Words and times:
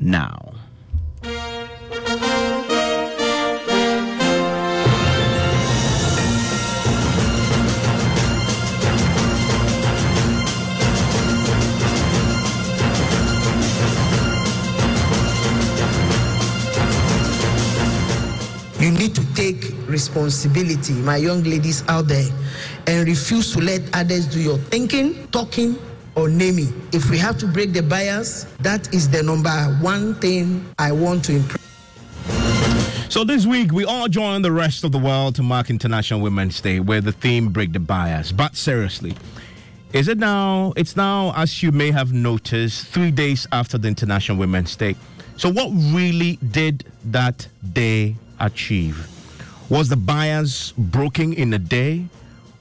Now. 0.00 0.54
You 18.80 18.90
need 18.90 19.14
to 19.14 19.34
take 19.34 19.74
responsibility, 19.86 20.94
my 20.94 21.16
young 21.16 21.42
ladies 21.42 21.84
out 21.88 22.08
there, 22.08 22.24
and 22.86 23.06
refuse 23.06 23.52
to 23.52 23.60
let 23.60 23.82
others 23.94 24.24
do 24.24 24.40
your 24.40 24.56
thinking, 24.56 25.28
talking, 25.28 25.76
or 26.20 26.28
naming. 26.28 26.70
If 26.92 27.08
we 27.08 27.16
have 27.16 27.38
to 27.38 27.46
break 27.46 27.72
the 27.72 27.82
bias, 27.82 28.44
that 28.60 28.92
is 28.92 29.08
the 29.08 29.22
number 29.22 29.50
one 29.80 30.14
thing 30.16 30.68
I 30.78 30.92
want 30.92 31.24
to 31.24 31.36
improve. 31.36 31.56
So 33.08 33.24
this 33.24 33.46
week 33.46 33.72
we 33.72 33.84
all 33.84 34.06
join 34.06 34.42
the 34.42 34.52
rest 34.52 34.84
of 34.84 34.92
the 34.92 34.98
world 34.98 35.34
to 35.36 35.42
mark 35.42 35.70
International 35.70 36.20
Women's 36.20 36.60
Day 36.60 36.78
where 36.78 37.00
the 37.00 37.12
theme 37.12 37.48
Break 37.48 37.72
the 37.72 37.80
Bias. 37.80 38.32
But 38.32 38.54
seriously, 38.54 39.16
is 39.92 40.08
it 40.08 40.18
now 40.18 40.74
it's 40.76 40.94
now 40.94 41.32
as 41.34 41.62
you 41.62 41.72
may 41.72 41.90
have 41.90 42.12
noticed 42.12 42.86
3 42.88 43.10
days 43.10 43.46
after 43.50 43.78
the 43.78 43.88
International 43.88 44.36
Women's 44.36 44.76
Day. 44.76 44.94
So 45.36 45.48
what 45.48 45.70
really 45.72 46.38
did 46.52 46.84
that 47.06 47.48
day 47.72 48.14
achieve? 48.38 49.08
Was 49.70 49.88
the 49.88 49.96
bias 49.96 50.72
broken 50.76 51.32
in 51.32 51.54
a 51.54 51.58
day? 51.58 52.04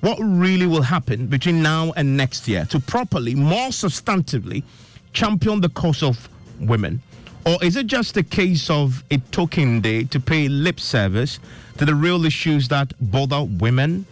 What 0.02 0.18
really 0.22 0.66
will 0.66 0.82
happen 0.82 1.28
between 1.28 1.62
now 1.62 1.92
and 1.98 2.16
next 2.16 2.48
year 2.48 2.66
to 2.66 2.80
properly, 2.80 3.36
more 3.36 3.70
substantively 3.70 4.64
champion 5.12 5.60
the 5.60 5.70
cause 5.70 6.02
of 6.02 6.30
women? 6.60 7.02
Or 7.46 7.62
is 7.64 7.76
it 7.76 7.88
just 7.88 8.16
a 8.16 8.24
case 8.24 8.70
of 8.70 9.04
a 9.12 9.18
token 9.32 9.82
day 9.82 10.06
to 10.06 10.20
pay 10.20 10.48
lip 10.48 10.80
service 10.80 11.40
to 11.78 11.86
the 11.86 11.96
real 11.96 12.26
issues 12.26 12.70
that 12.70 12.94
bother 13.12 13.44
women? 13.44 14.06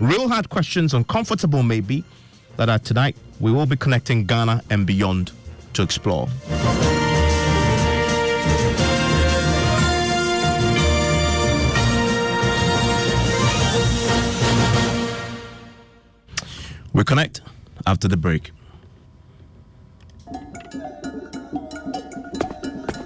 Real 0.00 0.28
hard 0.28 0.48
questions, 0.48 0.94
uncomfortable 0.94 1.62
maybe, 1.62 2.04
that 2.56 2.70
are 2.70 2.78
tonight 2.78 3.16
we 3.38 3.52
will 3.52 3.66
be 3.66 3.76
connecting 3.76 4.24
Ghana 4.24 4.62
and 4.70 4.86
beyond 4.86 5.32
to 5.74 5.82
explore. 5.82 6.28
We 16.94 17.02
connect 17.02 17.40
after 17.86 18.06
the 18.06 18.16
break. 18.16 18.52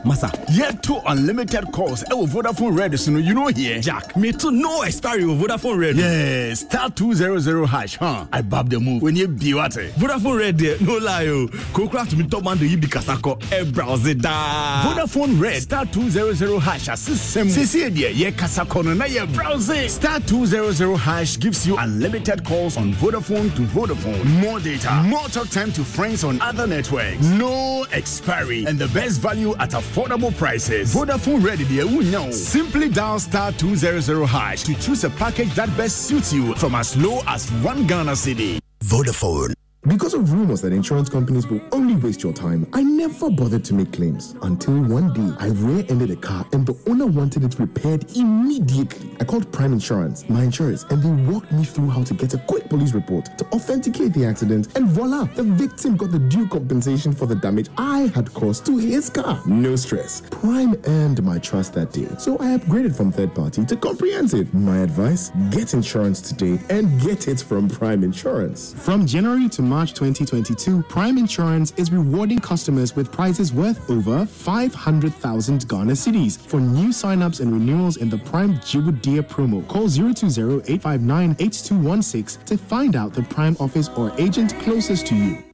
Masa, 0.09 0.33
yet 0.57 0.83
two 0.83 0.99
unlimited 1.07 1.71
calls. 1.71 2.03
Oh, 2.11 2.25
Vodafone 2.27 2.77
Red, 2.79 2.99
so 2.99 3.11
you 3.11 3.35
know 3.35 3.49
here. 3.49 3.79
Jack, 3.79 4.17
me 4.17 4.33
too. 4.33 4.51
No 4.51 4.81
expiry 4.81 5.27
with 5.27 5.39
Vodafone 5.39 5.79
Red. 5.79 5.97
Yeah, 5.97 6.55
star 6.55 6.89
200 6.89 7.67
hash, 7.67 7.97
huh? 7.97 8.25
I 8.33 8.41
bob 8.41 8.71
the 8.71 8.81
move 8.81 9.03
when 9.03 9.17
you 9.17 9.29
be 9.29 9.53
what? 9.53 9.73
Vodafone 9.73 10.39
Red, 10.39 10.57
there, 10.59 10.81
no 10.81 10.97
lie. 10.97 11.27
oh. 11.27 11.47
Kokra 11.75 12.09
to 12.09 12.17
me 12.17 12.27
top 12.27 12.43
man, 12.43 12.57
the 12.57 12.75
Yibi 12.75 12.87
Kasako, 12.89 13.37
e 13.53 13.71
browse 13.71 14.07
it 14.07 14.23
da. 14.23 14.85
Vodafone 14.85 15.39
Red, 15.39 15.61
star 15.63 15.85
200 15.85 16.59
hash, 16.61 16.89
assistant. 16.89 17.51
Sisi, 17.51 17.95
dear, 17.95 18.09
ye 18.11 18.31
Kasakono, 18.31 18.97
na 18.97 19.05
ye 19.05 19.27
browse. 19.27 19.91
Star 19.93 20.21
200 20.21 20.97
hash 20.97 21.39
gives 21.39 21.67
you 21.67 21.77
unlimited 21.77 22.43
calls 22.47 22.79
on 22.79 22.95
Vodafone 22.95 23.55
to 23.57 23.63
Vodafone. 23.63 24.25
More 24.41 24.59
data, 24.59 25.03
more 25.05 25.29
talk 25.29 25.51
time 25.51 25.71
to 25.73 25.85
friends 25.85 26.25
on 26.25 26.41
other 26.41 26.67
networks. 26.67 27.27
No 27.27 27.85
expiry, 27.93 28.65
and 28.65 28.79
the 28.79 28.89
best 28.89 29.21
value 29.21 29.55
at 29.57 29.75
affordable 29.99 30.37
prices. 30.37 30.95
Vodafone 30.95 31.45
ready 31.45 31.65
dear, 31.65 31.87
who 31.87 32.03
know. 32.05 32.31
Simply 32.31 32.89
dial 32.89 33.19
star 33.19 33.53
200 33.53 34.27
hash 34.27 34.63
to 34.63 34.75
choose 34.75 35.05
a 35.05 35.11
package 35.11 35.53
that 35.55 35.75
best 35.77 36.07
suits 36.07 36.33
you 36.33 36.55
from 36.55 36.75
as 36.75 36.97
low 36.97 37.21
as 37.27 37.51
one 37.63 37.87
Ghana 37.87 38.13
cedi. 38.13 38.59
Vodafone. 38.85 39.58
Because 39.89 40.13
of 40.13 40.31
rumors 40.35 40.61
that 40.61 40.75
insurance 40.75 41.09
companies 41.09 41.47
will 41.47 41.63
only 41.73 41.97
waste 41.97 42.23
your 42.23 42.35
time, 42.35 42.67
I 42.75 42.83
never 42.83 43.31
bothered 43.31 43.65
to 43.65 43.75
make 43.75 43.91
claims 43.91 44.35
until 44.43 44.83
one 44.83 45.15
day 45.15 45.35
I 45.39 45.47
rear-ended 45.47 46.11
a 46.11 46.17
car 46.17 46.45
and 46.53 46.67
the 46.67 46.77
owner 46.91 47.07
wanted 47.07 47.43
it 47.43 47.59
repaired 47.59 48.05
immediately. 48.15 49.17
I 49.19 49.25
called 49.25 49.51
Prime 49.51 49.73
Insurance, 49.73 50.29
my 50.29 50.45
insurance, 50.45 50.85
and 50.91 51.03
they 51.03 51.33
walked 51.33 51.51
me 51.53 51.65
through 51.65 51.89
how 51.89 52.03
to 52.03 52.13
get 52.13 52.35
a 52.35 52.39
quick 52.39 52.69
police 52.69 52.93
report 52.93 53.31
to 53.39 53.47
authenticate 53.47 54.13
the 54.13 54.27
accident, 54.27 54.77
and 54.77 54.89
voila, 54.89 55.25
the 55.25 55.43
victim 55.43 55.97
got 55.97 56.11
the 56.11 56.19
due 56.19 56.47
compensation 56.49 57.15
for 57.15 57.25
the 57.25 57.37
damage 57.37 57.69
I 57.79 58.11
had 58.15 58.33
caused 58.35 58.67
to 58.67 58.77
his 58.77 59.09
car. 59.09 59.41
No 59.47 59.75
stress. 59.77 60.21
Prime 60.31 60.79
earned 60.85 61.23
my 61.23 61.39
trust 61.39 61.73
that 61.75 61.93
day, 61.93 62.09
so 62.19 62.35
I 62.41 62.59
upgraded 62.59 62.95
from 62.95 63.11
third 63.11 63.35
party 63.35 63.65
to 63.65 63.77
comprehensive. 63.77 64.53
My 64.53 64.81
advice: 64.81 65.31
get 65.51 65.73
insurance 65.73 66.21
today 66.21 66.61
and 66.69 67.01
get 67.01 67.27
it 67.27 67.41
from 67.41 67.71
Prime 67.71 68.05
Insurance. 68.05 68.75
From 68.75 69.07
January 69.07 69.49
to 69.49 69.63
March 69.63 69.78
2022, 69.87 70.83
Prime 70.83 71.17
Insurance 71.19 71.73
is 71.77 71.93
rewarding 71.93 72.41
customers 72.41 72.97
with 72.97 73.13
prizes 73.13 73.53
worth 73.53 73.89
over 73.89 74.27
500,000 74.27 75.69
Ghana 75.69 75.93
cedis 75.93 76.37
for 76.39 76.59
new 76.61 76.93
sign-ups 76.93 77.39
and 77.41 77.53
renewals 77.53 77.99
in 77.99 78.11
the 78.11 78.19
Prime 78.19 78.55
Jibudia 78.59 79.23
promo. 79.23 79.65
Call 79.69 79.87
020-859-8216 79.87 82.45
to 82.45 82.59
find 82.59 82.97
out 82.97 83.15
the 83.15 83.23
Prime 83.23 83.57
office 83.61 83.89
or 83.97 84.13
agent 84.19 84.59
closest 84.59 85.07
to 85.07 85.15
you. 85.15 85.48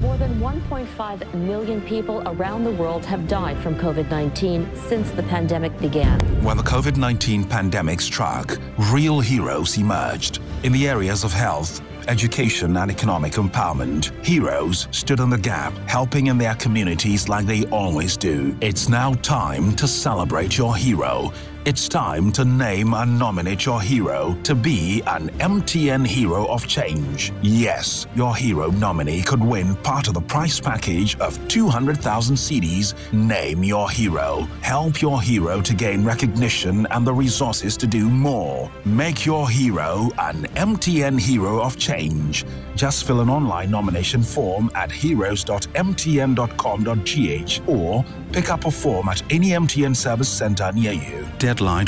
More 0.00 0.16
than 0.16 0.38
1.5 0.38 1.34
million 1.34 1.80
people 1.80 2.22
around 2.26 2.62
the 2.62 2.70
world 2.70 3.04
have 3.04 3.26
died 3.26 3.58
from 3.58 3.74
COVID 3.74 4.08
19 4.08 4.70
since 4.76 5.10
the 5.10 5.24
pandemic 5.24 5.76
began. 5.78 6.20
When 6.44 6.56
the 6.56 6.62
COVID 6.62 6.96
19 6.96 7.42
pandemic 7.42 8.00
struck, 8.00 8.58
real 8.92 9.18
heroes 9.18 9.76
emerged. 9.76 10.38
In 10.62 10.70
the 10.70 10.88
areas 10.88 11.24
of 11.24 11.32
health, 11.32 11.80
education, 12.06 12.76
and 12.76 12.92
economic 12.92 13.32
empowerment, 13.32 14.12
heroes 14.24 14.86
stood 14.92 15.18
in 15.18 15.30
the 15.30 15.38
gap, 15.38 15.76
helping 15.88 16.28
in 16.28 16.38
their 16.38 16.54
communities 16.54 17.28
like 17.28 17.46
they 17.46 17.64
always 17.66 18.16
do. 18.16 18.56
It's 18.60 18.88
now 18.88 19.14
time 19.14 19.74
to 19.74 19.88
celebrate 19.88 20.56
your 20.56 20.76
hero. 20.76 21.32
It's 21.68 21.84
time 21.86 22.32
to 22.32 22.46
name 22.46 22.94
and 22.94 23.18
nominate 23.18 23.66
your 23.66 23.82
hero 23.82 24.34
to 24.42 24.54
be 24.54 25.02
an 25.06 25.28
MTN 25.38 26.06
Hero 26.06 26.46
of 26.46 26.66
Change. 26.66 27.30
Yes, 27.42 28.06
your 28.14 28.34
hero 28.34 28.70
nominee 28.70 29.20
could 29.20 29.44
win 29.44 29.76
part 29.76 30.08
of 30.08 30.14
the 30.14 30.22
prize 30.22 30.58
package 30.58 31.18
of 31.18 31.38
200,000 31.48 32.36
cedis. 32.36 32.94
Name 33.12 33.62
your 33.62 33.90
hero. 33.90 34.48
Help 34.62 35.02
your 35.02 35.20
hero 35.20 35.60
to 35.60 35.74
gain 35.74 36.06
recognition 36.06 36.86
and 36.86 37.06
the 37.06 37.12
resources 37.12 37.76
to 37.76 37.86
do 37.86 38.08
more. 38.08 38.70
Make 38.86 39.26
your 39.26 39.50
hero 39.50 40.08
an 40.20 40.44
MTN 40.54 41.20
Hero 41.20 41.60
of 41.60 41.76
Change. 41.76 42.46
Just 42.76 43.06
fill 43.06 43.20
an 43.20 43.28
online 43.28 43.70
nomination 43.70 44.22
form 44.22 44.70
at 44.74 44.90
heroes.mtn.com.gh 44.90 47.68
or 47.68 48.04
pick 48.32 48.50
up 48.50 48.64
a 48.64 48.70
form 48.70 49.10
at 49.10 49.22
any 49.30 49.50
MTN 49.50 49.94
service 49.94 50.30
center 50.30 50.72
near 50.72 50.92
you. 50.92 51.28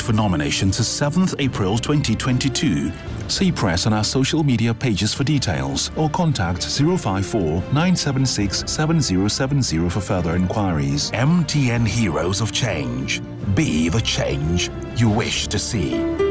For 0.01 0.11
nominations 0.11 0.79
is 0.79 0.85
7th 0.85 1.35
April 1.39 1.77
2022. 1.77 2.91
See 3.29 3.51
press 3.51 3.87
on 3.87 3.93
our 3.93 4.03
social 4.03 4.43
media 4.43 4.73
pages 4.73 5.13
for 5.13 5.23
details 5.23 5.91
or 5.95 6.09
contact 6.09 6.63
054 6.65 7.61
976 7.71 8.69
7070 8.69 9.89
for 9.89 10.01
further 10.01 10.35
inquiries. 10.35 11.09
MTN 11.11 11.87
Heroes 11.87 12.41
of 12.41 12.51
Change. 12.51 13.21
Be 13.55 13.87
the 13.87 14.01
change 14.01 14.69
you 14.97 15.09
wish 15.09 15.47
to 15.47 15.57
see. 15.57 16.30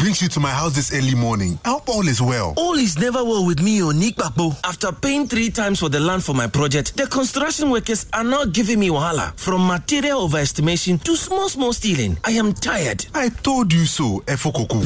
brings 0.00 0.22
you 0.22 0.28
to 0.28 0.40
my 0.40 0.50
house 0.50 0.74
this 0.74 0.94
early 0.94 1.14
morning? 1.14 1.58
I 1.64 1.70
hope 1.70 1.88
all 1.90 2.08
is 2.08 2.22
well. 2.22 2.54
All 2.56 2.74
is 2.74 2.98
never 2.98 3.22
well 3.22 3.44
with 3.44 3.60
me, 3.60 3.80
Nick 3.92 4.16
Bakbo. 4.16 4.56
After 4.64 4.90
paying 4.92 5.28
three 5.28 5.50
times 5.50 5.78
for 5.78 5.90
the 5.90 6.00
land 6.00 6.24
for 6.24 6.34
my 6.34 6.46
project, 6.46 6.96
the 6.96 7.06
construction 7.06 7.70
workers 7.70 8.06
are 8.14 8.24
now 8.24 8.46
giving 8.46 8.80
me 8.80 8.88
wahala. 8.88 9.36
From 9.38 9.66
material 9.66 10.26
overestimation 10.26 11.02
to 11.04 11.16
small, 11.16 11.48
small 11.50 11.74
stealing. 11.74 12.16
I 12.24 12.32
am 12.32 12.54
tired. 12.54 13.04
I 13.14 13.28
told 13.28 13.72
you 13.72 13.84
so, 13.84 14.20
Efokoko. 14.26 14.80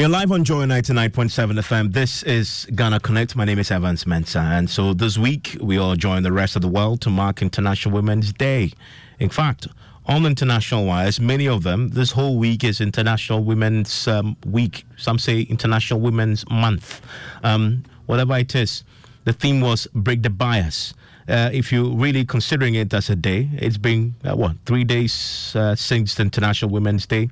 you're 0.00 0.08
live 0.08 0.30
on 0.30 0.44
Joy 0.44 0.64
99.7 0.64 1.58
FM. 1.58 1.92
This 1.92 2.22
is 2.22 2.68
Ghana 2.72 3.00
Connect. 3.00 3.34
My 3.34 3.44
name 3.44 3.58
is 3.58 3.72
Evans 3.72 4.04
Mensah. 4.04 4.56
And 4.56 4.70
so 4.70 4.94
this 4.94 5.18
week, 5.18 5.56
we 5.60 5.76
all 5.76 5.96
join 5.96 6.22
the 6.22 6.30
rest 6.30 6.54
of 6.54 6.62
the 6.62 6.68
world 6.68 7.00
to 7.00 7.10
mark 7.10 7.42
International 7.42 7.92
Women's 7.92 8.32
Day. 8.32 8.70
In 9.18 9.28
fact, 9.28 9.66
on 10.06 10.24
international 10.24 10.84
wise, 10.84 11.18
many 11.18 11.48
of 11.48 11.64
them, 11.64 11.88
this 11.88 12.12
whole 12.12 12.38
week 12.38 12.62
is 12.62 12.80
International 12.80 13.42
Women's 13.42 14.06
um, 14.06 14.36
Week. 14.46 14.84
Some 14.96 15.18
say 15.18 15.40
International 15.40 15.98
Women's 15.98 16.48
Month. 16.48 17.00
Um, 17.42 17.82
whatever 18.06 18.38
it 18.38 18.54
is, 18.54 18.84
the 19.24 19.32
theme 19.32 19.60
was 19.60 19.88
Break 19.94 20.22
the 20.22 20.30
Bias. 20.30 20.94
Uh, 21.28 21.50
if 21.52 21.72
you're 21.72 21.92
really 21.96 22.24
considering 22.24 22.76
it 22.76 22.94
as 22.94 23.10
a 23.10 23.16
day, 23.16 23.48
it's 23.54 23.78
been, 23.78 24.14
uh, 24.24 24.36
what, 24.36 24.52
three 24.64 24.84
days 24.84 25.52
uh, 25.56 25.74
since 25.74 26.20
International 26.20 26.70
Women's 26.70 27.04
Day. 27.04 27.30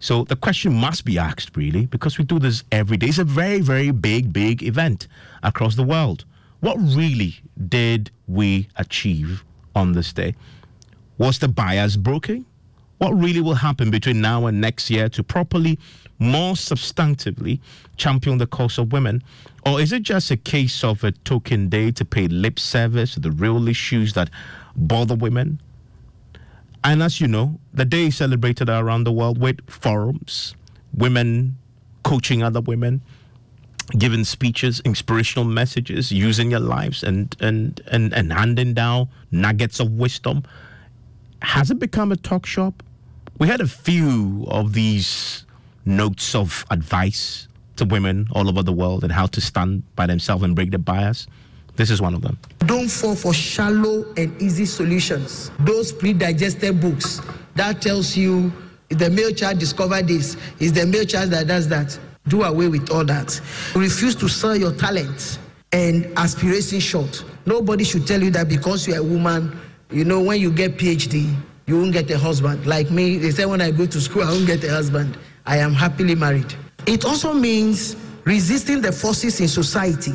So 0.00 0.24
the 0.24 0.36
question 0.36 0.72
must 0.72 1.04
be 1.04 1.18
asked, 1.18 1.56
really, 1.56 1.84
because 1.84 2.16
we 2.16 2.24
do 2.24 2.38
this 2.38 2.64
every 2.72 2.96
day. 2.96 3.08
It's 3.08 3.18
a 3.18 3.24
very, 3.24 3.60
very 3.60 3.90
big, 3.90 4.32
big 4.32 4.62
event 4.62 5.06
across 5.42 5.76
the 5.76 5.82
world. 5.84 6.24
What 6.60 6.76
really 6.78 7.40
did 7.68 8.10
we 8.26 8.68
achieve 8.76 9.44
on 9.74 9.92
this 9.92 10.12
day? 10.12 10.34
Was 11.18 11.38
the 11.38 11.48
bias 11.48 11.96
broken? 11.96 12.46
What 12.96 13.12
really 13.12 13.40
will 13.40 13.54
happen 13.54 13.90
between 13.90 14.22
now 14.22 14.46
and 14.46 14.58
next 14.60 14.90
year 14.90 15.10
to 15.10 15.22
properly, 15.22 15.78
more 16.18 16.54
substantively 16.54 17.60
champion 17.96 18.38
the 18.38 18.46
cause 18.46 18.78
of 18.78 18.92
women? 18.92 19.22
Or 19.66 19.80
is 19.80 19.92
it 19.92 20.02
just 20.02 20.30
a 20.30 20.36
case 20.36 20.82
of 20.82 21.04
a 21.04 21.12
token 21.12 21.68
day 21.68 21.92
to 21.92 22.04
pay 22.06 22.26
lip 22.28 22.58
service 22.58 23.14
to 23.14 23.20
the 23.20 23.30
real 23.30 23.68
issues 23.68 24.14
that 24.14 24.30
bother 24.74 25.14
women? 25.14 25.60
And 26.82 27.02
as 27.02 27.20
you 27.20 27.28
know, 27.28 27.60
the 27.74 27.84
day 27.84 28.06
is 28.06 28.16
celebrated 28.16 28.68
around 28.68 29.04
the 29.04 29.12
world 29.12 29.38
with 29.38 29.58
forums, 29.70 30.54
women 30.94 31.58
coaching 32.02 32.42
other 32.42 32.60
women, 32.60 33.02
giving 33.98 34.24
speeches, 34.24 34.80
inspirational 34.84 35.44
messages, 35.44 36.10
using 36.10 36.50
your 36.50 36.60
lives 36.60 37.02
and, 37.02 37.36
and, 37.40 37.80
and, 37.86 38.12
and 38.14 38.32
handing 38.32 38.72
down 38.72 39.08
nuggets 39.30 39.80
of 39.80 39.90
wisdom. 39.92 40.42
Has 41.42 41.70
it 41.70 41.78
become 41.78 42.12
a 42.12 42.16
talk 42.16 42.46
shop? 42.46 42.82
We 43.38 43.48
had 43.48 43.60
a 43.60 43.66
few 43.66 44.46
of 44.48 44.72
these 44.72 45.44
notes 45.84 46.34
of 46.34 46.64
advice 46.70 47.48
to 47.76 47.84
women 47.84 48.28
all 48.32 48.48
over 48.48 48.62
the 48.62 48.72
world 48.72 49.02
and 49.02 49.12
how 49.12 49.26
to 49.26 49.40
stand 49.40 49.82
by 49.96 50.06
themselves 50.06 50.42
and 50.44 50.54
break 50.54 50.70
the 50.70 50.78
bias. 50.78 51.26
This 51.80 51.88
is 51.88 52.02
one 52.02 52.12
of 52.12 52.20
them. 52.20 52.36
Don't 52.66 52.90
fall 52.90 53.14
for 53.14 53.32
shallow 53.32 54.04
and 54.18 54.30
easy 54.42 54.66
solutions. 54.66 55.50
Those 55.60 55.92
pre-digested 55.92 56.78
books 56.78 57.22
that 57.54 57.80
tells 57.80 58.14
you 58.14 58.52
the 58.90 59.08
male 59.08 59.32
child 59.32 59.60
discovered 59.60 60.06
this, 60.06 60.36
is 60.58 60.74
the 60.74 60.84
male 60.84 61.06
child 61.06 61.30
that 61.30 61.46
does 61.46 61.68
that. 61.68 61.98
Do 62.28 62.42
away 62.42 62.68
with 62.68 62.90
all 62.90 63.06
that. 63.06 63.40
Refuse 63.74 64.14
to 64.16 64.28
sell 64.28 64.54
your 64.54 64.74
talent 64.74 65.38
and 65.72 66.12
aspiration 66.18 66.80
short. 66.80 67.24
Nobody 67.46 67.84
should 67.84 68.06
tell 68.06 68.22
you 68.22 68.30
that 68.32 68.50
because 68.50 68.86
you're 68.86 68.98
a 68.98 69.02
woman, 69.02 69.58
you 69.90 70.04
know, 70.04 70.20
when 70.20 70.38
you 70.38 70.52
get 70.52 70.76
PhD, 70.76 71.34
you 71.64 71.78
won't 71.78 71.94
get 71.94 72.10
a 72.10 72.18
husband. 72.18 72.66
Like 72.66 72.90
me, 72.90 73.16
they 73.16 73.30
say 73.30 73.46
when 73.46 73.62
I 73.62 73.70
go 73.70 73.86
to 73.86 74.00
school, 74.02 74.22
I 74.24 74.26
won't 74.26 74.46
get 74.46 74.62
a 74.64 74.70
husband. 74.70 75.16
I 75.46 75.56
am 75.56 75.72
happily 75.72 76.14
married. 76.14 76.54
It 76.84 77.06
also 77.06 77.32
means 77.32 77.96
resisting 78.26 78.82
the 78.82 78.92
forces 78.92 79.40
in 79.40 79.48
society 79.48 80.12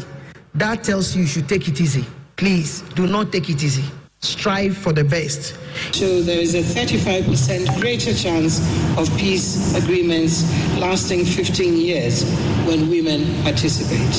that 0.55 0.83
tells 0.83 1.15
you 1.15 1.21
you 1.21 1.27
should 1.27 1.50
take 1.50 1.67
it 1.67 1.79
easy. 1.79 2.05
Please 2.38 2.81
do 2.95 3.07
not 3.07 3.31
take 3.31 3.50
it 3.50 3.63
easy. 3.63 3.83
Strive 4.21 4.75
for 4.75 4.91
the 4.91 5.03
best. 5.03 5.57
So 5.93 6.21
there 6.21 6.39
is 6.39 6.55
a 6.55 6.62
35% 6.62 7.79
greater 7.79 8.13
chance 8.13 8.59
of 8.97 9.09
peace 9.17 9.75
agreements 9.75 10.43
lasting 10.79 11.25
15 11.25 11.77
years 11.77 12.24
when 12.65 12.89
women 12.89 13.43
participate. 13.43 14.13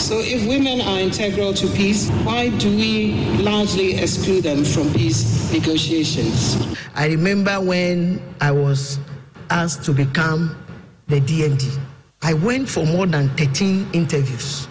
So 0.00 0.18
if 0.18 0.48
women 0.48 0.80
are 0.80 0.98
integral 0.98 1.52
to 1.52 1.66
peace, 1.68 2.08
why 2.24 2.48
do 2.58 2.74
we 2.74 3.12
largely 3.36 3.96
exclude 3.98 4.42
them 4.42 4.64
from 4.64 4.92
peace 4.94 5.52
negotiations? 5.52 6.56
I 6.94 7.08
remember 7.08 7.60
when 7.60 8.22
I 8.40 8.50
was 8.50 8.98
asked 9.50 9.84
to 9.84 9.92
become 9.92 10.56
the 11.06 11.20
DMD. 11.20 11.78
I 12.22 12.32
went 12.34 12.68
for 12.68 12.86
more 12.86 13.06
than 13.06 13.28
13 13.36 13.90
interviews. 13.92 14.66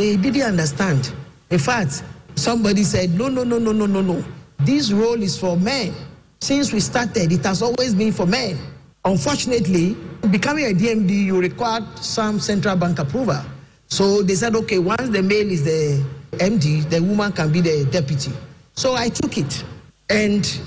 They 0.00 0.16
didn't 0.16 0.40
understand. 0.40 1.12
In 1.50 1.58
fact, 1.58 2.02
somebody 2.34 2.84
said, 2.84 3.10
no, 3.18 3.28
no, 3.28 3.44
no, 3.44 3.58
no, 3.58 3.70
no, 3.70 3.84
no, 3.84 4.00
no. 4.00 4.24
This 4.60 4.92
role 4.92 5.22
is 5.22 5.38
for 5.38 5.58
men. 5.58 5.92
Since 6.40 6.72
we 6.72 6.80
started, 6.80 7.30
it 7.30 7.44
has 7.44 7.60
always 7.60 7.94
been 7.94 8.10
for 8.10 8.24
men. 8.24 8.58
Unfortunately, 9.04 9.94
becoming 10.30 10.64
a 10.64 10.68
DMD, 10.74 11.10
you 11.10 11.38
require 11.38 11.86
some 11.96 12.40
central 12.40 12.76
bank 12.76 12.98
approval. 12.98 13.42
So 13.88 14.22
they 14.22 14.36
said, 14.36 14.56
okay, 14.56 14.78
once 14.78 15.10
the 15.10 15.22
male 15.22 15.50
is 15.50 15.64
the 15.64 16.02
MD, 16.38 16.88
the 16.88 17.02
woman 17.02 17.30
can 17.32 17.52
be 17.52 17.60
the 17.60 17.84
deputy. 17.90 18.32
So 18.72 18.94
I 18.94 19.10
took 19.10 19.36
it 19.36 19.62
and 20.08 20.60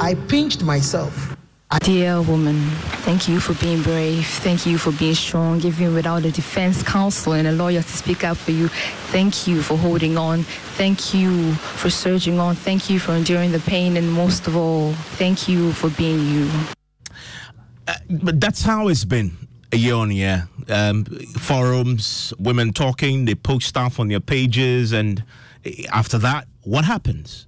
I 0.00 0.14
pinched 0.28 0.62
myself. 0.62 1.36
Dear 1.78 2.20
woman, 2.20 2.58
thank 3.06 3.28
you 3.28 3.38
for 3.38 3.54
being 3.54 3.80
brave. 3.82 4.26
Thank 4.26 4.66
you 4.66 4.76
for 4.76 4.90
being 4.90 5.14
strong, 5.14 5.60
even 5.64 5.94
without 5.94 6.24
a 6.24 6.32
defense 6.32 6.82
counsel 6.82 7.34
and 7.34 7.46
a 7.46 7.52
lawyer 7.52 7.80
to 7.80 7.88
speak 7.88 8.24
up 8.24 8.36
for 8.36 8.50
you. 8.50 8.66
Thank 9.12 9.46
you 9.46 9.62
for 9.62 9.76
holding 9.76 10.18
on. 10.18 10.42
Thank 10.76 11.14
you 11.14 11.54
for 11.54 11.88
surging 11.88 12.40
on. 12.40 12.56
Thank 12.56 12.90
you 12.90 12.98
for 12.98 13.12
enduring 13.12 13.52
the 13.52 13.60
pain. 13.60 13.96
And 13.96 14.12
most 14.12 14.48
of 14.48 14.56
all, 14.56 14.92
thank 15.16 15.48
you 15.48 15.72
for 15.72 15.90
being 15.90 16.26
you. 16.26 16.50
Uh, 17.86 17.94
but 18.10 18.40
that's 18.40 18.62
how 18.62 18.88
it's 18.88 19.04
been 19.04 19.30
a 19.72 19.76
year 19.76 19.94
on 19.94 20.10
year. 20.10 20.48
Um, 20.68 21.04
forums, 21.04 22.34
women 22.40 22.72
talking, 22.72 23.26
they 23.26 23.36
post 23.36 23.68
stuff 23.68 24.00
on 24.00 24.08
their 24.08 24.20
pages, 24.20 24.92
and 24.92 25.22
after 25.92 26.18
that, 26.18 26.48
what 26.62 26.84
happens? 26.84 27.46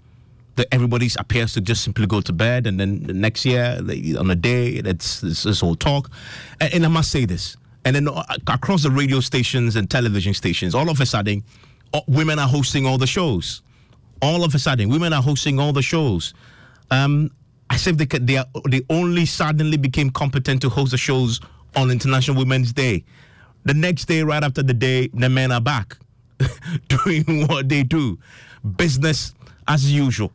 That 0.57 0.69
everybody 0.71 1.09
appears 1.19 1.55
to 1.55 1.63
just 1.63 1.83
simply 1.83 2.07
go 2.07 2.21
to 2.21 2.33
bed, 2.33 2.67
and 2.67 2.79
then 2.79 3.05
the 3.05 3.15
next 3.15 3.47
year, 3.47 3.79
on 4.19 4.31
a 4.31 4.35
day, 4.35 4.83
that's 4.83 5.23
this 5.23 5.61
whole 5.61 5.75
talk. 5.75 6.11
And, 6.61 6.75
and, 6.75 6.85
I 6.85 6.89
must 6.89 7.11
say 7.11 7.25
this, 7.25 7.57
and 7.87 7.97
then 7.97 8.07
uh, 8.07 8.23
across 8.47 8.83
the 8.83 8.91
radio 8.91 9.21
stations 9.21 9.77
and 9.77 9.91
television 9.91 10.35
stations, 10.35 10.75
all 10.75 10.91
of 10.91 11.01
a 11.01 11.07
sudden, 11.07 11.43
women 12.07 12.39
are 12.39 12.49
hosting 12.49 12.87
all 12.87 12.99
the 12.99 13.07
shows. 13.07 13.63
All 14.21 14.45
of 14.45 14.55
a 14.55 14.59
sudden, 14.59 14.89
women 14.89 15.13
are 15.13 15.23
hosting 15.23 15.59
all 15.59 15.73
the 15.73 15.83
shows. 15.83 16.35
Um, 16.91 17.31
as 17.71 17.87
if 17.87 17.97
they, 17.97 18.07
could, 18.07 18.27
they, 18.27 18.37
are, 18.37 18.47
they 18.69 18.83
only 18.91 19.25
suddenly 19.25 19.79
became 19.79 20.11
competent 20.11 20.61
to 20.61 20.69
host 20.69 20.91
the 20.91 20.99
shows 20.99 21.41
on 21.75 21.91
International 21.91 22.37
Women's 22.37 22.73
Day. 22.73 23.05
The 23.65 23.75
next 23.75 24.05
day, 24.05 24.23
right 24.23 24.45
after 24.45 24.63
the 24.63 24.75
day, 24.75 25.09
the 25.15 25.29
men 25.29 25.51
are 25.53 25.61
back 25.61 25.97
doing 26.89 27.47
what 27.49 27.69
they 27.69 27.83
do. 27.83 28.19
Business 28.77 29.35
as 29.69 29.91
usual. 29.91 30.33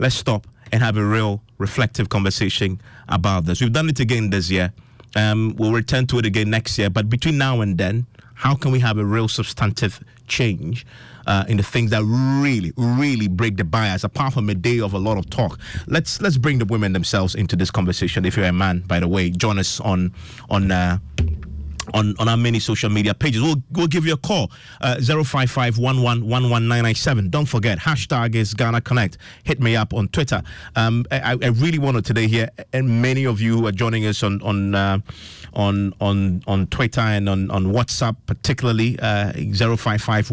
Let's 0.00 0.14
stop 0.14 0.46
and 0.72 0.82
have 0.82 0.96
a 0.96 1.04
real 1.04 1.42
reflective 1.58 2.08
conversation 2.08 2.80
about 3.10 3.44
this. 3.44 3.60
We've 3.60 3.70
done 3.70 3.90
it 3.90 4.00
again 4.00 4.30
this 4.30 4.50
year. 4.50 4.72
Um, 5.14 5.54
we'll 5.58 5.72
return 5.72 6.06
to 6.06 6.18
it 6.18 6.24
again 6.24 6.48
next 6.48 6.78
year. 6.78 6.88
But 6.88 7.10
between 7.10 7.36
now 7.36 7.60
and 7.60 7.76
then, 7.76 8.06
how 8.32 8.54
can 8.54 8.72
we 8.72 8.78
have 8.78 8.96
a 8.96 9.04
real 9.04 9.28
substantive 9.28 10.02
change 10.26 10.86
uh, 11.26 11.44
in 11.48 11.58
the 11.58 11.62
things 11.62 11.90
that 11.90 12.02
really, 12.02 12.72
really 12.78 13.28
break 13.28 13.58
the 13.58 13.64
bias, 13.64 14.02
apart 14.02 14.32
from 14.32 14.48
a 14.48 14.54
day 14.54 14.80
of 14.80 14.94
a 14.94 14.98
lot 14.98 15.18
of 15.18 15.28
talk? 15.28 15.60
Let's 15.86 16.22
let's 16.22 16.38
bring 16.38 16.60
the 16.60 16.64
women 16.64 16.94
themselves 16.94 17.34
into 17.34 17.54
this 17.54 17.70
conversation. 17.70 18.24
If 18.24 18.38
you're 18.38 18.46
a 18.46 18.52
man, 18.54 18.80
by 18.86 19.00
the 19.00 19.08
way, 19.08 19.28
join 19.28 19.58
us 19.58 19.80
on 19.80 20.14
on. 20.48 20.70
Uh, 20.72 20.98
on, 21.94 22.14
on 22.18 22.28
our 22.28 22.36
many 22.36 22.58
social 22.58 22.90
media 22.90 23.14
pages. 23.14 23.42
We'll, 23.42 23.62
we'll 23.72 23.86
give 23.86 24.06
you 24.06 24.14
a 24.14 24.16
call, 24.16 24.50
uh, 24.80 25.00
055 25.00 25.76
Don't 27.30 27.46
forget, 27.46 27.78
hashtag 27.78 28.34
is 28.34 28.54
Ghana 28.54 28.80
Connect. 28.82 29.18
Hit 29.44 29.60
me 29.60 29.76
up 29.76 29.94
on 29.94 30.08
Twitter. 30.08 30.42
Um, 30.76 31.04
I, 31.10 31.36
I 31.42 31.48
really 31.48 31.78
wanted 31.78 32.04
today 32.04 32.26
here, 32.26 32.48
and 32.72 33.02
many 33.02 33.24
of 33.26 33.40
you 33.40 33.58
who 33.58 33.66
are 33.66 33.72
joining 33.72 34.06
us 34.06 34.22
on, 34.22 34.42
on 34.42 34.74
uh, 34.74 34.98
on 35.54 35.92
on 36.00 36.42
on 36.46 36.66
Twitter 36.68 37.00
and 37.00 37.28
on, 37.28 37.50
on 37.50 37.66
WhatsApp, 37.66 38.16
particularly 38.26 38.98
uh, 39.00 39.32
055 39.32 40.30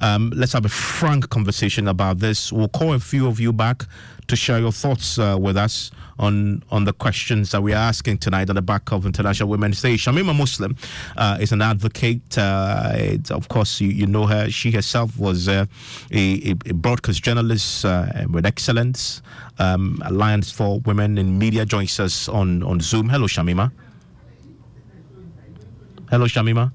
um, 0.00 0.32
Let's 0.34 0.52
have 0.52 0.64
a 0.64 0.68
frank 0.68 1.28
conversation 1.30 1.88
about 1.88 2.18
this. 2.18 2.52
We'll 2.52 2.68
call 2.68 2.94
a 2.94 3.00
few 3.00 3.26
of 3.26 3.40
you 3.40 3.52
back 3.52 3.84
to 4.28 4.36
share 4.36 4.58
your 4.58 4.72
thoughts 4.72 5.18
uh, 5.18 5.36
with 5.38 5.56
us 5.56 5.90
on 6.18 6.62
on 6.70 6.84
the 6.84 6.92
questions 6.92 7.50
that 7.50 7.62
we 7.62 7.72
are 7.72 7.76
asking 7.88 8.18
tonight 8.18 8.48
on 8.48 8.56
the 8.56 8.62
back 8.62 8.92
of 8.92 9.04
International 9.06 9.41
Women's 9.46 9.78
say 9.78 9.94
Shamima 9.94 10.36
Muslim 10.36 10.76
uh, 11.16 11.38
is 11.40 11.52
an 11.52 11.62
advocate. 11.62 12.38
Uh, 12.38 13.16
of 13.30 13.48
course, 13.48 13.80
you, 13.80 13.88
you 13.88 14.06
know 14.06 14.26
her. 14.26 14.50
She 14.50 14.70
herself 14.70 15.18
was 15.18 15.48
uh, 15.48 15.66
a, 16.12 16.50
a, 16.66 16.74
broadcast 16.74 17.22
journalist 17.22 17.84
uh, 17.84 18.06
with 18.30 18.46
excellence. 18.46 19.22
Um, 19.58 20.00
Alliance 20.04 20.50
for 20.50 20.80
Women 20.80 21.18
in 21.18 21.38
Media 21.38 21.64
joins 21.64 21.98
us 22.00 22.28
on, 22.28 22.62
on 22.62 22.80
Zoom. 22.80 23.08
Hello, 23.08 23.26
Shamima. 23.26 23.72
Hello, 26.10 26.26
Shamima. 26.26 26.72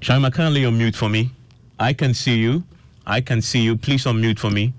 Shamima, 0.00 0.32
kindly 0.32 0.62
unmute 0.62 0.96
for 0.96 1.08
me. 1.08 1.30
I 1.78 1.92
can 1.92 2.14
see 2.14 2.36
you. 2.36 2.64
I 3.06 3.20
can 3.20 3.42
see 3.42 3.60
you. 3.60 3.76
Please 3.76 4.04
unmute 4.04 4.38
for 4.38 4.50
me. 4.50 4.72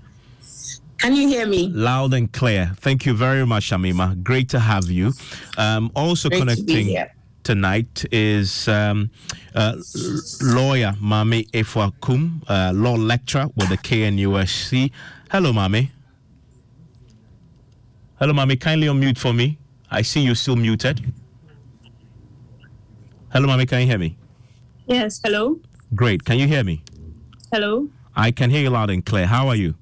Can 1.02 1.16
you 1.16 1.26
hear 1.26 1.48
me? 1.48 1.68
Loud 1.68 2.14
and 2.14 2.32
clear. 2.32 2.70
Thank 2.76 3.06
you 3.06 3.12
very 3.12 3.44
much, 3.44 3.70
Shamima. 3.70 4.22
Great 4.22 4.48
to 4.50 4.60
have 4.60 4.88
you. 4.88 5.12
Um, 5.58 5.90
also 5.96 6.28
Great 6.28 6.38
connecting 6.38 6.86
to 6.94 7.10
tonight 7.42 8.04
is 8.12 8.68
um, 8.68 9.10
uh, 9.52 9.74
lawyer 10.42 10.94
Mami 11.02 11.50
Efua 11.50 11.92
Kum, 12.00 12.44
uh, 12.46 12.70
law 12.72 12.94
lecturer 12.94 13.48
with 13.56 13.68
the 13.70 13.78
KNUST. 13.78 14.92
Hello, 15.28 15.52
Mami. 15.52 15.90
Hello, 18.20 18.32
Mami. 18.32 18.60
Kindly 18.60 18.86
unmute 18.86 19.18
for 19.18 19.32
me. 19.32 19.58
I 19.90 20.02
see 20.02 20.20
you 20.20 20.36
still 20.36 20.54
muted. 20.54 21.00
Hello, 23.32 23.48
Mami. 23.48 23.68
Can 23.68 23.80
you 23.80 23.86
hear 23.88 23.98
me? 23.98 24.16
Yes. 24.86 25.20
Hello. 25.24 25.58
Great. 25.96 26.24
Can 26.24 26.38
you 26.38 26.46
hear 26.46 26.62
me? 26.62 26.84
Hello. 27.50 27.88
I 28.14 28.30
can 28.30 28.50
hear 28.50 28.62
you 28.62 28.70
loud 28.70 28.90
and 28.90 29.04
clear. 29.04 29.26
How 29.26 29.48
are 29.48 29.56
you? 29.56 29.74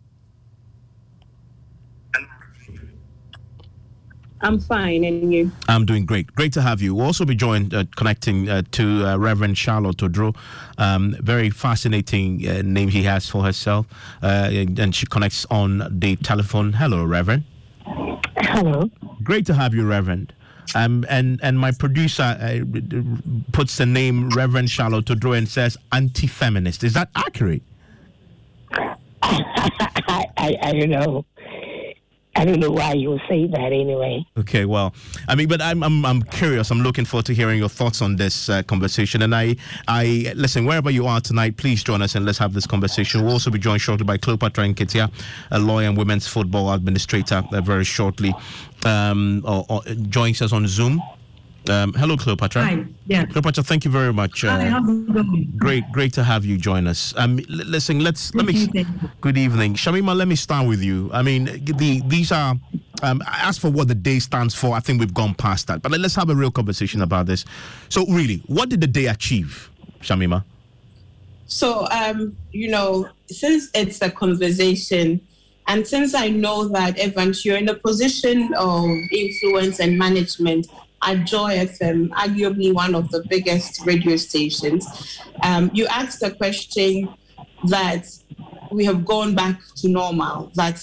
I'm 4.43 4.59
fine, 4.59 5.05
and 5.05 5.33
you? 5.33 5.53
I'm 5.69 5.85
doing 5.85 6.07
great. 6.07 6.35
Great 6.35 6.53
to 6.55 6.63
have 6.63 6.81
you. 6.81 6.95
We'll 6.95 7.07
also 7.07 7.25
be 7.27 7.35
joined 7.35 7.75
uh, 7.75 7.85
connecting 7.97 8.49
uh, 8.49 8.63
to 8.73 9.07
uh, 9.07 9.17
Reverend 9.19 9.59
Charlotte 9.59 9.99
Oduro. 9.99 10.35
Um, 10.79 11.15
very 11.21 11.51
fascinating 11.51 12.49
uh, 12.49 12.63
name 12.65 12.89
he 12.89 13.03
has 13.03 13.29
for 13.29 13.43
herself, 13.45 13.87
uh, 14.23 14.49
and 14.51 14.95
she 14.95 15.05
connects 15.07 15.45
on 15.51 15.87
the 15.91 16.17
telephone. 16.17 16.73
Hello, 16.73 17.05
Reverend. 17.05 17.45
Hello. 18.39 18.91
Great 19.23 19.45
to 19.47 19.55
have 19.55 19.75
you, 19.75 19.87
Reverend. 19.87 20.33
Um, 20.75 21.05
and 21.09 21.39
and 21.43 21.59
my 21.59 21.73
producer 21.73 22.23
uh, 22.23 22.61
puts 23.53 23.77
the 23.77 23.87
name 23.87 24.31
Reverend 24.31 24.71
Charlotte 24.71 25.07
Oduro 25.07 25.37
and 25.37 25.49
says 25.49 25.77
anti-feminist. 25.93 26.83
Is 26.85 26.95
that 26.95 27.11
accurate? 27.15 27.63
I, 29.23 30.27
I, 30.37 30.57
I 30.63 30.73
don't 30.73 30.91
know. 30.91 31.25
I 32.37 32.45
don't 32.45 32.61
know 32.61 32.71
why 32.71 32.93
you 32.93 33.19
say 33.29 33.47
that 33.49 33.73
anyway. 33.73 34.25
Okay, 34.39 34.65
well, 34.65 34.95
I 35.29 35.35
mean, 35.35 35.49
but 35.49 35.61
I'm 35.61 35.83
I'm, 35.83 36.07
I'm 36.07 36.23
curious. 36.23 36.71
I'm 36.71 36.81
looking 36.81 37.05
forward 37.05 37.27
to 37.27 37.35
hearing 37.35 37.59
your 37.59 37.69
thoughts 37.69 38.01
on 38.01 38.17
this 38.17 38.49
uh, 38.49 38.63
conversation. 38.63 39.23
And 39.23 39.35
I 39.35 39.57
I 39.89 40.33
listen 40.37 40.65
wherever 40.65 40.91
you 40.91 41.07
are 41.07 41.21
tonight. 41.21 41.57
Please 41.57 41.83
join 41.83 42.03
us 42.03 42.15
and 42.15 42.25
let's 42.25 42.39
have 42.39 42.53
this 42.53 42.67
conversation. 42.67 43.23
We'll 43.23 43.33
also 43.33 43.51
be 43.51 43.59
joined 43.59 43.81
shortly 43.81 44.05
by 44.05 44.17
Cleopatra 44.17 44.65
Nketia, 44.65 45.11
a 45.51 45.59
lawyer 45.59 45.89
and 45.89 45.99
women's 45.99 46.29
football 46.29 46.73
administrator, 46.73 47.43
uh, 47.53 47.61
very 47.61 47.85
shortly. 47.85 48.33
Um, 48.85 49.43
or, 49.45 49.67
or 49.69 49.83
joins 49.83 50.41
us 50.41 50.53
on 50.53 50.67
Zoom. 50.67 51.03
Um, 51.71 51.93
hello, 51.93 52.17
Cleopatra. 52.17 52.63
Hi. 52.63 52.85
Yeah. 53.07 53.27
Cleopatra, 53.27 53.63
thank 53.63 53.85
you 53.85 53.91
very 53.91 54.13
much. 54.13 54.43
Hi, 54.43 54.65
how's 54.65 54.89
it 54.89 55.13
going? 55.13 55.53
Great, 55.57 55.85
great 55.93 56.13
to 56.15 56.25
have 56.25 56.45
you 56.45 56.59
join 56.59 56.87
us. 56.87 57.15
Um, 57.17 57.39
l- 57.39 57.45
listen, 57.49 58.01
let's 58.01 58.35
let 58.35 58.47
me. 58.47 58.55
evening. 58.55 58.87
Good 59.21 59.39
evening, 59.39 59.75
Shamima. 59.75 60.17
Let 60.17 60.27
me 60.27 60.35
start 60.37 60.67
with 60.67 60.83
you. 60.83 61.11
I 61.13 61.23
mean, 61.23 61.45
the 61.65 62.03
these 62.07 62.33
are. 62.33 62.57
Um, 63.03 63.23
as 63.27 63.57
for 63.57 63.71
what 63.71 63.89
the 63.89 63.95
day 63.95 64.19
stands 64.19 64.55
for, 64.55 64.75
I 64.75 64.81
think 64.81 65.01
we've 65.01 65.15
gone 65.15 65.35
past 65.35 65.69
that. 65.69 65.81
But 65.81 65.93
let's 65.93 66.15
have 66.17 66.29
a 66.29 66.35
real 66.35 66.51
conversation 66.51 67.01
about 67.01 67.25
this. 67.25 67.47
So, 67.89 68.05
really, 68.07 68.43
what 68.47 68.69
did 68.69 68.83
the 68.83 68.87
day 68.87 69.07
achieve, 69.07 69.71
Shamima? 70.03 70.45
So, 71.47 71.89
um, 71.91 72.37
you 72.53 72.69
know, 72.69 73.09
since 73.29 73.71
it's 73.75 74.03
a 74.03 74.11
conversation, 74.11 75.21
and 75.67 75.87
since 75.87 76.15
I 76.15 76.29
know 76.29 76.69
that 76.69 76.99
Evans, 76.99 77.45
you're 77.45 77.57
in 77.57 77.69
a 77.71 77.75
position 77.75 78.53
of 78.55 78.87
influence 79.13 79.81
and 79.81 79.97
management 79.97 80.67
at 81.03 81.25
Joy 81.25 81.57
FM, 81.57 82.09
arguably 82.11 82.73
one 82.73 82.95
of 82.95 83.11
the 83.11 83.25
biggest 83.29 83.85
radio 83.87 84.17
stations, 84.17 84.87
um, 85.43 85.71
you 85.73 85.87
asked 85.87 86.23
a 86.23 86.31
question 86.31 87.09
that 87.69 88.07
we 88.71 88.85
have 88.85 89.05
gone 89.05 89.35
back 89.35 89.61
to 89.77 89.89
normal. 89.89 90.51
That 90.55 90.83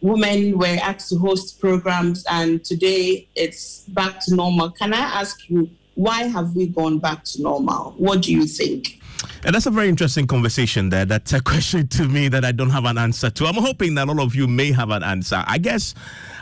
women 0.00 0.58
were 0.58 0.78
asked 0.82 1.10
to 1.10 1.18
host 1.18 1.60
programs, 1.60 2.24
and 2.30 2.64
today 2.64 3.28
it's 3.34 3.84
back 3.88 4.20
to 4.26 4.34
normal. 4.34 4.70
Can 4.70 4.94
I 4.94 4.98
ask 5.20 5.48
you, 5.48 5.70
why 5.94 6.24
have 6.24 6.56
we 6.56 6.66
gone 6.66 6.98
back 6.98 7.24
to 7.24 7.42
normal? 7.42 7.94
What 7.98 8.22
do 8.22 8.32
you 8.32 8.46
think? 8.46 9.00
And 9.44 9.54
that's 9.54 9.66
a 9.66 9.70
very 9.70 9.88
interesting 9.88 10.26
conversation 10.26 10.90
there. 10.90 11.04
That's 11.04 11.32
a 11.32 11.40
question 11.52 11.88
to 11.88 12.04
me 12.08 12.28
that 12.28 12.44
I 12.44 12.52
don't 12.52 12.70
have 12.70 12.84
an 12.84 12.98
answer 12.98 13.30
to. 13.30 13.46
I'm 13.46 13.54
hoping 13.54 13.94
that 13.96 14.08
all 14.08 14.20
of 14.20 14.34
you 14.34 14.46
may 14.46 14.72
have 14.72 14.90
an 14.90 15.02
answer. 15.02 15.44
I 15.46 15.58
guess 15.58 15.94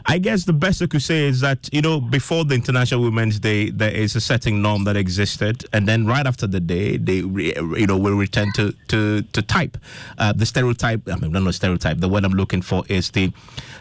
I 0.06 0.18
guess 0.18 0.44
the 0.44 0.52
best 0.52 0.82
I 0.82 0.86
could 0.86 1.02
say 1.02 1.26
is 1.26 1.40
that, 1.40 1.68
you 1.72 1.80
know, 1.80 2.00
before 2.00 2.44
the 2.44 2.54
International 2.54 3.02
Women's 3.02 3.38
Day, 3.38 3.70
there 3.70 3.90
is 3.90 4.16
a 4.16 4.20
setting 4.20 4.60
norm 4.60 4.84
that 4.84 4.96
existed. 4.96 5.64
And 5.72 5.86
then 5.86 6.06
right 6.06 6.26
after 6.26 6.46
the 6.46 6.60
day, 6.60 6.96
they, 6.96 7.16
you 7.16 7.86
know, 7.86 7.96
will 7.96 8.16
return 8.16 8.52
to, 8.54 8.72
to, 8.88 9.22
to 9.22 9.42
type. 9.42 9.76
Uh, 10.18 10.32
the 10.32 10.46
stereotype, 10.46 11.08
I 11.08 11.16
mean, 11.16 11.32
not 11.32 11.46
a 11.46 11.52
stereotype, 11.52 11.98
the 11.98 12.08
word 12.08 12.24
I'm 12.24 12.32
looking 12.32 12.62
for 12.62 12.84
is 12.88 13.10
the, 13.10 13.32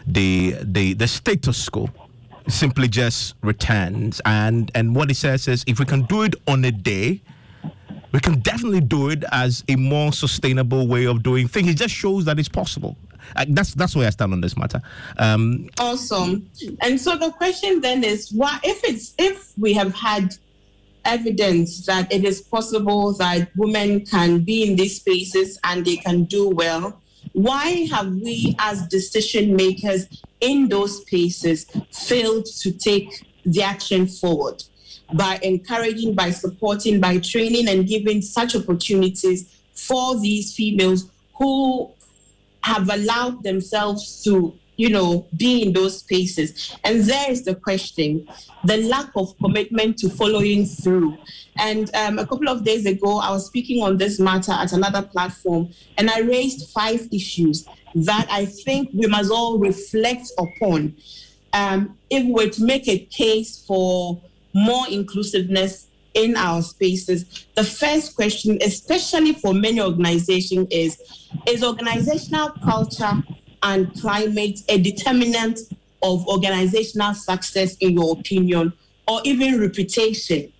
the, 0.06 0.56
the, 0.62 0.94
the 0.94 1.08
status 1.08 1.68
quo 1.68 1.90
simply 2.48 2.88
just 2.88 3.34
returns. 3.42 4.20
And, 4.24 4.70
and 4.74 4.94
what 4.94 5.10
it 5.10 5.16
says 5.16 5.48
is 5.48 5.64
if 5.66 5.78
we 5.78 5.84
can 5.84 6.02
do 6.02 6.22
it 6.22 6.34
on 6.46 6.64
a 6.64 6.72
day, 6.72 7.20
we 8.12 8.20
can 8.20 8.40
definitely 8.40 8.80
do 8.80 9.10
it 9.10 9.24
as 9.32 9.64
a 9.68 9.76
more 9.76 10.12
sustainable 10.12 10.86
way 10.86 11.06
of 11.06 11.22
doing 11.22 11.48
things. 11.48 11.68
It 11.68 11.76
just 11.76 11.94
shows 11.94 12.24
that 12.26 12.38
it's 12.38 12.48
possible. 12.48 12.96
Uh, 13.36 13.46
that's 13.48 13.74
that's 13.74 13.96
where 13.96 14.06
I 14.06 14.10
stand 14.10 14.32
on 14.32 14.40
this 14.40 14.56
matter. 14.56 14.80
Um, 15.18 15.70
Awesome. 15.78 16.50
And 16.80 17.00
so 17.00 17.16
the 17.16 17.30
question 17.30 17.80
then 17.80 18.04
is 18.04 18.32
why 18.32 18.58
if 18.62 18.82
it's 18.84 19.14
if 19.18 19.52
we 19.58 19.72
have 19.74 19.94
had 19.94 20.34
evidence 21.04 21.86
that 21.86 22.12
it 22.12 22.24
is 22.24 22.42
possible 22.42 23.12
that 23.14 23.50
women 23.56 24.04
can 24.06 24.40
be 24.40 24.68
in 24.68 24.76
these 24.76 24.96
spaces 24.96 25.58
and 25.64 25.84
they 25.84 25.96
can 25.96 26.24
do 26.24 26.48
well, 26.48 27.00
why 27.32 27.86
have 27.90 28.14
we 28.14 28.54
as 28.58 28.86
decision 28.88 29.56
makers 29.56 30.06
in 30.40 30.68
those 30.68 31.00
spaces 31.02 31.66
failed 31.90 32.46
to 32.60 32.72
take 32.72 33.26
the 33.44 33.62
action 33.62 34.06
forward? 34.06 34.62
By 35.14 35.38
encouraging, 35.42 36.14
by 36.14 36.30
supporting, 36.30 37.00
by 37.00 37.18
training 37.18 37.68
and 37.68 37.86
giving 37.86 38.22
such 38.22 38.56
opportunities 38.56 39.58
for 39.74 40.18
these 40.18 40.54
females 40.54 41.10
who 41.34 41.90
have 42.62 42.88
allowed 42.88 43.42
themselves 43.42 44.22
to, 44.24 44.56
you 44.76 44.88
know, 44.88 45.26
be 45.36 45.62
in 45.62 45.72
those 45.72 45.98
spaces. 45.98 46.76
And 46.84 47.02
there 47.02 47.30
is 47.30 47.44
the 47.44 47.54
question 47.54 48.28
the 48.64 48.76
lack 48.76 49.10
of 49.16 49.36
commitment 49.38 49.98
to 49.98 50.08
following 50.08 50.64
through. 50.66 51.18
And 51.56 51.92
um, 51.94 52.18
a 52.18 52.26
couple 52.26 52.48
of 52.48 52.64
days 52.64 52.86
ago, 52.86 53.18
I 53.18 53.30
was 53.30 53.46
speaking 53.46 53.82
on 53.82 53.96
this 53.96 54.20
matter 54.20 54.52
at 54.52 54.72
another 54.72 55.02
platform, 55.02 55.70
and 55.98 56.08
I 56.08 56.20
raised 56.20 56.70
five 56.70 57.08
issues 57.12 57.66
that 57.94 58.26
I 58.30 58.46
think 58.46 58.90
we 58.94 59.06
must 59.06 59.30
all 59.30 59.58
reflect 59.58 60.28
upon. 60.38 60.96
Um, 61.52 61.98
if 62.08 62.24
we 62.24 62.32
were 62.32 62.48
to 62.48 62.64
make 62.64 62.88
a 62.88 62.98
case 63.06 63.64
for 63.66 64.22
more 64.54 64.86
inclusiveness 64.88 65.88
in 66.14 66.36
our 66.36 66.62
spaces, 66.62 67.46
the 67.54 67.64
first 67.64 68.14
question, 68.14 68.58
especially 68.62 69.32
for 69.32 69.54
many 69.54 69.80
organizations, 69.80 70.68
is 70.70 71.00
is 71.46 71.64
organizational 71.64 72.50
culture 72.62 73.22
and 73.62 73.92
climate 74.00 74.60
a 74.68 74.78
determinant 74.78 75.60
of 76.02 76.26
organizational 76.26 77.14
success, 77.14 77.76
in 77.76 77.92
your 77.92 78.18
opinion, 78.18 78.72
or 79.06 79.20
even 79.24 79.60
reputation? 79.60 80.52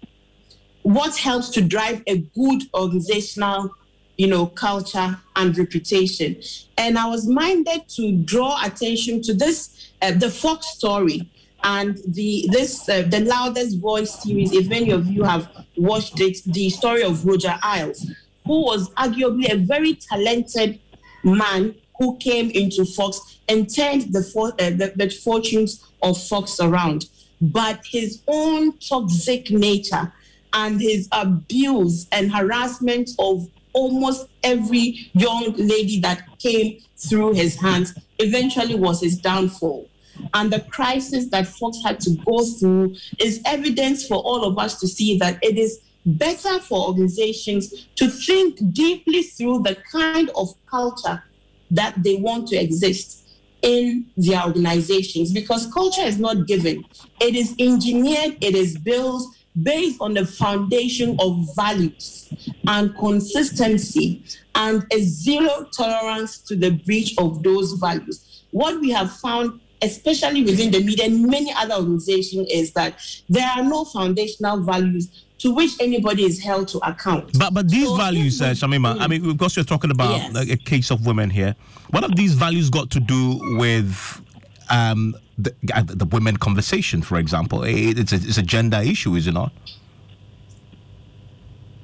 What 0.83 1.17
helps 1.17 1.51
to 1.51 1.61
drive 1.61 2.03
a 2.07 2.19
good 2.19 2.63
organizational, 2.75 3.75
you 4.17 4.29
know, 4.29 4.47
culture 4.47 5.19
and 5.37 5.57
reputation? 5.57 6.41
And 6.79 6.99
I 6.99 7.07
was 7.09 7.27
minded 7.29 7.89
to 7.91 8.13
draw 8.13 8.65
attention 8.65 9.23
to 9.23 9.35
this, 9.35 9.91
uh, 10.01 10.13
the 10.13 10.31
Fox 10.31 10.69
story 10.69 11.29
and 11.65 11.99
the 12.09 12.47
this 12.51 12.89
uh, 12.89 13.03
the 13.09 13.21
loudest 13.21 13.79
voice 13.79 14.23
series 14.23 14.53
if 14.53 14.71
any 14.71 14.91
of 14.91 15.07
you 15.07 15.23
have 15.23 15.51
watched 15.77 16.21
it 16.21 16.39
the 16.47 16.69
story 16.71 17.03
of 17.03 17.25
roger 17.25 17.55
ailes 17.65 18.11
who 18.47 18.65
was 18.65 18.91
arguably 18.95 19.51
a 19.53 19.57
very 19.57 19.95
talented 19.95 20.81
man 21.23 21.75
who 21.99 22.17
came 22.19 22.51
into 22.51 22.85
fox 22.85 23.39
and 23.49 23.73
turned 23.73 24.13
the, 24.13 24.23
for, 24.23 24.49
uh, 24.53 24.71
the, 24.71 24.93
the 24.97 25.09
fortunes 25.09 25.87
of 26.03 26.21
fox 26.27 26.59
around. 26.61 27.07
But 27.41 27.85
his 27.85 28.23
own 28.27 28.79
toxic 28.79 29.51
nature 29.51 30.13
and 30.53 30.81
his 30.81 31.09
abuse 31.13 32.07
and 32.13 32.33
harassment 32.33 33.11
of 33.19 33.49
almost 33.73 34.29
every 34.43 35.11
young 35.15 35.55
lady 35.57 35.99
that 36.01 36.25
came 36.39 36.79
through 36.97 37.35
his 37.35 37.57
hands 37.57 37.95
eventually 38.19 38.75
was 38.75 39.01
his 39.01 39.19
downfall 39.19 39.89
and 40.35 40.53
the 40.53 40.61
crisis 40.61 41.29
that 41.29 41.47
Fox 41.47 41.79
had 41.85 42.01
to 42.01 42.17
go 42.25 42.45
through 42.45 42.95
is 43.19 43.41
evidence 43.45 44.07
for 44.07 44.17
all 44.17 44.45
of 44.45 44.59
us 44.59 44.79
to 44.81 44.89
see 44.89 45.19
that 45.19 45.39
it 45.43 45.59
is 45.59 45.81
better 46.05 46.59
for 46.61 46.89
organizations 46.89 47.87
to 47.95 48.09
think 48.09 48.59
deeply 48.73 49.23
through 49.23 49.63
the 49.63 49.77
kind 49.91 50.31
of 50.35 50.55
culture 50.67 51.23
that 51.71 52.03
they 52.03 52.17
want 52.17 52.49
to 52.49 52.57
exist 52.57 53.23
in 53.63 54.07
their 54.17 54.43
organizations 54.43 55.33
because 55.33 55.73
culture 55.73 56.03
is 56.03 56.19
not 56.19 56.47
given, 56.47 56.85
it 57.21 57.35
is 57.35 57.55
engineered, 57.59 58.37
it 58.41 58.55
is 58.55 58.77
built 58.79 59.25
based 59.63 60.01
on 60.01 60.15
the 60.15 60.27
foundation 60.27 61.17
of 61.21 61.47
values 61.55 62.33
and 62.67 62.97
consistency 62.97 64.25
and 64.55 64.85
a 64.93 65.01
zero 65.01 65.67
tolerance 65.77 66.39
to 66.39 66.57
the 66.57 66.71
breach 66.71 67.15
of 67.19 67.43
those 67.43 67.73
values. 67.75 68.45
What 68.51 68.81
we 68.81 68.91
have 68.91 69.13
found 69.17 69.61
especially 69.83 70.45
within 70.45 70.71
the 70.71 70.83
media 70.83 71.07
and 71.07 71.27
many 71.27 71.53
other 71.53 71.75
organizations, 71.75 72.49
is 72.51 72.73
that 72.73 72.99
there 73.29 73.49
are 73.57 73.63
no 73.63 73.85
foundational 73.85 74.61
values 74.61 75.25
to 75.39 75.53
which 75.53 75.73
anybody 75.81 76.25
is 76.25 76.41
held 76.41 76.69
to 76.69 76.79
account. 76.79 77.37
But 77.37 77.53
but 77.53 77.69
these 77.69 77.89
so 77.89 77.97
values, 77.97 78.41
uh, 78.41 78.51
Shamima, 78.51 79.01
I 79.01 79.09
mean, 79.09 79.33
because 79.33 79.57
you're 79.57 79.65
talking 79.65 79.91
about 79.91 80.11
yes. 80.11 80.33
like, 80.33 80.51
a 80.51 80.57
case 80.57 80.91
of 80.91 81.05
women 81.05 81.31
here, 81.31 81.57
what 81.91 82.05
have 82.05 82.15
these 82.15 82.35
values 82.35 82.71
got 82.71 82.91
to 82.91 83.01
do 83.01 83.41
with 83.59 84.23
um, 84.71 85.17
the, 85.37 85.53
uh, 85.75 85.83
the 85.85 86.05
women 86.07 86.37
conversation, 86.37 87.03
for 87.03 87.19
example? 87.19 87.65
It's 87.65 88.13
a, 88.13 88.17
it's 88.17 88.39
a 88.39 88.43
gender 88.43 88.79
issue, 88.79 89.17
is 89.17 89.27
it 89.27 89.35
not? 89.35 89.53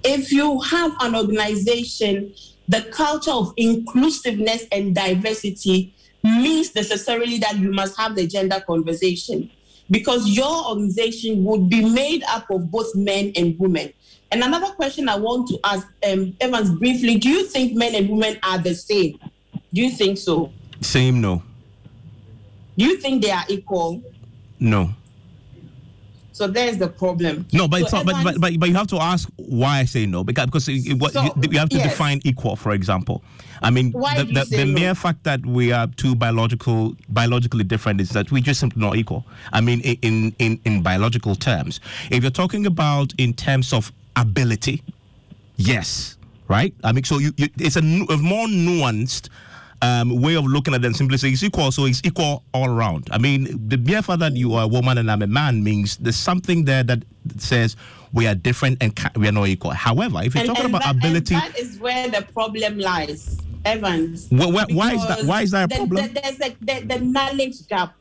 If 0.05 0.31
you 0.31 0.61
have 0.61 0.93
an 1.01 1.17
organization, 1.17 2.33
the 2.69 2.83
culture 2.83 3.33
of 3.33 3.53
inclusiveness 3.57 4.67
and 4.71 4.95
diversity 4.95 5.95
means 6.29 6.75
necessarily 6.75 7.39
that 7.39 7.57
you 7.59 7.73
must 7.73 7.97
have 7.97 8.15
the 8.15 8.27
gender 8.27 8.63
conversation 8.67 9.51
because 9.91 10.29
your 10.29 10.69
organization 10.69 11.45
would 11.45 11.69
be 11.69 11.85
made 11.85 12.23
up 12.25 12.51
of 12.51 12.71
both 12.71 12.95
men 12.95 13.33
and 13.37 13.59
women. 13.59 13.93
And 14.31 14.43
another 14.43 14.73
question 14.75 15.09
I 15.09 15.17
want 15.17 15.49
to 15.49 15.59
ask 15.65 15.87
um, 16.07 16.37
Evans 16.41 16.71
briefly 16.79 17.17
do 17.17 17.29
you 17.29 17.47
think 17.47 17.75
men 17.75 17.95
and 17.95 18.09
women 18.11 18.39
are 18.43 18.59
the 18.59 18.75
same? 18.75 19.19
Do 19.73 19.83
you 19.83 19.91
think 19.91 20.19
so? 20.19 20.53
Same, 20.81 21.21
no. 21.21 21.43
Do 22.77 22.85
you 22.85 22.99
think 22.99 23.23
they 23.23 23.31
are 23.31 23.45
equal? 23.49 24.03
No. 24.61 24.95
So 26.39 26.47
there's 26.47 26.79
the 26.79 26.87
problem. 26.87 27.47
No, 27.53 27.67
but 27.67 27.79
so 27.79 27.83
it's 27.83 27.93
not. 27.93 28.07
But, 28.07 28.23
but, 28.23 28.41
but 28.41 28.61
but 28.61 28.69
you 28.69 28.77
have 28.77 28.87
to 28.87 28.99
ask 28.99 29.29
why 29.35 29.81
I 29.81 29.85
say 29.87 30.07
no 30.07 30.23
because 30.23 30.47
because 30.47 30.69
it, 30.69 30.95
what, 30.95 31.13
so, 31.13 31.25
you, 31.25 31.33
you, 31.51 31.59
have 31.59 31.69
to 31.71 31.79
yes. 31.79 31.91
define 31.91 32.21
equal. 32.23 32.55
For 32.55 32.71
example, 32.71 33.25
I 33.61 33.71
mean 33.71 33.91
why 33.91 34.23
the, 34.23 34.23
the, 34.23 34.45
the 34.45 34.65
no? 34.65 34.73
mere 34.73 34.95
fact 34.95 35.25
that 35.25 35.45
we 35.45 35.73
are 35.73 35.89
two 35.97 36.15
biological 36.15 36.95
biologically 37.09 37.65
different 37.65 38.01
is 38.01 38.11
that 38.11 38.31
we 38.31 38.41
just 38.41 38.61
simply 38.61 38.81
not 38.81 38.95
equal. 38.95 39.27
I 39.53 39.61
mean 39.61 39.81
in 39.81 40.33
in 40.39 40.61
in 40.65 40.81
biological 40.81 41.35
terms, 41.35 41.81
if 42.13 42.23
you're 42.23 42.31
talking 42.31 42.67
about 42.67 43.13
in 43.19 43.35
terms 43.35 43.73
of 43.73 43.91
ability, 44.15 44.85
yes, 45.57 46.19
right. 46.47 46.73
I 46.85 46.93
mean 46.93 47.03
so 47.03 47.19
you, 47.19 47.33
you 47.37 47.49
it's 47.59 47.75
a, 47.75 47.81
a 47.81 48.17
more 48.17 48.47
nuanced 48.47 49.29
um, 49.83 50.21
way 50.21 50.35
of 50.37 50.45
looking 50.45 50.75
at 50.75 50.83
them 50.83 50.93
simply 50.95 51.17
say 51.19 51.31
it's 51.31 51.43
equal, 51.43 51.71
so 51.71 51.85
it's 51.85 52.01
equal 52.05 52.43
all 52.53 52.69
around. 52.69 53.09
I 53.13 53.19
mean, 53.19 53.69
the 53.69 53.77
mere 53.79 54.03
fact 54.03 54.21
that 54.21 54.35
you 54.37 54.55
are 54.55 54.65
a 54.65 54.69
woman 54.69 54.99
and 54.99 55.11
I'm 55.11 55.23
a 55.23 55.27
man 55.27 55.63
means 55.63 55.97
there's 55.99 56.17
something 56.17 56.65
there 56.65 56.83
that 56.85 57.05
says 57.37 57.77
we 58.13 58.27
are 58.27 58.35
different 58.35 58.79
and 58.83 58.95
ca- 58.97 59.11
we 59.17 59.29
are 59.29 59.33
not 59.33 59.47
equal. 59.49 59.71
However, 59.73 60.21
if 60.23 60.35
you're 60.35 60.41
And- 60.45 60.49
talking 60.49 60.65
and 60.65 60.75
about 60.75 60.83
that- 60.85 60.97
ability, 60.97 61.35
that 61.35 61.59
is 61.59 61.79
where 61.79 62.09
the 62.09 62.23
problem 62.33 62.79
lies, 62.79 63.39
Evans. 63.65 64.29
Wh- 64.31 64.53
why 64.75 64.95
is 64.95 65.07
that- 65.07 65.25
why 65.25 65.43
is 65.43 65.51
that 65.53 65.65
a 65.65 65.69
the- 65.69 65.75
problem? 65.77 66.13
the- 66.15 66.21
there's 66.23 66.37
the, 66.39 66.55
the, 66.61 66.95
the 66.95 67.01
knowledge 67.05 67.67
gap 67.69 67.95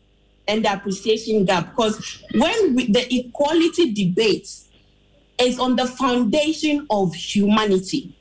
and 0.48 0.64
the 0.66 0.74
appreciation 0.74 1.46
gap. 1.46 1.72
Because 1.76 2.24
when 2.34 2.74
we, 2.76 2.92
the 2.92 3.14
equality 3.14 3.94
debate 3.94 4.50
is 5.40 5.60
on 5.60 5.76
the 5.76 5.86
foundation 5.86 6.88
of 6.90 7.14
humanity 7.14 8.16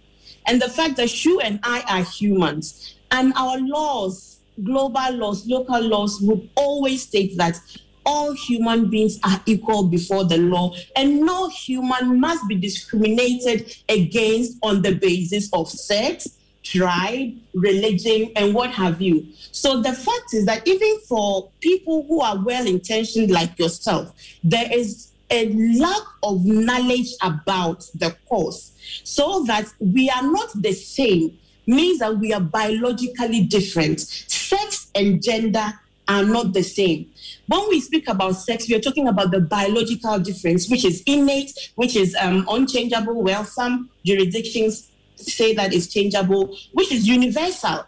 and 0.47 0.61
the 0.61 0.69
fact 0.69 0.97
that 0.97 1.25
you 1.25 1.41
and 1.41 1.59
I 1.63 1.83
are 1.89 2.03
humans, 2.03 2.96
and 3.11 3.33
our 3.35 3.59
laws, 3.59 4.39
global 4.63 5.13
laws, 5.13 5.47
local 5.47 5.81
laws, 5.81 6.21
would 6.21 6.49
always 6.55 7.03
state 7.03 7.37
that 7.37 7.61
all 8.05 8.33
human 8.33 8.89
beings 8.89 9.19
are 9.25 9.41
equal 9.47 9.83
before 9.85 10.25
the 10.25 10.39
law, 10.39 10.75
and 10.95 11.21
no 11.21 11.49
human 11.49 12.21
must 12.21 12.47
be 12.49 12.55
discriminated 12.55 13.75
against 13.89 14.59
on 14.63 14.81
the 14.83 14.95
basis 14.95 15.51
of 15.53 15.69
sex, 15.69 16.29
tribe, 16.63 17.35
religion, 17.55 18.31
and 18.37 18.55
what 18.55 18.71
have 18.71 19.03
you. 19.03 19.27
So 19.51 19.83
the 19.83 19.93
fact 19.93 20.35
is 20.35 20.47
that 20.47 20.67
even 20.67 21.01
for 21.09 21.51
people 21.61 22.05
who 22.07 22.21
are 22.21 22.43
well 22.43 22.67
intentioned 22.67 23.31
like 23.31 23.59
yourself, 23.59 24.13
there 24.45 24.73
is 24.73 25.11
a 25.31 25.53
lack 25.79 26.03
of 26.23 26.45
knowledge 26.45 27.13
about 27.23 27.81
the 27.95 28.17
cause. 28.29 28.73
So 29.03 29.43
that 29.45 29.67
we 29.81 30.09
are 30.11 30.23
not 30.23 30.51
the 30.55 30.73
same 30.73 31.37
means 31.67 31.99
that 31.99 32.17
we 32.17 32.33
are 32.33 32.41
biologically 32.41 33.43
different. 33.43 34.01
Sex 34.01 34.91
and 34.95 35.23
gender 35.23 35.73
are 36.09 36.25
not 36.25 36.53
the 36.53 36.63
same. 36.63 37.11
When 37.49 37.69
we 37.69 37.81
speak 37.81 38.09
about 38.09 38.33
sex, 38.33 38.69
we 38.69 38.75
are 38.77 38.81
talking 38.81 39.09
about 39.09 39.31
the 39.31 39.41
biological 39.41 40.19
difference, 40.19 40.69
which 40.69 40.85
is 40.85 41.03
innate, 41.07 41.73
which 41.75 41.97
is 41.97 42.17
um, 42.21 42.47
unchangeable. 42.49 43.23
Well, 43.23 43.45
some 43.45 43.91
jurisdictions 44.05 44.89
say 45.17 45.55
that 45.55 45.73
it's 45.73 45.89
changeable, 45.89 46.57
which 46.73 46.93
is 46.93 47.09
universal. 47.09 47.87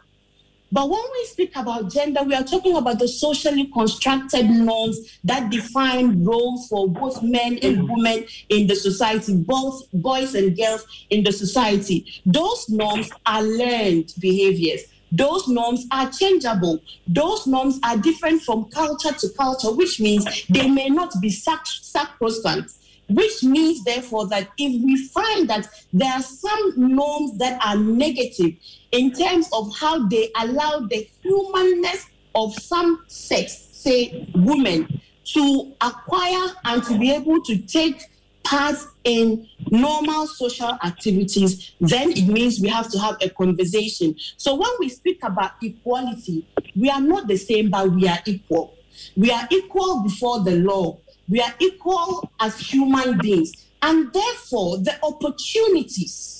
But 0.70 0.88
when 0.90 1.02
we 1.12 1.24
speak 1.26 1.56
about 1.56 1.90
gender, 1.90 2.22
we 2.22 2.34
are 2.34 2.44
talking 2.44 2.76
about 2.76 2.98
the 2.98 3.08
socially 3.08 3.70
constructed 3.72 4.50
norms 4.50 5.18
that 5.24 5.50
define 5.50 6.24
roles 6.24 6.68
for 6.68 6.88
both 6.88 7.22
men 7.22 7.58
and 7.62 7.78
mm-hmm. 7.78 7.92
women 7.92 8.24
in 8.50 8.66
the 8.66 8.76
society, 8.76 9.34
both 9.36 9.90
boys 9.92 10.34
and 10.34 10.56
girls 10.56 10.84
in 11.10 11.24
the 11.24 11.32
society. 11.32 12.06
Those 12.26 12.68
norms 12.68 13.10
are 13.24 13.42
learned 13.42 14.12
behaviors. 14.18 14.82
Those 15.10 15.48
norms 15.48 15.86
are 15.90 16.10
changeable. 16.10 16.80
Those 17.06 17.46
norms 17.46 17.80
are 17.82 17.96
different 17.96 18.42
from 18.42 18.64
culture 18.66 19.12
to 19.12 19.28
culture, 19.38 19.72
which 19.72 20.00
means 20.00 20.44
they 20.50 20.68
may 20.68 20.90
not 20.90 21.14
be 21.20 21.30
sac- 21.30 21.66
sacrosanct 21.66 22.74
which 23.08 23.42
means 23.42 23.82
therefore 23.84 24.26
that 24.28 24.48
if 24.58 24.82
we 24.84 25.08
find 25.08 25.48
that 25.48 25.66
there 25.92 26.12
are 26.12 26.22
some 26.22 26.74
norms 26.76 27.38
that 27.38 27.58
are 27.64 27.76
negative 27.76 28.54
in 28.92 29.12
terms 29.12 29.48
of 29.52 29.74
how 29.76 30.06
they 30.08 30.30
allow 30.36 30.80
the 30.80 31.08
humanness 31.22 32.06
of 32.34 32.54
some 32.54 33.04
sex, 33.08 33.68
say 33.72 34.30
women, 34.34 35.00
to 35.24 35.72
acquire 35.80 36.54
and 36.64 36.82
to 36.84 36.98
be 36.98 37.12
able 37.12 37.42
to 37.42 37.58
take 37.58 38.02
part 38.44 38.76
in 39.04 39.46
normal 39.70 40.26
social 40.26 40.72
activities, 40.82 41.72
then 41.80 42.10
it 42.12 42.26
means 42.26 42.60
we 42.60 42.68
have 42.68 42.90
to 42.90 42.98
have 42.98 43.16
a 43.20 43.28
conversation. 43.28 44.14
So 44.38 44.54
when 44.54 44.70
we 44.78 44.88
speak 44.88 45.18
about 45.22 45.52
equality, 45.62 46.46
we 46.74 46.88
are 46.88 47.00
not 47.00 47.28
the 47.28 47.36
same, 47.36 47.68
but 47.70 47.90
we 47.90 48.08
are 48.08 48.18
equal. 48.24 48.74
We 49.16 49.30
are 49.30 49.46
equal 49.50 50.02
before 50.02 50.44
the 50.44 50.56
law. 50.56 50.98
We 51.28 51.42
are 51.42 51.54
equal 51.58 52.30
as 52.40 52.58
human 52.58 53.18
beings. 53.18 53.52
And 53.82 54.12
therefore, 54.12 54.78
the 54.78 54.98
opportunities 55.02 56.37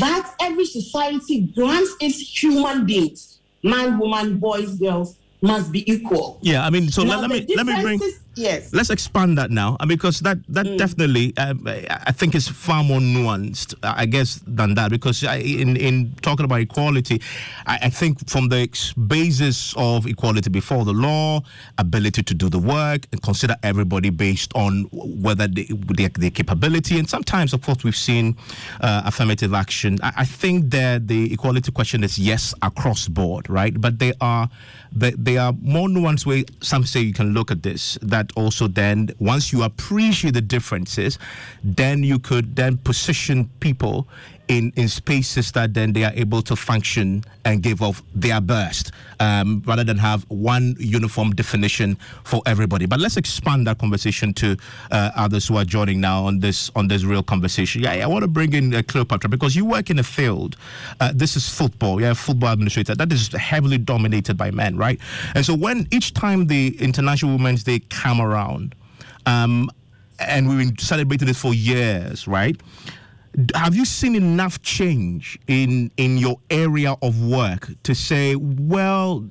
that 0.00 0.34
every 0.40 0.64
society 0.64 1.42
grants 1.54 1.94
its 2.00 2.18
human 2.42 2.86
beings, 2.86 3.38
man, 3.62 3.98
woman, 3.98 4.38
boys, 4.38 4.76
girls, 4.78 5.16
must 5.40 5.70
be 5.70 5.88
equal. 5.90 6.38
yeah, 6.42 6.66
I 6.66 6.70
mean, 6.70 6.88
so 6.90 7.04
Now, 7.04 7.20
let, 7.20 7.30
let 7.30 7.46
me 7.46 7.54
let 7.56 7.66
me 7.66 7.82
bring. 7.82 8.00
Yes. 8.36 8.70
Let's 8.72 8.90
expand 8.90 9.38
that 9.38 9.50
now, 9.50 9.76
uh, 9.80 9.86
because 9.86 10.20
that 10.20 10.38
that 10.48 10.66
Mm. 10.66 10.76
definitely, 10.78 11.32
um, 11.38 11.66
I 11.66 12.12
think, 12.12 12.34
is 12.34 12.46
far 12.46 12.84
more 12.84 13.00
nuanced, 13.00 13.74
uh, 13.82 13.94
I 13.96 14.04
guess, 14.06 14.40
than 14.46 14.74
that. 14.74 14.90
Because 14.90 15.24
I, 15.24 15.36
in 15.36 15.76
in 15.76 16.12
talking 16.20 16.44
about 16.44 16.60
equality, 16.60 17.22
I, 17.66 17.78
I 17.84 17.88
think 17.90 18.28
from 18.28 18.48
the 18.50 18.58
ex- 18.58 18.92
basis 18.92 19.72
of 19.76 20.06
equality 20.06 20.50
before 20.50 20.84
the 20.84 20.92
law, 20.92 21.40
ability 21.78 22.22
to 22.24 22.34
do 22.34 22.50
the 22.50 22.58
work, 22.58 23.06
and 23.10 23.22
consider 23.22 23.56
everybody 23.62 24.10
based 24.10 24.52
on 24.54 24.84
whether 24.92 25.48
they, 25.48 25.64
their, 25.96 26.10
their 26.10 26.30
capability, 26.30 26.98
and 26.98 27.08
sometimes, 27.08 27.54
of 27.54 27.62
course, 27.62 27.84
we've 27.84 27.96
seen 27.96 28.36
uh, 28.82 29.02
affirmative 29.06 29.54
action. 29.54 29.98
I, 30.02 30.12
I 30.18 30.24
think 30.26 30.70
that 30.72 31.08
the 31.08 31.32
equality 31.32 31.72
question 31.72 32.04
is 32.04 32.18
yes 32.18 32.52
across 32.60 33.08
board, 33.08 33.48
right? 33.48 33.80
But 33.80 33.98
they 33.98 34.12
are 34.20 34.50
they, 34.92 35.10
they 35.12 35.36
are 35.38 35.52
more 35.62 35.88
nuanced 35.88 36.26
way. 36.26 36.44
Some 36.60 36.84
say 36.84 37.00
you 37.00 37.12
can 37.14 37.32
look 37.32 37.50
at 37.50 37.62
this. 37.62 37.98
That 38.02 38.25
also 38.34 38.66
then 38.66 39.10
once 39.18 39.52
you 39.52 39.62
appreciate 39.62 40.34
the 40.34 40.40
differences, 40.40 41.18
then 41.62 42.02
you 42.02 42.18
could 42.18 42.56
then 42.56 42.76
position 42.78 43.50
people 43.60 44.08
in, 44.48 44.72
in 44.76 44.88
spaces 44.88 45.52
that 45.52 45.74
then 45.74 45.92
they 45.92 46.04
are 46.04 46.12
able 46.14 46.42
to 46.42 46.56
function 46.56 47.24
and 47.44 47.62
give 47.62 47.82
off 47.82 48.02
their 48.14 48.40
best 48.40 48.92
um, 49.20 49.62
rather 49.66 49.84
than 49.84 49.98
have 49.98 50.24
one 50.28 50.76
uniform 50.78 51.32
definition 51.34 51.96
for 52.24 52.42
everybody. 52.46 52.86
But 52.86 53.00
let's 53.00 53.16
expand 53.16 53.66
that 53.66 53.78
conversation 53.78 54.32
to 54.34 54.56
uh, 54.90 55.10
others 55.16 55.48
who 55.48 55.56
are 55.56 55.64
joining 55.64 56.00
now 56.00 56.24
on 56.24 56.40
this 56.40 56.70
on 56.76 56.88
this 56.88 57.04
real 57.04 57.22
conversation. 57.22 57.82
Yeah, 57.82 57.92
I 57.92 58.06
want 58.06 58.22
to 58.22 58.28
bring 58.28 58.52
in 58.52 58.74
uh, 58.74 58.82
Cleopatra 58.86 59.28
because 59.30 59.56
you 59.56 59.64
work 59.64 59.90
in 59.90 59.98
a 59.98 60.04
field. 60.04 60.56
Uh, 61.00 61.12
this 61.14 61.36
is 61.36 61.48
football. 61.48 62.00
Yeah, 62.00 62.14
football 62.14 62.52
administrator 62.52 62.94
that 62.94 63.12
is 63.12 63.32
heavily 63.32 63.78
dominated 63.78 64.36
by 64.36 64.50
men, 64.50 64.76
right? 64.76 65.00
And 65.34 65.44
so 65.44 65.54
when 65.54 65.88
each 65.90 66.14
time 66.14 66.46
the 66.46 66.76
International 66.80 67.32
Women's 67.32 67.64
Day 67.64 67.80
come 67.90 68.20
around, 68.20 68.74
um, 69.26 69.70
and 70.18 70.48
we've 70.48 70.58
been 70.58 70.78
celebrating 70.78 71.26
this 71.26 71.40
for 71.40 71.52
years, 71.52 72.26
right? 72.26 72.60
Have 73.54 73.74
you 73.74 73.84
seen 73.84 74.14
enough 74.14 74.62
change 74.62 75.38
in 75.46 75.90
in 75.98 76.16
your 76.16 76.36
area 76.48 76.96
of 77.02 77.22
work 77.22 77.68
to 77.82 77.94
say, 77.94 78.34
well, 78.34 79.28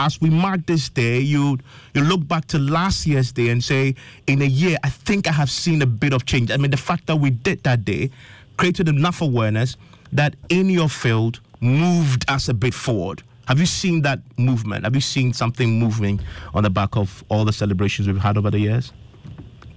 as 0.00 0.20
we 0.20 0.30
mark 0.30 0.66
this 0.66 0.88
day, 0.88 1.20
you 1.20 1.58
you 1.94 2.02
look 2.02 2.26
back 2.26 2.46
to 2.46 2.58
last 2.58 3.06
year's 3.06 3.30
day 3.30 3.50
and 3.50 3.62
say, 3.62 3.94
in 4.26 4.42
a 4.42 4.46
year, 4.46 4.78
I 4.82 4.88
think 4.88 5.28
I 5.28 5.32
have 5.32 5.48
seen 5.48 5.80
a 5.82 5.86
bit 5.86 6.12
of 6.12 6.26
change. 6.26 6.50
I 6.50 6.56
mean, 6.56 6.72
the 6.72 6.76
fact 6.76 7.06
that 7.06 7.16
we 7.16 7.30
did 7.30 7.62
that 7.62 7.84
day 7.84 8.10
created 8.56 8.88
enough 8.88 9.20
awareness 9.22 9.76
that 10.12 10.34
in 10.48 10.68
your 10.68 10.88
field 10.88 11.38
moved 11.60 12.28
us 12.28 12.48
a 12.48 12.54
bit 12.54 12.74
forward. 12.74 13.22
Have 13.46 13.60
you 13.60 13.66
seen 13.66 14.02
that 14.02 14.18
movement? 14.36 14.82
Have 14.82 14.96
you 14.96 15.00
seen 15.00 15.32
something 15.32 15.78
moving 15.78 16.20
on 16.52 16.64
the 16.64 16.70
back 16.70 16.96
of 16.96 17.22
all 17.28 17.44
the 17.44 17.52
celebrations 17.52 18.08
we've 18.08 18.18
had 18.18 18.36
over 18.36 18.50
the 18.50 18.58
years? 18.58 18.92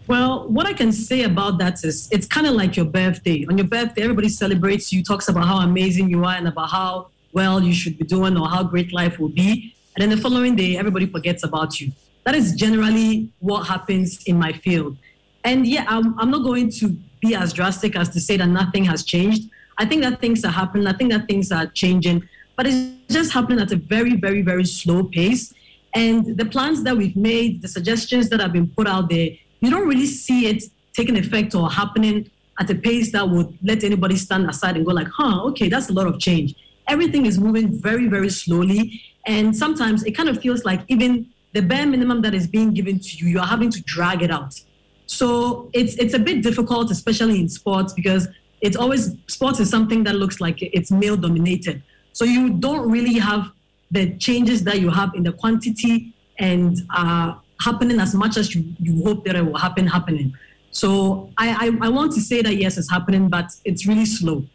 Well, 0.09 0.49
what 0.49 0.65
I 0.65 0.73
can 0.73 0.91
say 0.91 1.21
about 1.21 1.59
that 1.59 1.83
is 1.83 2.09
it's 2.11 2.25
kind 2.25 2.47
of 2.47 2.55
like 2.55 2.75
your 2.75 2.87
birthday. 2.87 3.45
On 3.47 3.55
your 3.59 3.67
birthday, 3.67 4.01
everybody 4.01 4.27
celebrates 4.27 4.91
you, 4.91 5.03
talks 5.03 5.27
about 5.29 5.45
how 5.45 5.59
amazing 5.59 6.09
you 6.09 6.25
are 6.25 6.33
and 6.33 6.47
about 6.47 6.71
how 6.71 7.09
well 7.31 7.61
you 7.61 7.75
should 7.75 7.95
be 7.99 8.05
doing 8.05 8.35
or 8.35 8.47
how 8.49 8.63
great 8.63 8.91
life 8.91 9.19
will 9.19 9.29
be. 9.29 9.75
And 9.95 10.01
then 10.01 10.09
the 10.09 10.17
following 10.17 10.55
day, 10.55 10.77
everybody 10.77 11.05
forgets 11.05 11.43
about 11.43 11.79
you. 11.79 11.91
That 12.23 12.33
is 12.33 12.55
generally 12.55 13.31
what 13.37 13.67
happens 13.67 14.23
in 14.23 14.39
my 14.39 14.51
field. 14.51 14.97
And 15.43 15.67
yeah, 15.67 15.85
I'm, 15.87 16.19
I'm 16.19 16.31
not 16.31 16.41
going 16.43 16.71
to 16.79 16.87
be 17.21 17.35
as 17.35 17.53
drastic 17.53 17.95
as 17.95 18.09
to 18.09 18.19
say 18.19 18.35
that 18.37 18.47
nothing 18.47 18.85
has 18.85 19.03
changed. 19.03 19.43
I 19.77 19.85
think 19.85 20.01
that 20.01 20.19
things 20.19 20.43
are 20.43 20.51
happening. 20.51 20.87
I 20.87 20.93
think 20.93 21.11
that 21.11 21.27
things 21.27 21.51
are 21.51 21.67
changing, 21.67 22.27
but 22.55 22.65
it's 22.65 23.13
just 23.13 23.31
happening 23.31 23.59
at 23.59 23.71
a 23.71 23.75
very, 23.75 24.15
very, 24.15 24.41
very 24.41 24.65
slow 24.65 25.03
pace. 25.03 25.53
And 25.93 26.35
the 26.35 26.45
plans 26.45 26.81
that 26.81 26.97
we've 26.97 27.15
made, 27.15 27.61
the 27.61 27.67
suggestions 27.67 28.29
that 28.29 28.39
have 28.39 28.53
been 28.53 28.69
put 28.69 28.87
out 28.87 29.07
there, 29.07 29.29
you 29.61 29.69
don't 29.69 29.87
really 29.87 30.05
see 30.05 30.47
it 30.47 30.63
taking 30.93 31.17
effect 31.17 31.55
or 31.55 31.69
happening 31.69 32.29
at 32.59 32.69
a 32.69 32.75
pace 32.75 33.11
that 33.11 33.27
would 33.27 33.57
let 33.63 33.83
anybody 33.83 34.17
stand 34.17 34.49
aside 34.49 34.75
and 34.75 34.85
go 34.85 34.91
like, 34.91 35.07
huh, 35.07 35.43
okay, 35.45 35.69
that's 35.69 35.89
a 35.89 35.93
lot 35.93 36.07
of 36.07 36.19
change. 36.19 36.55
Everything 36.87 37.25
is 37.25 37.39
moving 37.39 37.79
very, 37.79 38.07
very 38.07 38.29
slowly. 38.29 39.01
And 39.25 39.55
sometimes 39.55 40.03
it 40.03 40.11
kind 40.11 40.27
of 40.27 40.41
feels 40.41 40.65
like 40.65 40.81
even 40.87 41.29
the 41.53 41.61
bare 41.61 41.85
minimum 41.85 42.21
that 42.21 42.33
is 42.33 42.47
being 42.47 42.73
given 42.73 42.99
to 42.99 43.17
you, 43.17 43.27
you're 43.27 43.45
having 43.45 43.69
to 43.71 43.81
drag 43.83 44.21
it 44.21 44.31
out. 44.31 44.59
So 45.05 45.69
it's 45.73 45.95
it's 45.95 46.13
a 46.13 46.19
bit 46.19 46.43
difficult, 46.43 46.91
especially 46.91 47.39
in 47.39 47.49
sports, 47.49 47.93
because 47.93 48.27
it's 48.61 48.77
always 48.77 49.15
sports 49.27 49.59
is 49.59 49.69
something 49.69 50.03
that 50.03 50.15
looks 50.15 50.39
like 50.39 50.57
it's 50.61 50.91
male 50.91 51.17
dominated. 51.17 51.81
So 52.13 52.25
you 52.25 52.51
don't 52.51 52.89
really 52.89 53.17
have 53.17 53.51
the 53.89 54.15
changes 54.17 54.63
that 54.65 54.79
you 54.81 54.89
have 54.91 55.15
in 55.15 55.23
the 55.23 55.31
quantity 55.31 56.13
and 56.37 56.77
uh, 56.95 57.35
happening 57.59 57.99
as 57.99 58.15
much 58.15 58.37
as 58.37 58.55
you, 58.55 58.63
you 58.79 59.03
hope 59.03 59.25
that 59.25 59.35
it 59.35 59.45
will 59.45 59.57
happen 59.57 59.85
happening. 59.87 60.33
So 60.71 61.31
I, 61.37 61.67
I, 61.67 61.87
I 61.87 61.89
want 61.89 62.13
to 62.13 62.21
say 62.21 62.41
that 62.41 62.55
yes, 62.55 62.77
it's 62.77 62.89
happening, 62.89 63.29
but 63.29 63.51
it's 63.65 63.85
really 63.87 64.05
slow. 64.05 64.45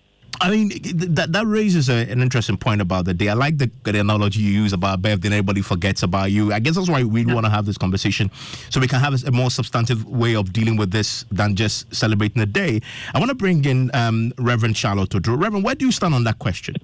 I 0.40 0.50
mean, 0.50 0.70
that 1.14 1.32
that 1.32 1.46
raises 1.46 1.88
a, 1.88 2.10
an 2.10 2.20
interesting 2.20 2.56
point 2.56 2.80
about 2.80 3.04
the 3.04 3.14
day. 3.14 3.28
I 3.28 3.34
like 3.34 3.56
the, 3.58 3.70
the 3.84 4.00
analogy 4.00 4.40
you 4.40 4.50
use 4.50 4.72
about 4.72 5.00
birthday. 5.00 5.28
Everybody 5.28 5.62
forgets 5.62 6.02
about 6.02 6.32
you. 6.32 6.52
I 6.52 6.58
guess 6.58 6.74
that's 6.74 6.88
why 6.88 7.04
we 7.04 7.24
yeah. 7.24 7.34
want 7.34 7.46
to 7.46 7.50
have 7.50 7.66
this 7.66 7.78
conversation, 7.78 8.30
so 8.68 8.80
we 8.80 8.88
can 8.88 8.98
have 8.98 9.14
a, 9.14 9.28
a, 9.28 9.30
more 9.30 9.50
substantive 9.50 10.04
way 10.06 10.34
of 10.34 10.52
dealing 10.52 10.76
with 10.76 10.90
this 10.90 11.24
than 11.30 11.54
just 11.54 11.94
celebrating 11.94 12.40
the 12.40 12.46
day. 12.46 12.80
I 13.14 13.18
want 13.18 13.28
to 13.28 13.36
bring 13.36 13.64
in 13.64 13.92
um, 13.94 14.32
Reverend 14.38 14.76
Charlotte 14.76 15.10
Oduro. 15.10 15.40
Reverend, 15.40 15.64
where 15.64 15.76
do 15.76 15.86
you 15.86 15.92
stand 15.92 16.14
on 16.14 16.24
that 16.24 16.40
question? 16.40 16.74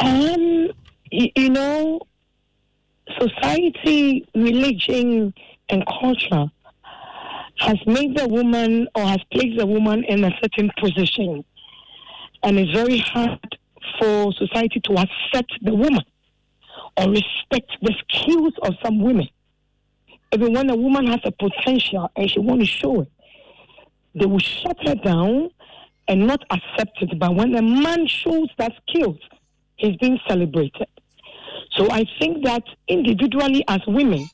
Um, 0.00 0.70
you 1.10 1.50
know, 1.50 2.00
society, 3.18 4.26
religion, 4.34 5.34
and 5.68 5.84
culture 5.86 6.46
has 7.58 7.76
made 7.86 8.16
the 8.16 8.26
woman 8.28 8.88
or 8.94 9.02
has 9.02 9.20
placed 9.32 9.58
the 9.58 9.66
woman 9.66 10.04
in 10.04 10.24
a 10.24 10.30
certain 10.42 10.70
position 10.78 11.44
and 12.42 12.58
it's 12.58 12.72
very 12.72 12.98
hard 12.98 13.58
for 13.98 14.32
society 14.32 14.80
to 14.80 14.92
accept 14.94 15.52
the 15.62 15.74
woman 15.74 16.02
or 16.96 17.10
respect 17.10 17.70
the 17.80 17.94
skills 18.08 18.52
of 18.62 18.74
some 18.84 19.00
women. 19.00 19.28
Even 20.32 20.52
when 20.52 20.70
a 20.70 20.76
woman 20.76 21.06
has 21.06 21.20
a 21.24 21.30
potential 21.32 22.10
and 22.16 22.30
she 22.30 22.40
wants 22.40 22.66
to 22.66 22.78
show 22.78 23.00
it, 23.02 23.12
they 24.14 24.26
will 24.26 24.38
shut 24.38 24.76
her 24.86 24.94
down 24.96 25.50
and 26.08 26.26
not 26.26 26.42
accept 26.50 27.00
it. 27.02 27.18
But 27.18 27.34
when 27.34 27.54
a 27.54 27.62
man 27.62 28.06
shows 28.06 28.48
that 28.58 28.72
skills, 28.88 29.18
he's 29.76 29.96
being 29.96 30.18
celebrated. 30.28 30.88
So 31.76 31.90
I 31.90 32.04
think 32.18 32.44
that 32.44 32.62
individually 32.88 33.64
as 33.68 33.80
women, 33.86 34.28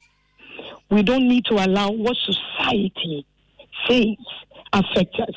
we 0.91 1.03
don't 1.03 1.29
need 1.29 1.45
to 1.47 1.55
allow 1.55 1.91
what 1.91 2.17
society 2.17 3.27
says 3.89 4.17
affect 4.73 5.15
us. 5.21 5.35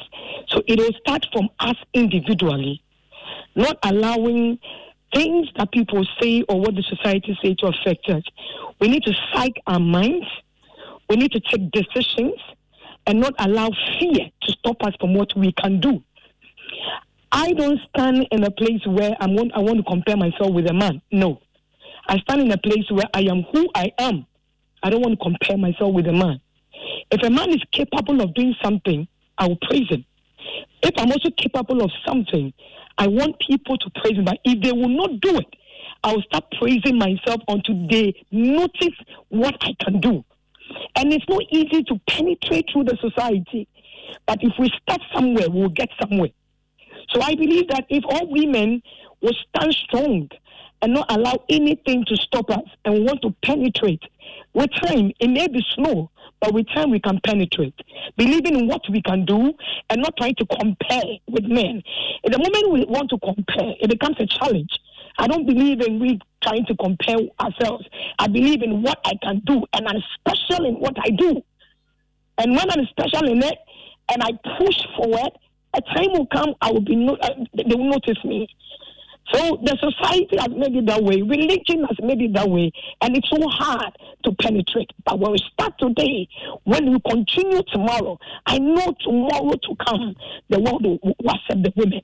So 0.50 0.62
it 0.68 0.80
will 0.80 0.94
start 1.00 1.26
from 1.32 1.50
us 1.60 1.76
individually, 1.94 2.82
not 3.56 3.78
allowing 3.84 4.60
things 5.14 5.50
that 5.58 5.72
people 5.72 6.06
say 6.22 6.44
or 6.50 6.60
what 6.60 6.76
the 6.76 6.84
society 6.84 7.38
say 7.44 7.54
to 7.56 7.68
affect 7.68 8.10
us. 8.10 8.24
We 8.80 8.88
need 8.88 9.04
to 9.04 9.14
psych 9.34 9.62
our 9.68 9.80
minds. 9.80 10.26
We 11.10 11.18
need 11.18 11.32
to 11.34 11.40
take 11.40 11.70
decisions 11.72 12.40
and 13.08 13.20
not 13.20 13.34
allow 13.40 13.70
fear 14.00 14.30
to 14.42 14.52
stop 14.52 14.84
us 14.84 14.94
from 15.00 15.14
what 15.14 15.36
we 15.36 15.52
can 15.54 15.80
do. 15.80 16.04
I 17.32 17.54
don't 17.54 17.80
stand 17.90 18.28
in 18.32 18.44
a 18.44 18.52
place 18.52 18.86
where 18.86 19.16
I 19.20 19.28
want, 19.28 19.52
I 19.54 19.60
want 19.60 19.78
to 19.78 19.84
compare 19.84 20.18
myself 20.18 20.52
with 20.52 20.70
a 20.70 20.74
man. 20.74 21.02
No. 21.12 21.42
I 22.12 22.18
stand 22.18 22.42
in 22.42 22.52
a 22.52 22.58
place 22.58 22.84
where 22.90 23.08
I 23.14 23.22
am 23.22 23.44
who 23.54 23.70
I 23.74 23.90
am. 23.98 24.26
I 24.84 24.90
don't 24.90 25.00
want 25.00 25.18
to 25.18 25.24
compare 25.24 25.58
myself 25.58 25.94
with 25.94 26.08
a 26.08 26.12
man. 26.12 26.42
If 27.10 27.24
a 27.24 27.30
man 27.30 27.52
is 27.52 27.64
capable 27.72 28.20
of 28.20 28.34
doing 28.34 28.54
something, 28.62 29.08
I 29.38 29.48
will 29.48 29.58
praise 29.62 29.88
him. 29.88 30.04
If 30.84 30.92
I'm 30.98 31.10
also 31.10 31.30
capable 31.38 31.82
of 31.82 31.90
something, 32.06 32.52
I 32.98 33.08
want 33.08 33.40
people 33.40 33.78
to 33.78 33.90
praise 33.96 34.18
him. 34.18 34.26
But 34.26 34.40
if 34.44 34.62
they 34.62 34.74
will 34.74 34.90
not 34.90 35.22
do 35.22 35.38
it, 35.38 35.56
I 36.04 36.12
will 36.12 36.22
start 36.24 36.44
praising 36.60 36.98
myself 36.98 37.44
until 37.48 37.88
they 37.88 38.14
notice 38.30 38.98
what 39.30 39.56
I 39.62 39.74
can 39.80 40.02
do. 40.02 40.26
And 40.98 41.14
it's 41.14 41.30
not 41.30 41.44
easy 41.50 41.82
to 41.86 41.98
penetrate 42.10 42.72
through 42.74 42.86
the 42.86 42.98
society. 43.00 43.70
But 44.28 44.40
if 44.42 44.52
we 44.60 44.70
start 44.82 45.00
somewhere, 45.14 45.50
we'll 45.50 45.70
get 45.70 45.88
somewhere. 46.02 46.32
So 47.14 47.22
I 47.22 47.36
believe 47.36 47.70
that 47.70 47.86
if 47.88 48.04
all 48.04 48.28
women 48.30 48.84
will 49.22 49.36
stand 49.48 49.74
strong 49.76 50.30
and 50.82 50.94
not 50.94 51.12
allow 51.12 51.44
anything 51.50 52.04
to 52.06 52.16
stop 52.18 52.50
us 52.50 52.64
and 52.86 52.94
we 52.96 53.02
want 53.02 53.22
to 53.22 53.34
penetrate, 53.44 54.02
with 54.54 54.72
time, 54.84 55.12
it 55.20 55.30
may 55.30 55.48
be 55.48 55.64
slow, 55.76 56.10
but 56.40 56.54
with 56.54 56.68
time 56.74 56.92
we 56.92 57.00
can 57.00 57.20
penetrate. 57.26 57.76
Believing 58.18 58.60
in 58.60 58.68
what 58.68 58.82
we 58.90 59.02
can 59.02 59.26
do 59.26 59.54
and 59.90 60.02
not 60.02 60.18
trying 60.18 60.36
to 60.36 60.46
compare 60.46 61.04
with 61.28 61.46
men. 61.46 61.82
In 62.24 62.32
the 62.32 62.38
moment 62.38 62.72
we 62.72 62.86
want 62.86 63.10
to 63.12 63.18
compare, 63.20 63.76
it 63.80 63.90
becomes 63.90 64.18
a 64.20 64.26
challenge. 64.26 64.72
I 65.18 65.28
don't 65.28 65.46
believe 65.46 65.82
in 65.82 66.00
we 66.00 66.20
trying 66.42 66.66
to 66.66 66.76
compare 66.76 67.18
ourselves. 67.40 67.86
I 68.18 68.28
believe 68.28 68.64
in 68.64 68.82
what 68.82 69.00
I 69.06 69.14
can 69.22 69.42
do, 69.46 69.64
and 69.74 69.88
I'm 69.88 70.02
special 70.20 70.66
in 70.66 70.76
what 70.76 70.96
I 71.00 71.12
do. 71.12 71.44
And 72.38 72.56
when 72.56 72.72
I'm 72.72 72.86
special 72.88 73.30
in 73.30 73.44
it, 73.44 73.58
and 74.10 74.24
I 74.24 74.32
push 74.58 74.76
forward, 74.98 75.32
a 75.74 75.82
time 75.94 76.12
will 76.14 76.28
come. 76.28 76.56
I 76.62 76.72
will 76.72 76.82
be. 76.82 76.96
No- 76.96 77.18
uh, 77.22 77.30
they 77.56 77.76
will 77.76 77.90
notice 77.90 78.24
me. 78.26 78.48
So 79.30 79.60
the 79.64 79.78
society 79.80 80.36
has 80.38 80.50
made 80.50 80.76
it 80.76 80.86
that 80.88 81.04
way. 81.04 81.22
Religion 81.22 81.86
has 81.86 81.98
made 82.02 82.22
it 82.22 82.34
that 82.34 82.50
way. 82.50 82.72
And 83.02 83.16
it's 83.16 83.30
so 83.30 83.38
hard 83.48 83.96
to 84.26 84.32
penetrate. 84.34 84.92
But 85.06 85.20
when 85.20 85.32
we 85.32 85.38
start 85.54 85.78
today, 85.80 86.28
when 86.64 86.92
we 86.92 87.00
continue 87.10 87.62
tomorrow, 87.72 88.20
I 88.46 88.58
know 88.60 88.94
tomorrow 89.02 89.54
to 89.54 89.76
come, 89.88 90.16
the 90.50 90.60
world 90.60 90.84
will, 90.84 91.00
will 91.02 91.30
accept 91.30 91.64
the 91.64 91.72
women. 91.76 92.02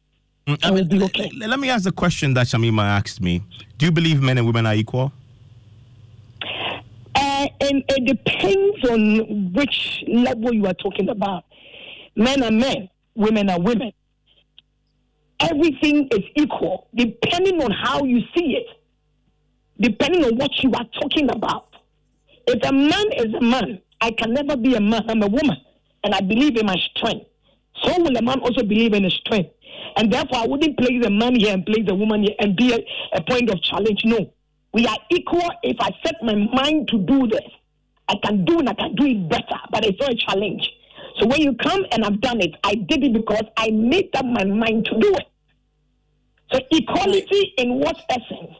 Mm, 0.48 0.60
I 0.64 0.72
mean, 0.72 1.04
okay. 1.04 1.30
Let 1.36 1.60
me 1.60 1.70
ask 1.70 1.84
the 1.84 1.92
question 1.92 2.34
that 2.36 2.48
Shamima 2.48 2.84
asked 2.84 3.20
me. 3.20 3.44
Do 3.78 3.86
you 3.86 3.92
believe 3.92 4.22
men 4.22 4.38
and 4.38 4.48
women 4.48 4.66
are 4.66 4.76
equal? 4.76 5.12
Uh, 7.14 7.48
and 7.60 7.84
it 7.90 8.06
depends 8.06 8.90
on 8.90 9.52
which 9.54 10.04
level 10.08 10.54
you 10.54 10.66
are 10.66 10.74
talking 10.76 11.10
about. 11.10 11.44
Men 12.16 12.42
are 12.42 12.52
men, 12.52 12.90
women 13.16 13.50
are 13.50 13.60
women 13.60 13.92
everything 15.40 16.08
is 16.12 16.24
equal 16.36 16.88
depending 16.96 17.62
on 17.62 17.72
how 17.72 18.04
you 18.04 18.22
see 18.36 18.58
it, 18.58 18.68
depending 19.80 20.24
on 20.26 20.36
what 20.38 20.52
you 20.64 20.72
are 20.72 20.86
talking 21.00 21.30
about. 21.30 21.68
If 22.48 22.64
a 22.68 22.74
man 22.74 23.12
is 23.14 23.34
a 23.34 23.42
man, 23.42 23.82
I 24.02 24.12
can 24.12 24.34
never 24.34 24.56
be 24.56 24.76
a 24.76 24.82
man, 24.82 25.04
I'm 25.10 25.22
a 25.22 25.28
woman, 25.28 25.58
and 26.04 26.14
I 26.14 26.22
believe 26.22 26.58
in 26.58 26.66
my 26.66 26.78
strength. 26.96 27.26
So 27.84 28.02
will 28.02 28.16
a 28.16 28.22
man 28.22 28.40
also 28.40 28.64
believe 28.64 28.94
in 28.94 29.04
his 29.04 29.14
strength. 29.14 29.52
And 29.98 30.12
therefore, 30.12 30.40
I 30.40 30.48
wouldn't 30.48 30.78
place 30.78 31.04
the 31.04 31.10
man 31.10 31.36
here 31.36 31.54
and 31.54 31.66
place 31.66 31.86
the 31.86 31.96
woman 31.96 32.24
here 32.24 32.36
and 32.40 32.56
be 32.56 32.74
a, 32.74 33.18
a 33.18 33.22
point 33.24 33.50
of 33.50 33.62
challenge. 33.62 34.02
No. 34.06 34.32
We 34.74 34.86
are 34.86 34.98
equal 35.10 35.50
if 35.64 35.78
I 35.80 35.92
set 36.06 36.16
my 36.24 36.36
mind 36.36 36.88
to 36.90 37.00
do 37.00 37.28
this. 37.28 37.46
I 38.08 38.16
can 38.24 38.46
do 38.46 38.60
it, 38.60 38.70
I 38.70 38.74
can 38.74 38.96
do 38.96 39.06
it 39.06 39.30
better, 39.30 39.60
but 39.72 39.86
it's 39.86 40.00
not 40.00 40.12
a 40.12 40.16
challenge. 40.16 40.72
So 41.20 41.26
when 41.26 41.42
you 41.42 41.56
come 41.56 41.86
and 41.92 42.06
I've 42.06 42.22
done 42.22 42.42
it, 42.42 42.52
I 42.64 42.76
did 42.76 43.04
it 43.04 43.14
because 43.14 43.44
I 43.58 43.72
made 43.72 44.10
up 44.16 44.26
my 44.26 44.44
mind 44.44 44.86
to 44.86 45.00
do 45.00 45.16
it. 45.16 45.28
So 46.52 46.60
equality 46.72 47.54
in 47.58 47.80
what 47.80 47.98
essence? 48.10 48.56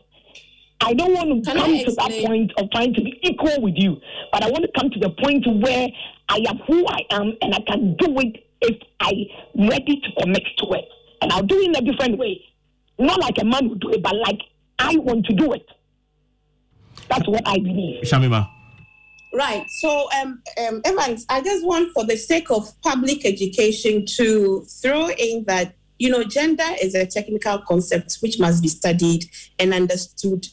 I 0.82 0.94
don't 0.94 1.14
want 1.14 1.44
to 1.44 1.52
Can 1.52 1.60
come 1.60 1.78
to 1.78 1.92
that 1.92 2.26
point 2.26 2.52
of 2.58 2.70
trying 2.72 2.94
to 2.94 3.02
be 3.02 3.20
equal 3.24 3.62
with 3.62 3.76
you, 3.78 3.98
but 4.32 4.44
I 4.44 4.50
want 4.50 4.64
to 4.64 4.72
come 4.80 4.90
to 4.92 5.00
the 5.00 5.10
point 5.10 5.46
where 5.62 5.88
I 6.30 6.38
am 6.48 6.58
who 6.68 6.86
I 6.88 7.02
am 7.12 7.34
and 7.42 7.54
I 7.56 7.60
can 7.62 7.96
do 7.98 8.20
it 8.20 8.46
if 8.62 8.78
I'm 9.00 9.70
ready 9.70 10.02
to 10.02 10.22
commit 10.22 10.44
to 10.60 10.66
it. 10.74 10.86
And 11.22 11.32
I'll 11.32 11.44
do 11.44 11.58
it 11.60 11.70
in 11.70 11.76
a 11.76 11.92
different 11.92 12.18
way. 12.18 12.44
Not 13.00 13.20
like 13.20 13.38
a 13.40 13.46
man 13.46 13.70
would 13.70 13.80
do 13.80 13.92
it, 13.92 14.04
but 14.04 14.16
like 14.16 14.40
I 14.80 14.98
want 14.98 15.26
to 15.28 15.34
do 15.34 15.54
it. 15.54 15.66
That's 17.10 17.28
what 17.28 17.48
I 17.48 17.58
believe. 17.58 18.04
Shamima. 18.04 18.57
Right. 19.38 19.70
So, 19.70 20.10
um, 20.20 20.42
um, 20.68 20.82
Evans, 20.84 21.24
I 21.30 21.42
just 21.42 21.64
want, 21.64 21.94
for 21.94 22.04
the 22.04 22.18
sake 22.18 22.50
of 22.50 22.74
public 22.82 23.24
education, 23.24 24.04
to 24.18 24.62
throw 24.82 25.10
in 25.12 25.44
that, 25.46 25.76
you 26.00 26.10
know, 26.10 26.24
gender 26.24 26.66
is 26.82 26.96
a 26.96 27.06
technical 27.06 27.60
concept 27.60 28.18
which 28.22 28.40
must 28.40 28.64
be 28.64 28.68
studied 28.68 29.26
and 29.60 29.76
understood 29.76 30.48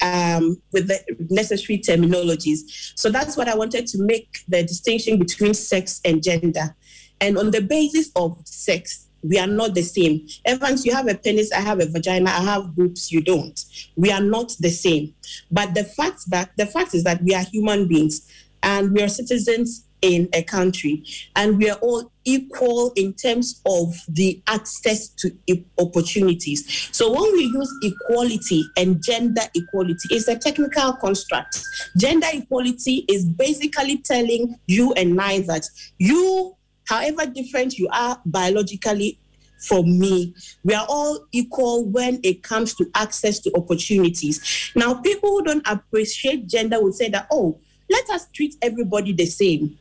um, 0.00 0.62
with 0.70 0.86
the 0.86 1.00
necessary 1.28 1.80
terminologies. 1.80 2.92
So 2.94 3.10
that's 3.10 3.36
what 3.36 3.48
I 3.48 3.56
wanted 3.56 3.88
to 3.88 3.98
make 4.00 4.44
the 4.46 4.62
distinction 4.62 5.18
between 5.18 5.52
sex 5.52 6.00
and 6.04 6.22
gender. 6.22 6.76
And 7.20 7.36
on 7.36 7.50
the 7.50 7.62
basis 7.62 8.12
of 8.14 8.40
sex, 8.44 9.08
we 9.22 9.38
are 9.38 9.46
not 9.46 9.74
the 9.74 9.82
same. 9.82 10.26
Evans, 10.44 10.84
you 10.84 10.94
have 10.94 11.08
a 11.08 11.14
penis, 11.14 11.52
I 11.52 11.60
have 11.60 11.80
a 11.80 11.86
vagina, 11.86 12.30
I 12.30 12.42
have 12.42 12.74
boobs, 12.74 13.12
you 13.12 13.20
don't. 13.20 13.58
We 13.96 14.10
are 14.10 14.22
not 14.22 14.54
the 14.60 14.70
same. 14.70 15.14
But 15.50 15.74
the 15.74 15.84
fact 15.84 16.30
that 16.30 16.50
the 16.56 16.66
fact 16.66 16.94
is 16.94 17.04
that 17.04 17.22
we 17.22 17.34
are 17.34 17.42
human 17.42 17.86
beings 17.88 18.26
and 18.62 18.92
we 18.92 19.02
are 19.02 19.08
citizens 19.08 19.84
in 20.02 20.28
a 20.32 20.42
country 20.42 21.04
and 21.36 21.58
we 21.58 21.68
are 21.68 21.78
all 21.78 22.10
equal 22.24 22.92
in 22.96 23.12
terms 23.12 23.60
of 23.66 23.94
the 24.08 24.40
access 24.46 25.08
to 25.08 25.30
opportunities 25.78 26.88
so 26.92 27.10
when 27.12 27.32
we 27.32 27.44
use 27.44 27.70
equality 27.82 28.64
and 28.76 29.02
gender 29.02 29.42
equality 29.54 30.08
it's 30.10 30.28
a 30.28 30.38
technical 30.38 30.94
construct 30.94 31.62
gender 31.98 32.26
equality 32.32 33.04
is 33.08 33.24
basically 33.24 33.98
telling 33.98 34.58
you 34.66 34.92
and 34.94 35.20
i 35.20 35.40
that 35.40 35.66
you 35.98 36.56
however 36.90 37.24
different 37.24 37.78
you 37.78 37.88
are 37.92 38.20
biologically 38.26 39.16
from 39.60 39.96
me. 39.96 40.34
We 40.64 40.74
are 40.74 40.86
all 40.88 41.24
equal 41.30 41.84
when 41.84 42.18
it 42.24 42.42
comes 42.42 42.74
to 42.74 42.90
access 42.96 43.38
to 43.40 43.52
opportunities. 43.56 44.72
Now, 44.74 44.94
people 44.94 45.30
who 45.30 45.44
don't 45.44 45.66
appreciate 45.68 46.48
gender 46.48 46.82
will 46.82 46.92
say 46.92 47.08
that, 47.10 47.28
oh, 47.30 47.60
let 47.88 48.10
us 48.10 48.26
treat 48.32 48.56
everybody 48.60 49.12
the 49.12 49.26
same. 49.26 49.78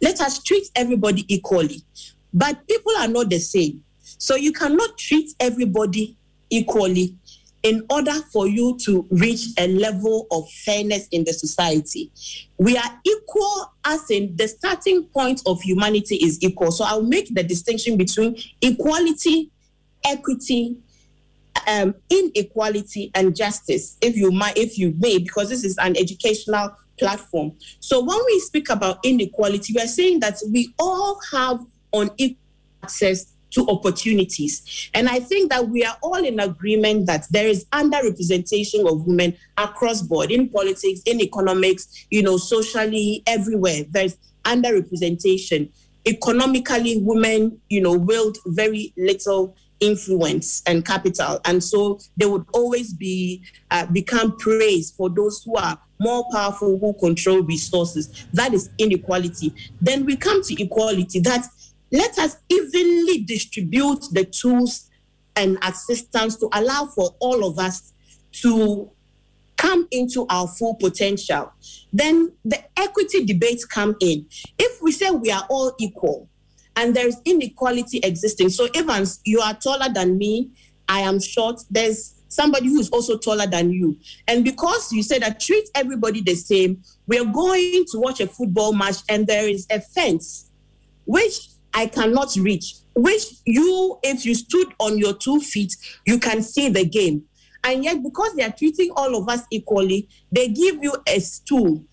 Let 0.00 0.20
us 0.22 0.42
treat 0.42 0.70
everybody 0.74 1.26
equally. 1.28 1.82
But 2.32 2.66
people 2.66 2.92
are 2.98 3.08
not 3.08 3.28
the 3.28 3.40
same. 3.40 3.84
So 4.00 4.34
you 4.34 4.52
cannot 4.52 4.96
treat 4.96 5.34
everybody 5.40 6.16
equally 6.48 7.14
in 7.62 7.84
order 7.90 8.14
for 8.32 8.46
you 8.46 8.78
to 8.84 9.06
reach 9.10 9.48
a 9.58 9.66
level 9.68 10.26
of 10.30 10.48
fairness 10.64 11.08
in 11.08 11.24
the 11.24 11.32
society. 11.32 12.10
We 12.56 12.76
are 12.76 13.00
equal 13.04 13.72
as 13.84 14.10
in 14.10 14.36
the 14.36 14.46
starting 14.46 15.04
point 15.06 15.42
of 15.46 15.60
humanity 15.60 16.16
is 16.16 16.42
equal. 16.42 16.70
So 16.70 16.84
I'll 16.84 17.02
make 17.02 17.34
the 17.34 17.42
distinction 17.42 17.96
between 17.96 18.36
equality 18.62 19.50
equity, 20.04 20.76
um, 21.66 21.94
inequality, 22.10 23.10
and 23.14 23.36
justice, 23.36 23.96
if 24.00 24.16
you 24.16 24.30
might, 24.30 24.56
if 24.56 24.78
you 24.78 24.94
may, 24.98 25.18
because 25.18 25.48
this 25.48 25.64
is 25.64 25.76
an 25.78 25.96
educational 25.96 26.74
platform. 26.98 27.52
So 27.80 28.02
when 28.02 28.18
we 28.26 28.40
speak 28.40 28.70
about 28.70 28.98
inequality, 29.04 29.72
we 29.74 29.82
are 29.82 29.88
saying 29.88 30.20
that 30.20 30.38
we 30.50 30.72
all 30.78 31.18
have 31.32 31.60
unequal 31.92 32.36
access 32.82 33.34
to 33.50 33.66
opportunities. 33.68 34.90
And 34.94 35.08
I 35.08 35.20
think 35.20 35.50
that 35.50 35.68
we 35.68 35.84
are 35.84 35.96
all 36.02 36.24
in 36.24 36.40
agreement 36.40 37.06
that 37.06 37.26
there 37.30 37.46
is 37.46 37.64
underrepresentation 37.66 38.90
of 38.90 39.06
women 39.06 39.36
across 39.56 40.02
board 40.02 40.30
in 40.30 40.48
politics, 40.48 41.00
in 41.06 41.20
economics, 41.20 42.06
you 42.10 42.22
know, 42.22 42.36
socially, 42.36 43.22
everywhere. 43.26 43.84
There's 43.88 44.16
underrepresentation. 44.44 45.70
Economically, 46.06 47.00
women, 47.02 47.60
you 47.68 47.80
know, 47.80 47.92
wield 47.92 48.38
very 48.46 48.92
little 48.96 49.56
influence 49.80 50.62
and 50.66 50.84
capital 50.84 51.40
and 51.44 51.62
so 51.62 52.00
they 52.16 52.26
would 52.26 52.44
always 52.52 52.92
be 52.92 53.44
uh, 53.70 53.86
become 53.86 54.36
praised 54.38 54.96
for 54.96 55.08
those 55.08 55.42
who 55.44 55.54
are 55.54 55.78
more 56.00 56.24
powerful 56.32 56.78
who 56.78 56.92
control 56.94 57.42
resources 57.42 58.26
that 58.32 58.52
is 58.52 58.70
inequality 58.78 59.54
then 59.80 60.04
we 60.04 60.16
come 60.16 60.42
to 60.42 60.60
equality 60.60 61.20
that 61.20 61.46
let 61.90 62.18
us 62.18 62.36
evenly 62.48 63.24
distribute 63.24 64.04
the 64.12 64.24
tools 64.24 64.90
and 65.36 65.58
assistance 65.62 66.36
to 66.36 66.48
allow 66.52 66.86
for 66.86 67.14
all 67.20 67.46
of 67.46 67.58
us 67.58 67.92
to 68.32 68.90
come 69.56 69.88
into 69.90 70.26
our 70.28 70.46
full 70.46 70.74
potential. 70.74 71.52
Then 71.92 72.32
the 72.44 72.62
equity 72.76 73.24
debates 73.24 73.64
come 73.64 73.96
in. 74.00 74.26
If 74.58 74.82
we 74.82 74.92
say 74.92 75.10
we 75.10 75.30
are 75.30 75.46
all 75.48 75.74
equal 75.78 76.28
and 76.76 76.94
there's 76.94 77.16
inequality 77.24 77.98
existing, 77.98 78.50
so 78.50 78.68
Evans, 78.74 79.20
you 79.24 79.40
are 79.40 79.54
taller 79.54 79.92
than 79.92 80.18
me, 80.18 80.50
I 80.88 81.00
am 81.00 81.20
short, 81.20 81.60
there's 81.70 82.14
somebody 82.28 82.68
who 82.68 82.78
is 82.78 82.90
also 82.90 83.18
taller 83.18 83.46
than 83.46 83.72
you. 83.72 83.96
And 84.26 84.44
because 84.44 84.92
you 84.92 85.02
said 85.02 85.22
that 85.22 85.40
treat 85.40 85.68
everybody 85.74 86.20
the 86.20 86.34
same, 86.34 86.82
we're 87.06 87.24
going 87.24 87.84
to 87.90 87.98
watch 87.98 88.20
a 88.20 88.26
football 88.26 88.72
match 88.72 88.98
and 89.08 89.26
there 89.26 89.48
is 89.48 89.66
a 89.70 89.80
fence, 89.80 90.50
which 91.04 91.48
I 91.74 91.86
cannot 91.86 92.34
reach, 92.36 92.74
which 92.94 93.24
you, 93.44 93.98
if 94.02 94.24
you 94.24 94.34
stood 94.34 94.68
on 94.78 94.98
your 94.98 95.14
two 95.14 95.40
feet, 95.40 95.76
you 96.06 96.18
can 96.18 96.42
see 96.42 96.68
the 96.68 96.84
game. 96.84 97.24
And 97.64 97.84
yet, 97.84 98.02
because 98.02 98.34
they 98.34 98.44
are 98.44 98.52
treating 98.52 98.90
all 98.96 99.16
of 99.16 99.28
us 99.28 99.42
equally, 99.50 100.08
they 100.32 100.48
give 100.48 100.82
you 100.82 100.94
a 101.06 101.20
stool 101.20 101.84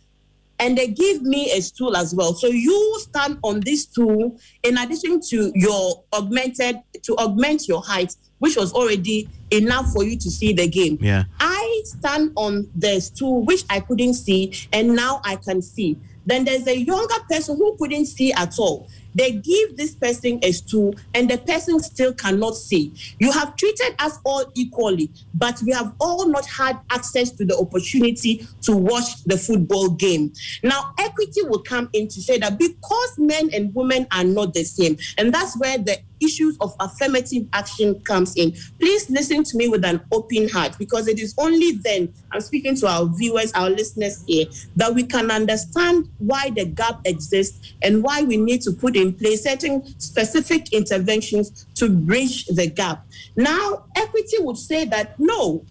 and 0.60 0.78
they 0.78 0.88
give 0.88 1.22
me 1.22 1.52
a 1.52 1.62
stool 1.62 1.98
as 1.98 2.16
well. 2.16 2.34
So 2.34 2.48
you 2.48 2.98
stand 3.00 3.40
on 3.44 3.60
this 3.60 3.84
stool 3.84 4.40
in 4.64 4.78
addition 4.78 5.20
to 5.30 5.52
your 5.54 6.04
augmented, 6.14 6.78
to 7.04 7.16
augment 7.18 7.68
your 7.68 7.82
height, 7.82 8.16
which 8.40 8.56
was 8.56 8.74
already 8.74 9.28
enough 9.52 9.92
for 9.92 10.04
you 10.04 10.18
to 10.18 10.32
see 10.32 10.54
the 10.54 10.68
game. 10.68 10.98
Yeah. 11.02 11.24
I 11.40 11.82
stand 11.84 12.32
on 12.36 12.70
the 12.76 13.00
stool, 13.00 13.44
which 13.44 13.64
I 13.70 13.80
couldn't 13.80 14.14
see, 14.14 14.54
and 14.72 14.96
now 14.96 15.22
I 15.24 15.36
can 15.36 15.62
see. 15.62 15.98
Then 16.26 16.46
there's 16.46 16.68
a 16.68 16.78
younger 16.78 17.20
person 17.30 17.58
who 17.58 17.76
couldn't 17.78 18.06
see 18.06 18.34
at 18.34 18.58
all. 18.58 18.88
They 19.16 19.32
give 19.32 19.78
this 19.78 19.96
person 19.96 20.40
a 20.44 20.52
stool 20.52 20.94
and 21.14 21.30
the 21.30 21.38
person 21.38 21.80
still 21.80 22.14
cannot 22.14 22.56
see. 22.56 22.94
You 23.20 23.32
have 23.32 23.56
treated 23.56 23.96
us 24.00 24.20
all 24.26 24.52
equally, 24.54 25.10
but 25.34 25.60
we 25.66 25.72
have 25.72 25.94
all 26.00 26.28
not 26.28 26.46
had 26.46 26.80
access 26.92 27.32
to 27.32 27.46
the 27.46 27.58
opportunity 27.58 28.46
to 28.64 28.76
watch 28.76 29.24
the 29.24 29.38
football 29.38 29.90
game. 29.90 30.34
Now, 30.64 30.94
equity 31.00 31.42
will 31.44 31.64
come 31.64 31.90
in 31.94 32.08
to 32.10 32.22
say 32.22 32.38
that 32.40 32.60
because 32.60 33.16
men 33.18 33.50
and 33.54 33.74
women 33.74 34.06
are 34.12 34.24
not 34.24 34.54
the 34.54 34.64
same, 34.64 34.98
and 35.18 35.34
that's 35.34 35.58
where 35.58 35.78
the 35.78 35.98
issues 36.20 36.58
of 36.62 36.76
affirmative 36.80 37.48
action 37.54 38.00
comes 38.02 38.36
in. 38.36 38.54
Please 38.80 39.10
listen 39.10 39.44
to 39.44 39.58
me 39.58 39.68
with 39.68 39.86
an 39.86 40.02
open 40.12 40.50
heart 40.50 40.78
because 40.78 41.08
it 41.08 41.20
is 41.20 41.34
only 41.38 41.74
then 41.74 42.14
I'm 42.32 42.42
speaking 42.42 42.76
to 42.78 42.88
our 42.88 43.06
viewers, 43.08 43.52
our 43.54 43.70
listeners 43.70 44.24
here, 44.28 44.46
that 44.76 44.94
we 44.94 45.04
can 45.04 45.32
understand 45.32 46.10
why 46.20 46.50
the 46.50 46.66
gap 46.66 47.02
exists 47.06 47.74
and 47.82 48.04
why 48.04 48.24
we 48.24 48.38
need 48.38 48.62
to 48.62 48.72
put 48.72 48.96
in 48.96 49.14
place 49.14 49.44
certain 49.44 49.86
specific 50.00 50.74
interventions 50.74 51.66
to 51.76 51.90
bridge 51.90 52.46
the 52.48 52.68
gap. 52.68 53.06
Now, 53.36 53.86
equity 53.96 54.38
would 54.40 54.58
say 54.58 54.86
that 54.86 55.20
no, 55.20 55.64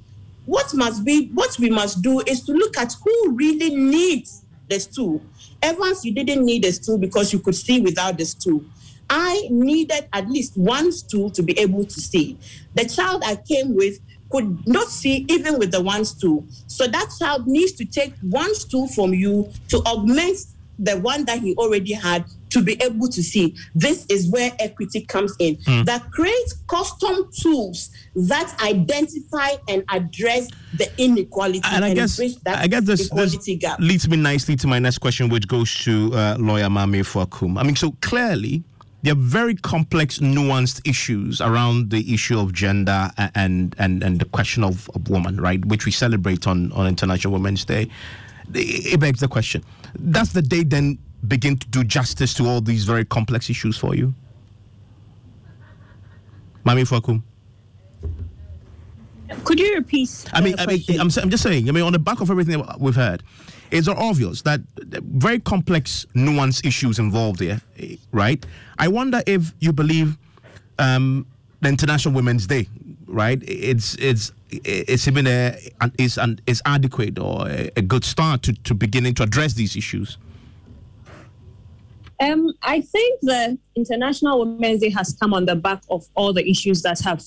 what 0.46 0.74
must 0.74 1.04
be 1.04 1.28
what 1.28 1.58
we 1.58 1.70
must 1.70 2.02
do 2.02 2.20
is 2.20 2.42
to 2.42 2.52
look 2.52 2.76
at 2.76 2.94
who 3.02 3.32
really 3.32 3.74
needs 3.74 4.44
the 4.68 4.78
stool. 4.78 5.22
Evans, 5.62 6.04
you 6.04 6.12
didn't 6.12 6.44
need 6.44 6.64
a 6.64 6.72
stool 6.72 6.98
because 6.98 7.32
you 7.32 7.38
could 7.38 7.54
see 7.54 7.80
without 7.80 8.18
the 8.18 8.24
stool. 8.24 8.62
I 9.10 9.48
needed 9.50 10.08
at 10.12 10.28
least 10.28 10.56
one 10.56 10.92
stool 10.92 11.30
to 11.30 11.42
be 11.42 11.58
able 11.58 11.84
to 11.84 12.00
see. 12.00 12.38
The 12.74 12.84
child 12.84 13.22
I 13.24 13.36
came 13.36 13.74
with 13.74 14.00
could 14.30 14.66
not 14.66 14.88
see 14.88 15.26
even 15.28 15.58
with 15.58 15.70
the 15.70 15.80
one 15.80 16.04
stool. 16.04 16.44
So 16.66 16.86
that 16.86 17.10
child 17.18 17.46
needs 17.46 17.72
to 17.72 17.84
take 17.84 18.14
one 18.22 18.54
stool 18.54 18.88
from 18.88 19.14
you 19.14 19.50
to 19.68 19.78
augment 19.86 20.38
the 20.78 20.98
one 20.98 21.24
that 21.26 21.38
he 21.38 21.54
already 21.54 21.92
had 21.92 22.24
to 22.50 22.62
be 22.62 22.80
able 22.82 23.08
to 23.08 23.22
see. 23.22 23.54
This 23.74 24.06
is 24.08 24.28
where 24.28 24.50
equity 24.58 25.02
comes 25.02 25.34
in. 25.38 25.56
Mm. 25.56 25.84
That 25.86 26.10
creates 26.10 26.54
custom 26.68 27.30
tools 27.32 27.90
that 28.14 28.56
identify 28.62 29.50
and 29.68 29.84
address 29.88 30.48
the 30.76 30.90
inequality 30.98 31.62
and 31.64 31.84
I 31.84 31.94
guess 31.94 32.16
bridge 32.16 32.36
that 32.44 32.58
I 32.58 32.66
guess 32.66 32.84
this, 32.84 33.08
this 33.10 33.36
gap. 33.58 33.78
leads 33.80 34.08
me 34.08 34.16
nicely 34.16 34.56
to 34.56 34.66
my 34.66 34.78
next 34.78 34.98
question, 34.98 35.28
which 35.28 35.48
goes 35.48 35.72
to 35.84 36.12
uh, 36.14 36.36
lawyer 36.38 36.70
Mame 36.70 37.02
Fuakum. 37.04 37.58
I 37.58 37.62
mean, 37.62 37.76
so 37.76 37.92
clearly 38.00 38.62
there 39.04 39.12
are 39.12 39.16
very 39.16 39.54
complex, 39.54 40.18
nuanced 40.18 40.80
issues 40.88 41.42
around 41.42 41.90
the 41.90 42.14
issue 42.14 42.38
of 42.38 42.54
gender 42.54 43.10
and 43.34 43.76
and 43.78 44.02
and 44.02 44.18
the 44.18 44.24
question 44.24 44.64
of, 44.64 44.90
of 44.94 45.10
woman, 45.10 45.38
right? 45.38 45.62
Which 45.66 45.84
we 45.84 45.92
celebrate 45.92 46.46
on 46.46 46.72
on 46.72 46.86
International 46.86 47.34
Women's 47.34 47.66
Day. 47.66 47.90
It 48.54 48.98
begs 48.98 49.20
the 49.20 49.28
question: 49.28 49.62
Does 50.10 50.32
the 50.32 50.40
day 50.40 50.64
then 50.64 50.98
begin 51.28 51.58
to 51.58 51.68
do 51.68 51.84
justice 51.84 52.32
to 52.34 52.46
all 52.46 52.62
these 52.62 52.84
very 52.84 53.04
complex 53.04 53.50
issues 53.50 53.76
for 53.76 53.94
you, 53.94 54.14
Mami 56.64 56.88
Fakum? 56.88 57.22
Could 59.44 59.60
you 59.60 59.74
repeat? 59.74 60.24
I 60.32 60.40
mean, 60.40 60.54
I 60.58 60.64
mean, 60.64 60.82
I'm, 60.98 61.10
I'm 61.20 61.28
just 61.28 61.42
saying. 61.42 61.68
I 61.68 61.72
mean, 61.72 61.84
on 61.84 61.92
the 61.92 61.98
back 61.98 62.22
of 62.22 62.30
everything 62.30 62.62
that 62.62 62.80
we've 62.80 62.94
heard, 62.94 63.22
it's 63.70 63.88
obvious 63.88 64.42
that 64.42 64.60
very 64.78 65.40
complex, 65.40 66.06
nuanced 66.14 66.64
issues 66.66 66.98
involved 66.98 67.40
here, 67.40 67.60
right? 68.12 68.44
I 68.78 68.88
wonder 68.88 69.22
if 69.26 69.52
you 69.60 69.72
believe 69.72 70.16
um, 70.78 71.26
the 71.60 71.68
International 71.68 72.14
Women's 72.14 72.46
Day, 72.46 72.68
right? 73.06 73.42
It's 73.42 73.94
it's 73.96 74.32
it's 74.50 75.08
even 75.08 75.26
a 75.26 75.58
is 75.98 76.18
an 76.18 76.40
is 76.46 76.62
adequate 76.64 77.18
or 77.18 77.48
a, 77.48 77.70
a 77.76 77.82
good 77.82 78.04
start 78.04 78.42
to, 78.42 78.52
to 78.52 78.74
beginning 78.74 79.14
to 79.14 79.22
address 79.22 79.54
these 79.54 79.76
issues. 79.76 80.18
Um, 82.20 82.52
I 82.62 82.80
think 82.80 83.20
the 83.22 83.58
International 83.74 84.38
Women's 84.38 84.80
Day 84.80 84.90
has 84.90 85.16
come 85.20 85.34
on 85.34 85.46
the 85.46 85.56
back 85.56 85.82
of 85.90 86.06
all 86.14 86.32
the 86.32 86.48
issues 86.48 86.82
that 86.82 87.00
have 87.00 87.22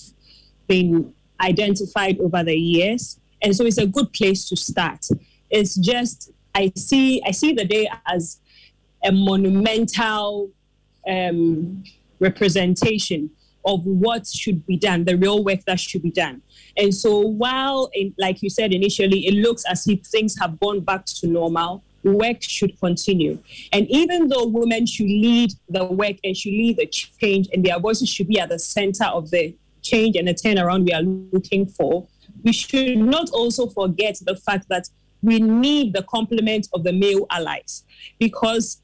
been 0.68 1.14
identified 1.42 2.20
over 2.20 2.44
the 2.44 2.56
years, 2.56 3.20
and 3.42 3.56
so 3.56 3.66
it's 3.66 3.78
a 3.78 3.88
good 3.88 4.14
place 4.14 4.48
to 4.50 4.56
start. 4.56 5.06
It's 5.50 5.76
just 5.76 6.32
I 6.54 6.72
see 6.76 7.22
I 7.26 7.32
see 7.32 7.54
the 7.54 7.66
day 7.66 7.90
as 8.06 8.40
a 9.04 9.12
monumental 9.12 10.50
um, 11.08 11.84
representation 12.20 13.30
of 13.68 13.86
what 13.86 14.26
should 14.26 14.66
be 14.66 14.78
done, 14.78 15.04
the 15.04 15.18
real 15.18 15.44
work 15.44 15.60
that 15.66 15.80
should 15.80 16.02
be 16.02 16.12
done. 16.12 16.42
And 16.78 16.94
so, 16.96 17.20
while, 17.20 17.90
in, 17.94 18.16
like 18.18 18.42
you 18.42 18.50
said 18.50 18.74
initially, 18.74 19.28
it 19.28 19.34
looks 19.34 19.64
as 19.66 19.86
if 19.88 20.06
things 20.06 20.38
have 20.40 20.60
gone 20.60 20.80
back 20.80 21.06
to 21.06 21.28
normal, 21.28 21.84
work 22.04 22.42
should 22.42 22.80
continue. 22.80 23.38
And 23.74 23.86
even 23.90 24.30
though 24.30 24.46
women 24.48 24.86
should 24.86 25.08
lead 25.08 25.52
the 25.68 25.84
work 25.84 26.16
and 26.24 26.36
should 26.36 26.54
lead 26.54 26.78
the 26.78 26.86
change, 26.86 27.50
and 27.52 27.64
their 27.64 27.80
voices 27.80 28.10
should 28.10 28.30
be 28.30 28.40
at 28.40 28.50
the 28.50 28.60
center 28.60 29.06
of 29.06 29.30
the 29.32 29.54
change 29.82 30.16
and 30.16 30.28
the 30.28 30.34
turnaround 30.34 30.86
we 30.86 30.94
are 30.94 31.02
looking 31.02 31.66
for, 31.66 32.08
we 32.44 32.54
should 32.54 32.98
not 32.98 33.30
also 33.32 33.68
forget 33.68 34.18
the 34.22 34.38
fact 34.38 34.68
that 34.70 34.88
we 35.28 35.40
need 35.40 35.94
the 35.94 36.04
complement 36.04 36.68
of 36.74 36.84
the 36.84 36.94
male 36.94 37.28
allies. 37.30 37.84
Because 38.18 38.82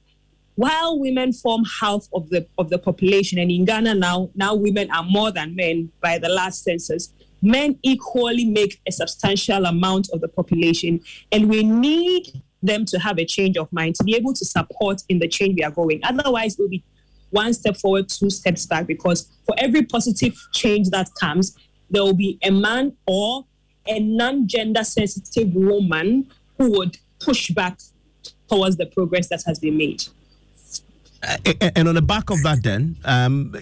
while 0.56 1.00
women 1.00 1.34
form 1.34 1.64
half 1.82 2.08
of 2.14 2.30
the 2.30 2.46
of 2.60 2.70
the 2.70 2.78
population 2.78 3.40
and 3.40 3.50
in 3.50 3.66
Ghana 3.66 3.96
now 3.96 4.30
now 4.36 4.54
women 4.54 4.92
are 4.92 5.04
more 5.04 5.32
than 5.32 5.56
men 5.56 5.92
by 6.02 6.20
the 6.20 6.30
last 6.30 6.64
census 6.64 7.12
men 7.42 7.78
equally 7.82 8.46
make 8.46 8.80
a 8.88 8.92
substantial 8.92 9.66
amount 9.66 10.10
of 10.14 10.22
the 10.22 10.28
population. 10.28 11.02
And 11.32 11.50
we 11.50 11.64
need 11.64 12.42
them 12.62 12.86
to 12.86 13.00
have 13.00 13.18
a 13.20 13.26
change 13.26 13.58
of 13.58 13.72
mind 13.74 13.96
to 13.96 14.04
be 14.04 14.16
able 14.16 14.34
to 14.34 14.46
support 14.46 15.02
in 15.10 15.20
the 15.20 15.28
change 15.28 15.56
we 15.58 15.64
are 15.64 15.72
going. 15.72 16.00
Otherwise 16.04 16.54
it 16.54 16.62
will 16.62 16.70
be 16.70 16.84
one 17.32 17.54
step 17.54 17.76
forward 17.78 18.08
two 18.08 18.30
steps 18.30 18.66
back 18.66 18.86
because 18.86 19.28
for 19.46 19.56
every 19.58 19.84
positive 19.84 20.36
change 20.54 20.90
that 20.90 21.10
comes 21.20 21.58
there 21.90 22.04
will 22.04 22.14
be 22.14 22.38
a 22.44 22.52
man 22.52 22.94
or 23.08 23.46
a 23.88 24.00
non-gender 24.00 24.84
sensitive 24.84 25.54
woman 25.54 26.30
who 26.58 26.72
would 26.72 26.98
push 27.20 27.52
back 27.52 27.80
towards 28.50 28.78
the 28.78 28.86
progress 28.86 29.30
that 29.30 29.44
has 29.46 29.60
been 29.60 29.78
made 29.78 30.04
and 31.76 31.88
on 31.88 31.96
the 31.96 32.02
back 32.02 32.30
of 32.30 32.44
that, 32.44 32.64
then 32.64 32.96
um, 33.06 33.56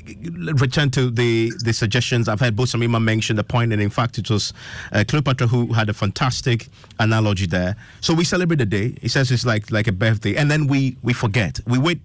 return 0.55 0.89
to 0.91 1.09
the 1.09 1.51
the 1.63 1.73
suggestions. 1.73 2.27
I've 2.27 2.39
heard 2.39 2.55
both 2.55 2.69
Shamima 2.71 3.01
mention 3.01 3.35
the 3.35 3.43
point, 3.43 3.71
and 3.71 3.81
in 3.81 3.89
fact, 3.89 4.17
it 4.17 4.29
was 4.29 4.53
uh, 4.91 5.03
Cleopatra 5.07 5.47
who 5.47 5.73
had 5.73 5.89
a 5.89 5.93
fantastic 5.93 6.67
analogy 6.99 7.45
there. 7.45 7.75
So 8.01 8.13
we 8.13 8.23
celebrate 8.23 8.57
the 8.57 8.65
day. 8.65 8.95
He 9.01 9.07
says 9.07 9.31
it's 9.31 9.45
like 9.45 9.69
like 9.71 9.87
a 9.87 9.91
birthday, 9.91 10.35
and 10.35 10.49
then 10.49 10.67
we 10.67 10.97
we 11.03 11.13
forget. 11.13 11.59
We 11.67 11.77
wait 11.77 11.99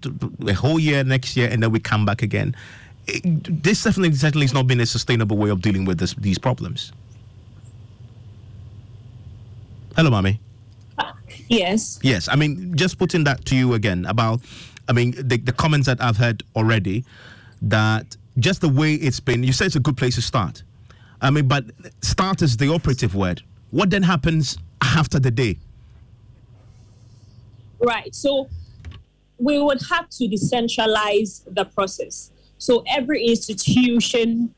a 0.46 0.52
whole 0.52 0.78
year 0.78 1.04
next 1.04 1.36
year, 1.36 1.48
and 1.50 1.62
then 1.62 1.72
we 1.72 1.80
come 1.80 2.04
back 2.04 2.22
again. 2.22 2.54
It, 3.06 3.62
this 3.62 3.84
definitely 3.84 4.14
certainly 4.16 4.46
has 4.46 4.54
not 4.54 4.66
been 4.66 4.80
a 4.80 4.86
sustainable 4.86 5.36
way 5.36 5.50
of 5.50 5.62
dealing 5.62 5.84
with 5.84 5.98
this, 5.98 6.14
these 6.14 6.38
problems. 6.38 6.92
Hello, 9.96 10.10
mommy. 10.10 10.38
Yes. 11.48 11.98
Yes. 12.02 12.28
I 12.28 12.36
mean, 12.36 12.76
just 12.76 12.98
putting 12.98 13.24
that 13.24 13.46
to 13.46 13.56
you 13.56 13.72
again 13.72 14.04
about, 14.04 14.40
I 14.90 14.92
mean, 14.92 15.12
the, 15.12 15.38
the 15.38 15.52
comments 15.52 15.86
that 15.86 16.02
I've 16.02 16.18
heard 16.18 16.42
already 16.54 17.02
that 17.62 18.14
just 18.38 18.60
the 18.60 18.68
way 18.68 18.92
it's 18.92 19.20
been, 19.20 19.42
you 19.42 19.54
say 19.54 19.64
it's 19.64 19.74
a 19.76 19.80
good 19.80 19.96
place 19.96 20.16
to 20.16 20.22
start. 20.22 20.64
I 21.22 21.30
mean, 21.30 21.48
but 21.48 21.64
start 22.02 22.42
is 22.42 22.58
the 22.58 22.70
operative 22.70 23.14
word. 23.14 23.42
What 23.70 23.88
then 23.88 24.02
happens 24.02 24.58
after 24.82 25.18
the 25.18 25.30
day? 25.30 25.58
Right. 27.78 28.14
So 28.14 28.50
we 29.38 29.58
would 29.58 29.80
have 29.88 30.10
to 30.10 30.28
decentralize 30.28 31.42
the 31.54 31.64
process. 31.64 32.32
So 32.58 32.84
every 32.86 33.24
institution 33.24 34.54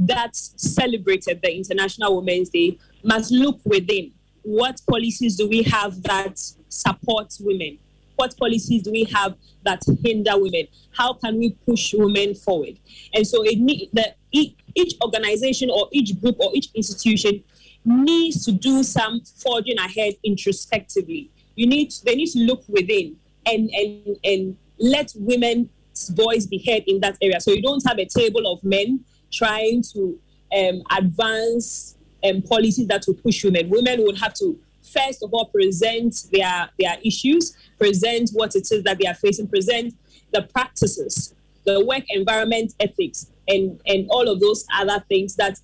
that 0.00 0.34
celebrated 0.34 1.40
the 1.40 1.54
International 1.54 2.16
Women's 2.16 2.48
Day 2.48 2.78
must 3.04 3.30
look 3.30 3.60
within 3.64 4.10
what 4.42 4.80
policies 4.88 5.36
do 5.36 5.48
we 5.48 5.62
have 5.64 6.02
that 6.02 6.38
support 6.68 7.34
women? 7.40 7.78
What 8.16 8.36
policies 8.36 8.82
do 8.82 8.92
we 8.92 9.04
have 9.04 9.36
that 9.64 9.82
hinder 10.02 10.32
women? 10.34 10.66
How 10.92 11.14
can 11.14 11.38
we 11.38 11.50
push 11.66 11.94
women 11.94 12.34
forward? 12.34 12.78
And 13.14 13.26
so 13.26 13.42
it 13.44 13.58
need 13.58 13.90
that 13.94 14.16
each, 14.30 14.54
organization 15.02 15.70
or 15.70 15.88
each 15.92 16.20
group 16.20 16.36
or 16.40 16.50
each 16.54 16.68
institution 16.74 17.42
needs 17.84 18.44
to 18.44 18.52
do 18.52 18.82
some 18.82 19.20
forging 19.20 19.78
ahead 19.78 20.14
introspectively. 20.24 21.30
You 21.56 21.66
need 21.66 21.92
they 22.04 22.14
need 22.14 22.30
to 22.32 22.38
look 22.40 22.64
within 22.68 23.16
and 23.44 23.70
and 23.70 24.16
and 24.24 24.56
let 24.78 25.12
women's 25.16 25.68
voice 26.10 26.46
be 26.46 26.58
heard 26.66 26.84
in 26.86 27.00
that 27.00 27.18
area. 27.20 27.40
So 27.40 27.50
you 27.50 27.62
don't 27.62 27.86
have 27.86 27.98
a 27.98 28.06
table 28.06 28.46
of 28.50 28.62
men 28.64 29.04
trying 29.30 29.82
to 29.92 30.18
um, 30.56 30.82
advance 30.96 31.96
um, 32.24 32.42
policies 32.42 32.86
that 32.88 33.04
will 33.06 33.14
push 33.14 33.44
women. 33.44 33.68
Women 33.68 34.04
would 34.04 34.18
have 34.18 34.34
to 34.34 34.58
first 34.82 35.22
of 35.22 35.32
all 35.32 35.46
present 35.46 36.26
their 36.32 36.68
their 36.78 36.96
issues, 37.04 37.56
present 37.78 38.30
what 38.32 38.54
it 38.54 38.70
is 38.70 38.82
that 38.84 38.98
they 38.98 39.06
are 39.06 39.14
facing, 39.14 39.48
present 39.48 39.94
the 40.32 40.42
practices, 40.42 41.34
the 41.64 41.84
work 41.84 42.04
environment 42.08 42.74
ethics, 42.80 43.30
and 43.48 43.80
and 43.86 44.06
all 44.10 44.28
of 44.28 44.40
those 44.40 44.66
other 44.74 45.02
things 45.08 45.36
that 45.36 45.58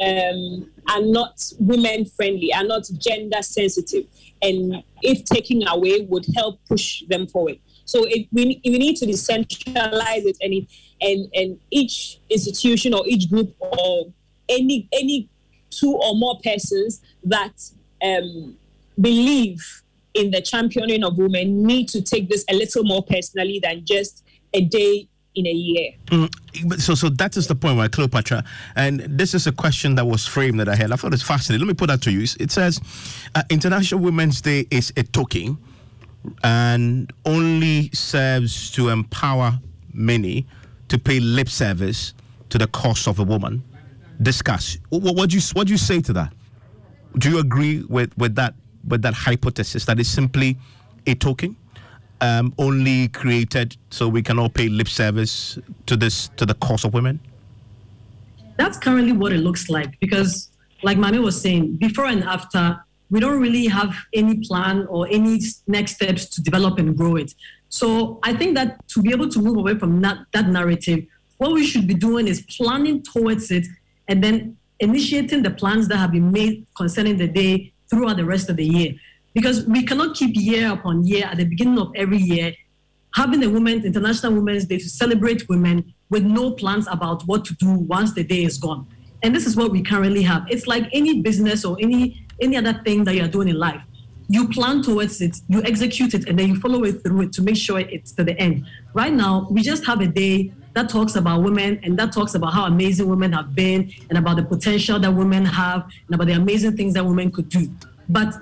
um, 0.00 0.70
are 0.90 1.02
not 1.02 1.52
women 1.60 2.04
friendly, 2.04 2.52
are 2.52 2.64
not 2.64 2.84
gender 2.98 3.42
sensitive, 3.42 4.06
and 4.42 4.82
if 5.02 5.24
taken 5.24 5.66
away 5.68 6.00
would 6.08 6.26
help 6.34 6.58
push 6.68 7.04
them 7.08 7.26
forward. 7.26 7.58
So 7.86 8.04
it, 8.04 8.28
we, 8.32 8.60
we 8.64 8.78
need 8.78 8.96
to 8.96 9.06
decentralize 9.06 10.24
it, 10.24 10.38
and, 10.40 10.54
it, 10.54 10.66
and 11.00 11.28
and 11.34 11.60
each 11.70 12.18
institution 12.30 12.94
or 12.94 13.06
each 13.06 13.30
group 13.30 13.54
or 13.60 14.06
any 14.48 14.88
any 14.92 15.28
two 15.78 15.92
or 15.92 16.14
more 16.14 16.38
persons 16.42 17.00
that 17.24 17.70
um, 18.02 18.56
believe 19.00 19.82
in 20.14 20.30
the 20.30 20.40
championing 20.40 21.04
of 21.04 21.18
women 21.18 21.64
need 21.64 21.88
to 21.88 22.00
take 22.00 22.28
this 22.28 22.44
a 22.48 22.54
little 22.54 22.84
more 22.84 23.02
personally 23.02 23.60
than 23.62 23.84
just 23.84 24.24
a 24.52 24.62
day 24.62 25.08
in 25.34 25.46
a 25.46 25.52
year. 25.52 25.90
Mm, 26.06 26.80
so, 26.80 26.94
so 26.94 27.08
that 27.08 27.36
is 27.36 27.48
the 27.48 27.54
point 27.56 27.76
where 27.76 27.88
Cleopatra, 27.88 28.44
and 28.76 29.00
this 29.00 29.34
is 29.34 29.46
a 29.48 29.52
question 29.52 29.96
that 29.96 30.06
was 30.06 30.26
framed 30.26 30.60
that 30.60 30.68
I 30.68 30.76
had. 30.76 30.92
I 30.92 30.96
thought 30.96 31.12
it's 31.12 31.22
fascinating. 31.22 31.66
Let 31.66 31.72
me 31.72 31.74
put 31.74 31.88
that 31.88 32.02
to 32.02 32.12
you. 32.12 32.22
It 32.38 32.52
says, 32.52 32.80
uh, 33.34 33.42
International 33.50 34.00
Women's 34.00 34.40
Day 34.40 34.66
is 34.70 34.92
a 34.96 35.02
token 35.02 35.58
and 36.42 37.12
only 37.24 37.90
serves 37.92 38.70
to 38.72 38.88
empower 38.88 39.58
many 39.92 40.46
to 40.88 40.98
pay 40.98 41.20
lip 41.20 41.48
service 41.48 42.14
to 42.50 42.58
the 42.58 42.66
cause 42.68 43.08
of 43.08 43.18
a 43.18 43.24
woman 43.24 43.62
discuss. 44.22 44.78
What, 44.90 45.30
do 45.30 45.36
you 45.36 45.42
what 45.52 45.66
do 45.66 45.72
you 45.72 45.78
say 45.78 46.00
to 46.00 46.12
that? 46.14 46.32
Do 47.18 47.30
you 47.30 47.38
agree 47.38 47.82
with, 47.88 48.16
with 48.18 48.34
that 48.36 48.54
with 48.86 49.02
that 49.02 49.14
hypothesis 49.14 49.84
that 49.86 49.98
is 49.98 50.08
simply 50.08 50.58
a 51.06 51.14
token, 51.14 51.56
um, 52.20 52.54
only 52.58 53.08
created 53.08 53.76
so 53.90 54.08
we 54.08 54.22
can 54.22 54.38
all 54.38 54.50
pay 54.50 54.68
lip 54.68 54.88
service 54.88 55.58
to 55.86 55.96
this 55.96 56.28
to 56.36 56.46
the 56.46 56.54
cause 56.54 56.84
of 56.84 56.94
women? 56.94 57.20
That's 58.56 58.78
currently 58.78 59.12
what 59.12 59.32
it 59.32 59.38
looks 59.38 59.68
like 59.68 59.98
because, 60.00 60.50
like 60.82 60.98
Mami 60.98 61.22
was 61.22 61.40
saying, 61.40 61.76
before 61.76 62.06
and 62.06 62.22
after, 62.24 62.78
we 63.10 63.20
don't 63.20 63.40
really 63.40 63.66
have 63.66 63.94
any 64.12 64.38
plan 64.38 64.86
or 64.88 65.08
any 65.10 65.40
next 65.66 65.96
steps 65.96 66.26
to 66.26 66.42
develop 66.42 66.78
and 66.78 66.96
grow 66.96 67.16
it. 67.16 67.34
So 67.68 68.20
I 68.22 68.34
think 68.34 68.54
that 68.54 68.86
to 68.88 69.02
be 69.02 69.10
able 69.10 69.28
to 69.30 69.40
move 69.40 69.56
away 69.56 69.76
from 69.76 70.00
that, 70.02 70.18
that 70.32 70.48
narrative, 70.48 71.04
what 71.38 71.52
we 71.52 71.66
should 71.66 71.88
be 71.88 71.94
doing 71.94 72.28
is 72.28 72.42
planning 72.42 73.02
towards 73.02 73.50
it 73.50 73.66
and 74.08 74.22
then 74.22 74.56
initiating 74.80 75.42
the 75.42 75.50
plans 75.50 75.88
that 75.88 75.96
have 75.96 76.12
been 76.12 76.30
made 76.30 76.66
concerning 76.76 77.16
the 77.16 77.28
day 77.28 77.72
throughout 77.88 78.16
the 78.16 78.24
rest 78.24 78.50
of 78.50 78.56
the 78.56 78.64
year. 78.64 78.94
Because 79.34 79.64
we 79.66 79.84
cannot 79.84 80.16
keep 80.16 80.34
year 80.34 80.72
upon 80.72 81.06
year 81.06 81.26
at 81.26 81.36
the 81.38 81.44
beginning 81.44 81.78
of 81.78 81.92
every 81.96 82.18
year 82.18 82.54
having 83.14 83.42
a 83.44 83.48
Women's 83.48 83.84
International 83.84 84.34
Women's 84.34 84.64
Day 84.64 84.78
to 84.78 84.88
celebrate 84.88 85.48
women 85.48 85.94
with 86.10 86.24
no 86.24 86.52
plans 86.52 86.86
about 86.90 87.22
what 87.26 87.44
to 87.46 87.54
do 87.54 87.70
once 87.70 88.12
the 88.12 88.24
day 88.24 88.44
is 88.44 88.58
gone. 88.58 88.86
And 89.22 89.34
this 89.34 89.46
is 89.46 89.56
what 89.56 89.70
we 89.70 89.82
currently 89.82 90.22
have. 90.22 90.44
It's 90.50 90.66
like 90.66 90.88
any 90.92 91.22
business 91.22 91.64
or 91.64 91.76
any 91.80 92.26
any 92.40 92.56
other 92.56 92.74
thing 92.84 93.04
that 93.04 93.14
you 93.14 93.22
are 93.24 93.28
doing 93.28 93.48
in 93.48 93.58
life. 93.58 93.80
You 94.28 94.48
plan 94.48 94.82
towards 94.82 95.20
it, 95.20 95.36
you 95.48 95.62
execute 95.62 96.14
it, 96.14 96.28
and 96.28 96.36
then 96.36 96.48
you 96.48 96.56
follow 96.56 96.82
it 96.82 97.02
through 97.04 97.22
it 97.22 97.32
to 97.34 97.42
make 97.42 97.56
sure 97.56 97.78
it's 97.78 98.10
to 98.12 98.24
the 98.24 98.36
end. 98.38 98.66
Right 98.92 99.12
now, 99.12 99.46
we 99.50 99.62
just 99.62 99.86
have 99.86 100.00
a 100.00 100.08
day 100.08 100.52
that 100.74 100.88
talks 100.88 101.14
about 101.16 101.42
women 101.42 101.80
and 101.82 101.98
that 101.98 102.12
talks 102.12 102.34
about 102.34 102.52
how 102.52 102.66
amazing 102.66 103.08
women 103.08 103.32
have 103.32 103.54
been 103.54 103.90
and 104.08 104.18
about 104.18 104.36
the 104.36 104.42
potential 104.42 104.98
that 104.98 105.10
women 105.10 105.44
have 105.44 105.82
and 106.06 106.14
about 106.14 106.26
the 106.26 106.34
amazing 106.34 106.76
things 106.76 106.94
that 106.94 107.04
women 107.04 107.30
could 107.30 107.48
do. 107.48 107.70
But 108.08 108.34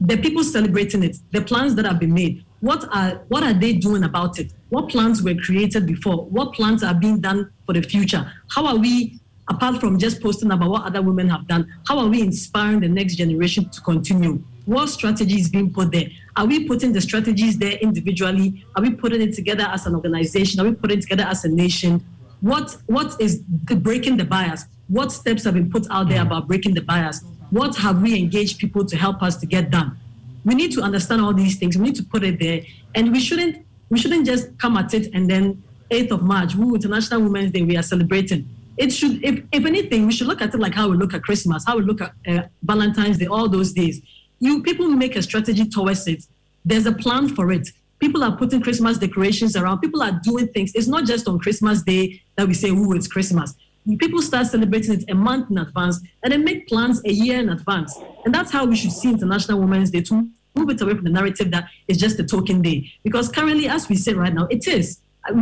the 0.00 0.16
people 0.16 0.44
celebrating 0.44 1.02
it, 1.02 1.18
the 1.32 1.42
plans 1.42 1.74
that 1.74 1.84
have 1.84 1.98
been 1.98 2.14
made, 2.14 2.44
what 2.60 2.88
are 2.94 3.22
what 3.28 3.42
are 3.42 3.52
they 3.52 3.72
doing 3.74 4.04
about 4.04 4.38
it? 4.38 4.52
What 4.70 4.88
plans 4.88 5.22
were 5.22 5.34
created 5.34 5.86
before? 5.86 6.24
What 6.26 6.54
plans 6.54 6.82
are 6.82 6.94
being 6.94 7.20
done 7.20 7.50
for 7.66 7.72
the 7.72 7.82
future? 7.82 8.32
How 8.50 8.66
are 8.66 8.76
we, 8.76 9.20
apart 9.48 9.80
from 9.80 9.98
just 9.98 10.20
posting 10.22 10.50
about 10.50 10.70
what 10.70 10.84
other 10.84 11.02
women 11.02 11.28
have 11.28 11.46
done, 11.46 11.72
how 11.86 11.98
are 11.98 12.06
we 12.06 12.22
inspiring 12.22 12.80
the 12.80 12.88
next 12.88 13.16
generation 13.16 13.68
to 13.70 13.80
continue? 13.80 14.42
What 14.64 14.88
strategy 14.88 15.38
is 15.38 15.48
being 15.48 15.72
put 15.72 15.92
there? 15.92 16.08
Are 16.36 16.46
we 16.46 16.66
putting 16.66 16.92
the 16.92 17.00
strategies 17.00 17.56
there 17.56 17.72
individually? 17.72 18.64
Are 18.76 18.82
we 18.82 18.90
putting 18.90 19.22
it 19.22 19.34
together 19.34 19.64
as 19.64 19.86
an 19.86 19.94
organization? 19.94 20.60
Are 20.60 20.64
we 20.64 20.74
putting 20.74 20.98
it 20.98 21.02
together 21.02 21.24
as 21.24 21.44
a 21.44 21.48
nation? 21.48 22.04
What 22.40 22.76
what 22.86 23.18
is 23.20 23.42
the 23.64 23.76
breaking 23.76 24.18
the 24.18 24.24
bias? 24.24 24.66
What 24.88 25.10
steps 25.12 25.44
have 25.44 25.54
been 25.54 25.70
put 25.70 25.86
out 25.90 26.08
there 26.10 26.22
about 26.22 26.46
breaking 26.46 26.74
the 26.74 26.82
bias? 26.82 27.24
What 27.50 27.76
have 27.76 28.02
we 28.02 28.18
engaged 28.18 28.58
people 28.58 28.84
to 28.84 28.96
help 28.96 29.22
us 29.22 29.36
to 29.38 29.46
get 29.46 29.70
done? 29.70 29.98
We 30.44 30.54
need 30.54 30.72
to 30.72 30.82
understand 30.82 31.22
all 31.22 31.32
these 31.32 31.56
things. 31.56 31.76
We 31.78 31.84
need 31.84 31.96
to 31.96 32.04
put 32.04 32.22
it 32.22 32.38
there, 32.38 32.60
and 32.94 33.12
we 33.12 33.20
shouldn't 33.20 33.64
we 33.88 33.98
shouldn't 33.98 34.26
just 34.26 34.58
come 34.58 34.76
at 34.76 34.92
it 34.92 35.14
and 35.14 35.30
then 35.30 35.62
8th 35.90 36.10
of 36.10 36.22
March, 36.22 36.54
Woo 36.56 36.74
International 36.74 37.22
Women's 37.22 37.52
Day, 37.52 37.62
we 37.62 37.76
are 37.76 37.82
celebrating. 37.82 38.48
It 38.76 38.90
should, 38.90 39.24
if, 39.24 39.44
if 39.52 39.64
anything, 39.64 40.04
we 40.06 40.12
should 40.12 40.26
look 40.26 40.42
at 40.42 40.52
it 40.52 40.58
like 40.58 40.74
how 40.74 40.88
we 40.88 40.96
look 40.96 41.14
at 41.14 41.22
Christmas, 41.22 41.64
how 41.64 41.76
we 41.76 41.84
look 41.84 42.00
at 42.00 42.12
uh, 42.26 42.42
Valentine's 42.62 43.18
Day, 43.18 43.26
all 43.26 43.48
those 43.48 43.72
days 43.72 44.02
you 44.38 44.62
people 44.62 44.88
make 44.88 45.16
a 45.16 45.22
strategy 45.22 45.68
towards 45.68 46.06
it. 46.06 46.24
There's 46.64 46.86
a 46.86 46.92
plan 46.92 47.34
for 47.34 47.52
it. 47.52 47.68
People 47.98 48.22
are 48.22 48.36
putting 48.36 48.60
Christmas 48.60 48.98
decorations 48.98 49.56
around. 49.56 49.80
People 49.80 50.02
are 50.02 50.20
doing 50.22 50.48
things. 50.48 50.72
It's 50.74 50.88
not 50.88 51.06
just 51.06 51.26
on 51.28 51.38
Christmas 51.38 51.82
Day 51.82 52.22
that 52.36 52.46
we 52.46 52.54
say, 52.54 52.70
"Oh, 52.70 52.92
it's 52.92 53.08
Christmas." 53.08 53.54
People 53.98 54.20
start 54.20 54.48
celebrating 54.48 54.94
it 54.94 55.04
a 55.08 55.14
month 55.14 55.50
in 55.50 55.58
advance, 55.58 56.00
and 56.22 56.32
then 56.32 56.44
make 56.44 56.66
plans 56.66 57.00
a 57.04 57.12
year 57.12 57.38
in 57.38 57.50
advance. 57.50 57.96
And 58.24 58.34
that's 58.34 58.50
how 58.50 58.66
we 58.66 58.76
should 58.76 58.92
see 58.92 59.10
International 59.10 59.60
Women's 59.60 59.90
Day 59.90 60.02
to 60.02 60.28
move 60.56 60.70
it 60.70 60.80
away 60.80 60.94
from 60.94 61.04
the 61.04 61.10
narrative 61.10 61.50
that 61.52 61.68
it's 61.86 61.98
just 61.98 62.18
a 62.18 62.24
token 62.24 62.62
day. 62.62 62.90
Because 63.04 63.28
currently, 63.28 63.68
as 63.68 63.88
we 63.88 63.96
say 63.96 64.12
right 64.12 64.34
now, 64.34 64.46
it 64.50 64.66
is. 64.66 64.98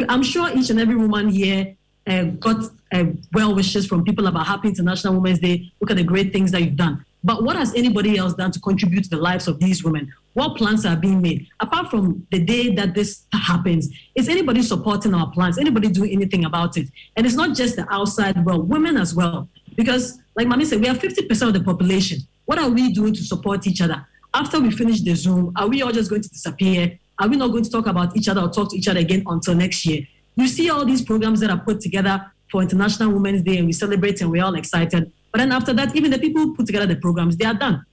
I'm 0.09 0.23
sure 0.23 0.51
each 0.55 0.71
and 0.71 0.81
every 0.81 0.97
woman 0.97 1.29
here 1.29 1.75
uh, 2.07 2.25
got 2.25 2.71
uh, 2.93 3.05
well 3.33 3.55
wishes 3.55 3.87
from 3.87 4.05
people 4.05 4.27
about 4.27 4.47
Happy 4.47 4.69
International 4.69 5.15
Women's 5.15 5.39
Day. 5.39 5.73
Look 5.81 5.91
at 5.91 5.97
the 5.97 6.05
great 6.05 6.33
things 6.33 6.51
that 6.53 6.63
you've 6.63 6.77
done. 6.77 7.05
But 7.25 7.43
what 7.43 7.57
has 7.57 7.75
anybody 7.75 8.19
else 8.19 8.35
done 8.35 8.53
to 8.53 8.61
contribute 8.61 9.05
to 9.05 9.11
the 9.11 9.17
lives 9.17 9.49
of 9.49 9.59
these 9.59 9.83
women? 9.83 10.13
What 10.35 10.57
plans 10.57 10.85
are 10.85 10.95
being 10.95 11.23
made? 11.23 11.49
Apart 11.61 11.91
from 11.91 12.27
the 12.31 12.39
day 12.39 12.75
that 12.75 12.95
this 12.95 13.25
happens, 13.33 13.89
is 14.15 14.29
anybody 14.29 14.63
supporting 14.63 15.15
our 15.15 15.31
plans? 15.31 15.59
Anybody 15.59 15.89
doing 15.89 16.13
anything 16.13 16.45
about 16.45 16.77
it? 16.77 16.89
And 17.17 17.25
it's 17.27 17.35
not 17.35 17.57
just 17.57 17.77
the 17.77 17.87
outside 17.91 18.45
world, 18.45 18.69
women 18.69 18.97
as 18.99 19.15
well. 19.15 19.49
Because, 19.75 20.19
like 20.37 20.47
Mami 20.47 20.67
said, 20.67 20.81
we 20.81 20.89
are 20.89 20.95
50% 20.95 21.49
of 21.49 21.55
the 21.55 21.65
population. 21.65 22.19
What 22.45 22.59
are 22.59 22.69
we 22.69 22.93
doing 22.93 23.15
to 23.15 23.25
support 23.25 23.67
each 23.67 23.81
other? 23.81 24.07
After 24.35 24.61
we 24.61 24.71
finish 24.71 25.01
the 25.01 25.15
Zoom, 25.15 25.53
are 25.57 25.67
we 25.67 25.81
all 25.83 25.93
just 25.93 26.11
going 26.11 26.23
to 26.23 26.29
disappear 26.29 26.99
are 27.19 27.29
we 27.29 27.37
not 27.37 27.49
going 27.49 27.65
to 27.65 27.71
talk 27.71 27.87
about 27.87 28.17
each 28.17 28.29
other 28.29 28.41
or 28.41 28.51
talk 28.51 28.71
to 28.71 28.77
each 28.77 28.89
other 28.89 29.01
again 29.01 29.23
until 29.27 29.55
next 29.55 29.87
year? 29.87 30.07
You 30.37 30.49
see 30.49 30.69
all 30.71 30.85
these 30.85 31.03
programs 31.03 31.41
that 31.41 31.51
are 31.51 31.59
put 31.59 31.81
together 31.81 32.33
for 32.51 32.61
International 32.63 33.13
Women's 33.13 33.43
Day 33.43 33.59
and 33.59 33.67
we 33.67 33.73
celebrate 33.73 34.21
and 34.21 34.31
we're 34.31 34.45
all 34.45 34.55
excited. 34.55 35.13
But 35.35 35.41
then 35.41 35.51
after 35.51 35.73
that, 35.73 35.97
even 35.97 36.13
the 36.13 36.19
people 36.21 36.43
who 36.43 36.55
put 36.55 36.65
together 36.65 36.87
the 36.87 36.95
programs, 36.95 37.37
they 37.37 37.45
are 37.45 37.55
done. 37.55 37.85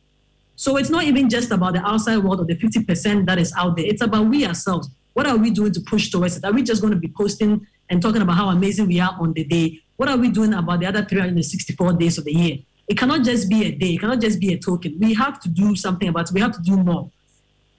So 0.56 0.78
it's 0.78 0.92
not 0.92 1.06
even 1.06 1.28
just 1.28 1.50
about 1.50 1.74
the 1.74 1.84
outside 1.84 2.20
world 2.20 2.40
or 2.40 2.46
the 2.46 2.56
50% 2.56 3.26
that 3.26 3.40
is 3.40 3.52
out 3.58 3.76
there. 3.76 3.86
It's 3.88 4.04
about 4.04 4.28
we 4.28 4.46
ourselves. 4.46 4.92
What 5.14 5.26
are 5.26 5.36
we 5.38 5.50
doing 5.50 5.72
to 5.72 5.82
push 5.82 6.12
towards 6.12 6.38
it? 6.38 6.46
Are 6.46 6.54
we 6.54 6.62
just 6.62 6.82
going 6.84 6.94
to 6.94 7.00
be 7.00 7.08
posting 7.08 7.66
and 7.90 8.00
talking 8.00 8.22
about 8.22 8.36
how 8.36 8.50
amazing 8.50 8.86
we 8.86 9.00
are 9.00 9.18
on 9.20 9.34
the 9.34 9.44
day? 9.44 9.80
What 9.98 10.08
are 10.08 10.18
we 10.18 10.30
doing 10.30 10.54
about 10.54 10.82
the 10.82 10.86
other 10.86 11.04
364 11.04 11.94
days 11.94 12.20
of 12.20 12.26
the 12.26 12.32
year? 12.32 12.58
It 12.88 12.96
cannot 12.96 13.24
just 13.24 13.50
be 13.50 13.66
a 13.66 13.72
day. 13.72 13.96
It 13.96 14.02
cannot 14.02 14.22
just 14.22 14.40
be 14.40 14.54
a 14.54 14.60
token. 14.60 15.00
We 15.00 15.16
have 15.16 15.40
to 15.40 15.50
do 15.50 15.76
something 15.76 16.10
about 16.10 16.30
it. 16.30 16.34
We 16.36 16.42
have 16.42 16.52
to 16.52 16.62
do 16.62 16.78
more. 16.78 17.10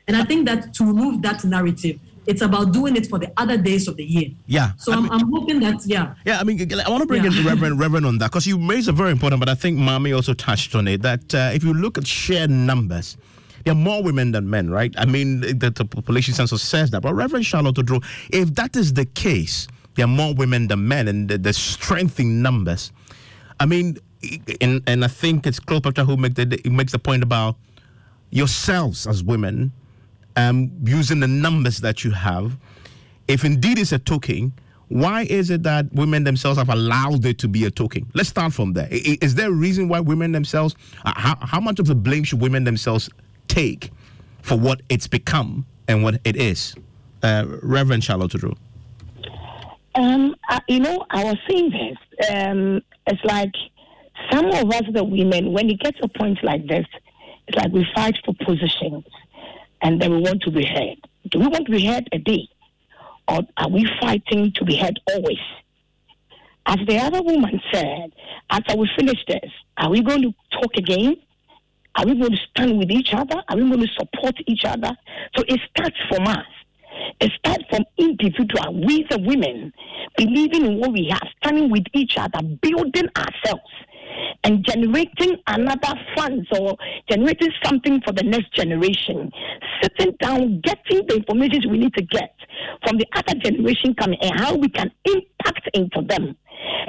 And 0.08 0.16
I 0.16 0.24
think 0.24 0.44
that 0.46 0.74
to 0.74 0.84
remove 0.84 1.22
that 1.22 1.44
narrative, 1.44 2.00
it's 2.26 2.42
about 2.42 2.72
doing 2.72 2.96
it 2.96 3.06
for 3.06 3.18
the 3.18 3.32
other 3.36 3.56
days 3.56 3.88
of 3.88 3.96
the 3.96 4.04
year. 4.04 4.30
Yeah. 4.46 4.72
So 4.78 4.92
I 4.92 4.96
am 4.96 5.10
I'm 5.10 5.32
hoping 5.32 5.60
that, 5.60 5.84
yeah. 5.86 6.14
Yeah, 6.24 6.40
I 6.40 6.44
mean, 6.44 6.72
I 6.72 6.88
want 6.88 7.02
to 7.02 7.06
bring 7.06 7.24
yeah. 7.24 7.30
in 7.30 7.46
Reverend, 7.46 7.80
Reverend 7.80 8.06
on 8.06 8.18
that 8.18 8.30
because 8.30 8.46
you 8.46 8.58
raised 8.68 8.88
a 8.88 8.92
very 8.92 9.10
important, 9.10 9.40
but 9.40 9.48
I 9.48 9.54
think 9.54 9.78
Mommy 9.78 10.12
also 10.12 10.34
touched 10.34 10.74
on 10.74 10.86
it 10.88 11.02
that 11.02 11.34
uh, 11.34 11.50
if 11.52 11.64
you 11.64 11.74
look 11.74 11.98
at 11.98 12.06
sheer 12.06 12.46
numbers, 12.46 13.16
there 13.64 13.72
are 13.72 13.76
more 13.76 14.02
women 14.02 14.32
than 14.32 14.48
men, 14.50 14.70
right? 14.70 14.92
I 14.98 15.04
mean, 15.04 15.40
the, 15.40 15.70
the 15.70 15.84
population 15.84 16.34
census 16.34 16.62
says 16.62 16.90
that. 16.90 17.02
But 17.02 17.14
Reverend 17.14 17.46
Charlotte 17.46 17.76
Oduro, 17.76 18.04
if 18.30 18.54
that 18.54 18.76
is 18.76 18.92
the 18.92 19.04
case, 19.04 19.68
there 19.94 20.04
are 20.04 20.08
more 20.08 20.34
women 20.34 20.68
than 20.68 20.88
men, 20.88 21.08
and 21.08 21.28
the, 21.28 21.38
the 21.38 21.52
strength 21.52 22.18
in 22.18 22.42
numbers. 22.42 22.92
I 23.60 23.66
mean, 23.66 23.98
and, 24.60 24.82
and 24.86 25.04
I 25.04 25.08
think 25.08 25.46
it's 25.46 25.60
Cleopatra 25.60 26.04
who 26.04 26.16
make 26.16 26.34
the, 26.34 26.60
makes 26.64 26.92
the 26.92 26.98
point 26.98 27.22
about 27.22 27.56
yourselves 28.30 29.06
as 29.06 29.22
women 29.22 29.72
um, 30.36 30.70
using 30.84 31.20
the 31.20 31.28
numbers 31.28 31.78
that 31.78 32.04
you 32.04 32.10
have. 32.10 32.56
If 33.28 33.44
indeed 33.44 33.78
it's 33.78 33.92
a 33.92 33.98
token, 33.98 34.52
why 34.88 35.22
is 35.22 35.48
it 35.50 35.62
that 35.62 35.90
women 35.92 36.24
themselves 36.24 36.58
have 36.58 36.68
allowed 36.68 37.24
it 37.24 37.38
to 37.38 37.48
be 37.48 37.64
a 37.64 37.70
token? 37.70 38.10
Let's 38.14 38.28
start 38.28 38.52
from 38.52 38.74
there. 38.74 38.88
Is 38.90 39.34
there 39.34 39.48
a 39.48 39.52
reason 39.52 39.88
why 39.88 40.00
women 40.00 40.32
themselves, 40.32 40.74
uh, 41.04 41.12
how, 41.16 41.36
how 41.40 41.60
much 41.60 41.78
of 41.78 41.86
the 41.86 41.94
blame 41.94 42.24
should 42.24 42.40
women 42.40 42.64
themselves 42.64 43.08
take 43.48 43.90
for 44.42 44.58
what 44.58 44.82
it's 44.90 45.06
become 45.06 45.64
and 45.88 46.02
what 46.02 46.20
it 46.24 46.36
is? 46.36 46.74
Uh, 47.22 47.46
Reverend 47.62 48.04
Charlotte 48.04 48.32
Oduro. 48.32 48.56
Um, 49.94 50.34
uh, 50.50 50.60
you 50.68 50.80
know, 50.80 51.06
I 51.10 51.24
was 51.24 51.36
saying 51.48 51.70
this. 51.70 52.28
Um, 52.30 52.82
it's 53.06 53.24
like 53.24 53.52
some 54.30 54.46
of 54.46 54.70
us, 54.70 54.82
the 54.92 55.04
women, 55.04 55.52
when 55.52 55.70
it 55.70 55.80
gets 55.80 55.98
a 56.02 56.08
point 56.08 56.38
like 56.42 56.66
this, 56.66 56.86
it's 57.48 57.56
like 57.56 57.72
we 57.72 57.86
fight 57.94 58.16
for 58.24 58.34
positions 58.44 59.04
and 59.82 60.00
then 60.00 60.12
we 60.12 60.20
want 60.20 60.42
to 60.42 60.50
be 60.50 60.64
heard. 60.64 60.96
Do 61.30 61.40
we 61.40 61.46
want 61.48 61.66
to 61.66 61.72
be 61.72 61.84
heard 61.84 62.08
a 62.12 62.18
day? 62.18 62.48
Or 63.28 63.40
are 63.56 63.68
we 63.68 63.88
fighting 64.00 64.52
to 64.56 64.64
be 64.64 64.76
heard 64.76 64.98
always? 65.12 65.38
As 66.66 66.78
the 66.86 66.98
other 66.98 67.22
woman 67.22 67.60
said, 67.72 68.12
after 68.50 68.76
we 68.76 68.88
finish 68.96 69.18
this, 69.26 69.50
are 69.76 69.90
we 69.90 70.02
going 70.02 70.22
to 70.22 70.32
talk 70.52 70.70
again? 70.76 71.16
Are 71.96 72.06
we 72.06 72.14
going 72.14 72.30
to 72.30 72.38
stand 72.50 72.78
with 72.78 72.90
each 72.90 73.12
other? 73.12 73.42
Are 73.48 73.56
we 73.56 73.62
going 73.62 73.80
to 73.80 73.92
support 73.98 74.34
each 74.46 74.64
other? 74.64 74.90
So 75.36 75.44
it 75.48 75.60
starts 75.70 75.96
from 76.08 76.26
us. 76.26 76.46
It 77.20 77.32
starts 77.38 77.64
from 77.68 77.84
individual, 77.98 78.84
we 78.86 79.04
the 79.10 79.18
women, 79.18 79.72
believing 80.16 80.66
in 80.66 80.78
what 80.78 80.92
we 80.92 81.08
have, 81.08 81.26
standing 81.38 81.70
with 81.70 81.84
each 81.94 82.16
other, 82.16 82.40
building 82.60 83.08
ourselves 83.16 83.70
and 84.44 84.64
generating 84.64 85.36
another 85.46 85.94
funds 86.16 86.46
or 86.58 86.76
generating 87.10 87.50
something 87.64 88.00
for 88.04 88.12
the 88.12 88.22
next 88.22 88.52
generation. 88.54 89.30
Sitting 89.82 90.16
down, 90.20 90.60
getting 90.60 91.06
the 91.06 91.16
information 91.16 91.70
we 91.70 91.78
need 91.78 91.94
to 91.94 92.02
get 92.02 92.34
from 92.86 92.98
the 92.98 93.06
other 93.14 93.38
generation 93.38 93.94
coming 93.94 94.18
and 94.22 94.38
how 94.40 94.54
we 94.54 94.68
can 94.68 94.90
impact 95.04 95.68
into 95.74 96.02
them 96.08 96.36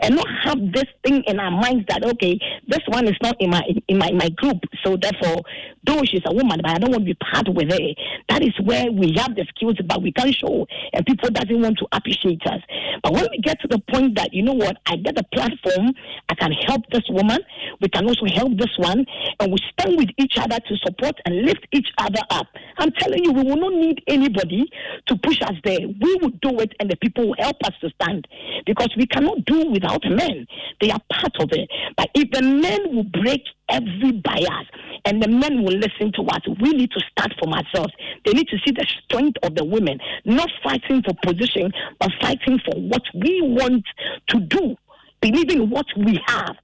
and 0.01 0.15
not 0.15 0.27
have 0.43 0.59
this 0.71 0.85
thing 1.05 1.23
in 1.27 1.39
our 1.39 1.51
minds 1.51 1.85
that 1.89 2.03
okay, 2.03 2.39
this 2.67 2.81
one 2.87 3.07
is 3.07 3.17
not 3.21 3.35
in 3.39 3.49
my 3.49 3.61
in 3.87 3.97
my, 3.97 4.11
my 4.11 4.29
group, 4.29 4.57
so 4.83 4.97
therefore, 4.97 5.41
though 5.85 6.01
she's 6.03 6.21
a 6.25 6.33
woman, 6.33 6.59
but 6.61 6.71
I 6.71 6.77
don't 6.77 6.91
want 6.91 7.05
to 7.05 7.13
be 7.13 7.15
part 7.15 7.47
with 7.49 7.71
her. 7.71 7.93
That 8.29 8.43
is 8.43 8.53
where 8.63 8.91
we 8.91 9.13
have 9.17 9.35
the 9.35 9.45
skills, 9.55 9.75
but 9.85 10.01
we 10.01 10.11
can't 10.11 10.33
show, 10.35 10.67
and 10.93 11.05
people 11.05 11.29
doesn't 11.29 11.61
want 11.61 11.77
to 11.79 11.87
appreciate 11.91 12.41
us. 12.45 12.61
But 13.01 13.13
when 13.13 13.27
we 13.31 13.39
get 13.39 13.59
to 13.61 13.67
the 13.67 13.79
point 13.91 14.15
that 14.17 14.33
you 14.33 14.43
know 14.43 14.53
what, 14.53 14.77
I 14.85 14.97
get 14.97 15.19
a 15.19 15.23
platform, 15.33 15.93
I 16.29 16.35
can 16.35 16.51
help 16.51 16.81
this 16.91 17.03
woman, 17.09 17.39
we 17.81 17.89
can 17.89 18.07
also 18.07 18.25
help 18.33 18.57
this 18.57 18.77
one, 18.77 19.05
and 19.39 19.51
we 19.51 19.57
stand 19.77 19.97
with 19.97 20.09
each 20.17 20.37
other 20.37 20.59
to 20.59 20.77
support 20.77 21.15
and 21.25 21.45
lift 21.45 21.65
each 21.71 21.87
other 21.97 22.21
up. 22.29 22.47
I'm 22.77 22.91
telling 22.91 23.23
you, 23.23 23.31
we 23.31 23.43
will 23.43 23.57
not 23.57 23.73
need 23.73 24.03
anybody 24.07 24.69
to 25.07 25.15
push 25.17 25.41
us 25.41 25.55
there. 25.63 25.79
We 25.79 26.15
will 26.21 26.31
do 26.41 26.59
it, 26.59 26.73
and 26.79 26.89
the 26.89 26.97
people 26.97 27.27
will 27.27 27.35
help 27.39 27.57
us 27.63 27.73
to 27.81 27.89
stand 28.01 28.27
because 28.65 28.89
we 28.97 29.05
cannot 29.05 29.45
do 29.45 29.62
without 29.71 30.03
men. 30.05 30.45
They 30.81 30.91
are 30.91 30.99
part 31.11 31.35
of 31.39 31.49
it. 31.51 31.69
But 31.97 32.09
if 32.15 32.31
the 32.31 32.41
men 32.41 32.95
will 32.95 33.03
break 33.03 33.41
every 33.69 34.11
bias 34.13 34.67
and 35.05 35.21
the 35.21 35.27
men 35.27 35.63
will 35.63 35.73
listen 35.77 36.11
to 36.13 36.23
us, 36.23 36.41
we 36.61 36.71
need 36.71 36.91
to 36.91 37.01
start 37.11 37.33
from 37.39 37.53
ourselves. 37.53 37.93
They 38.25 38.33
need 38.33 38.47
to 38.49 38.57
see 38.65 38.71
the 38.71 38.85
strength 39.03 39.37
of 39.43 39.55
the 39.55 39.65
women, 39.65 39.99
not 40.25 40.49
fighting 40.63 41.03
for 41.03 41.13
position, 41.23 41.71
but 41.99 42.11
fighting 42.21 42.59
for 42.65 42.79
what 42.79 43.03
we 43.13 43.41
want 43.41 43.85
to 44.27 44.39
do, 44.39 44.75
believing 45.21 45.69
what 45.69 45.85
we 45.97 46.19
have 46.27 46.55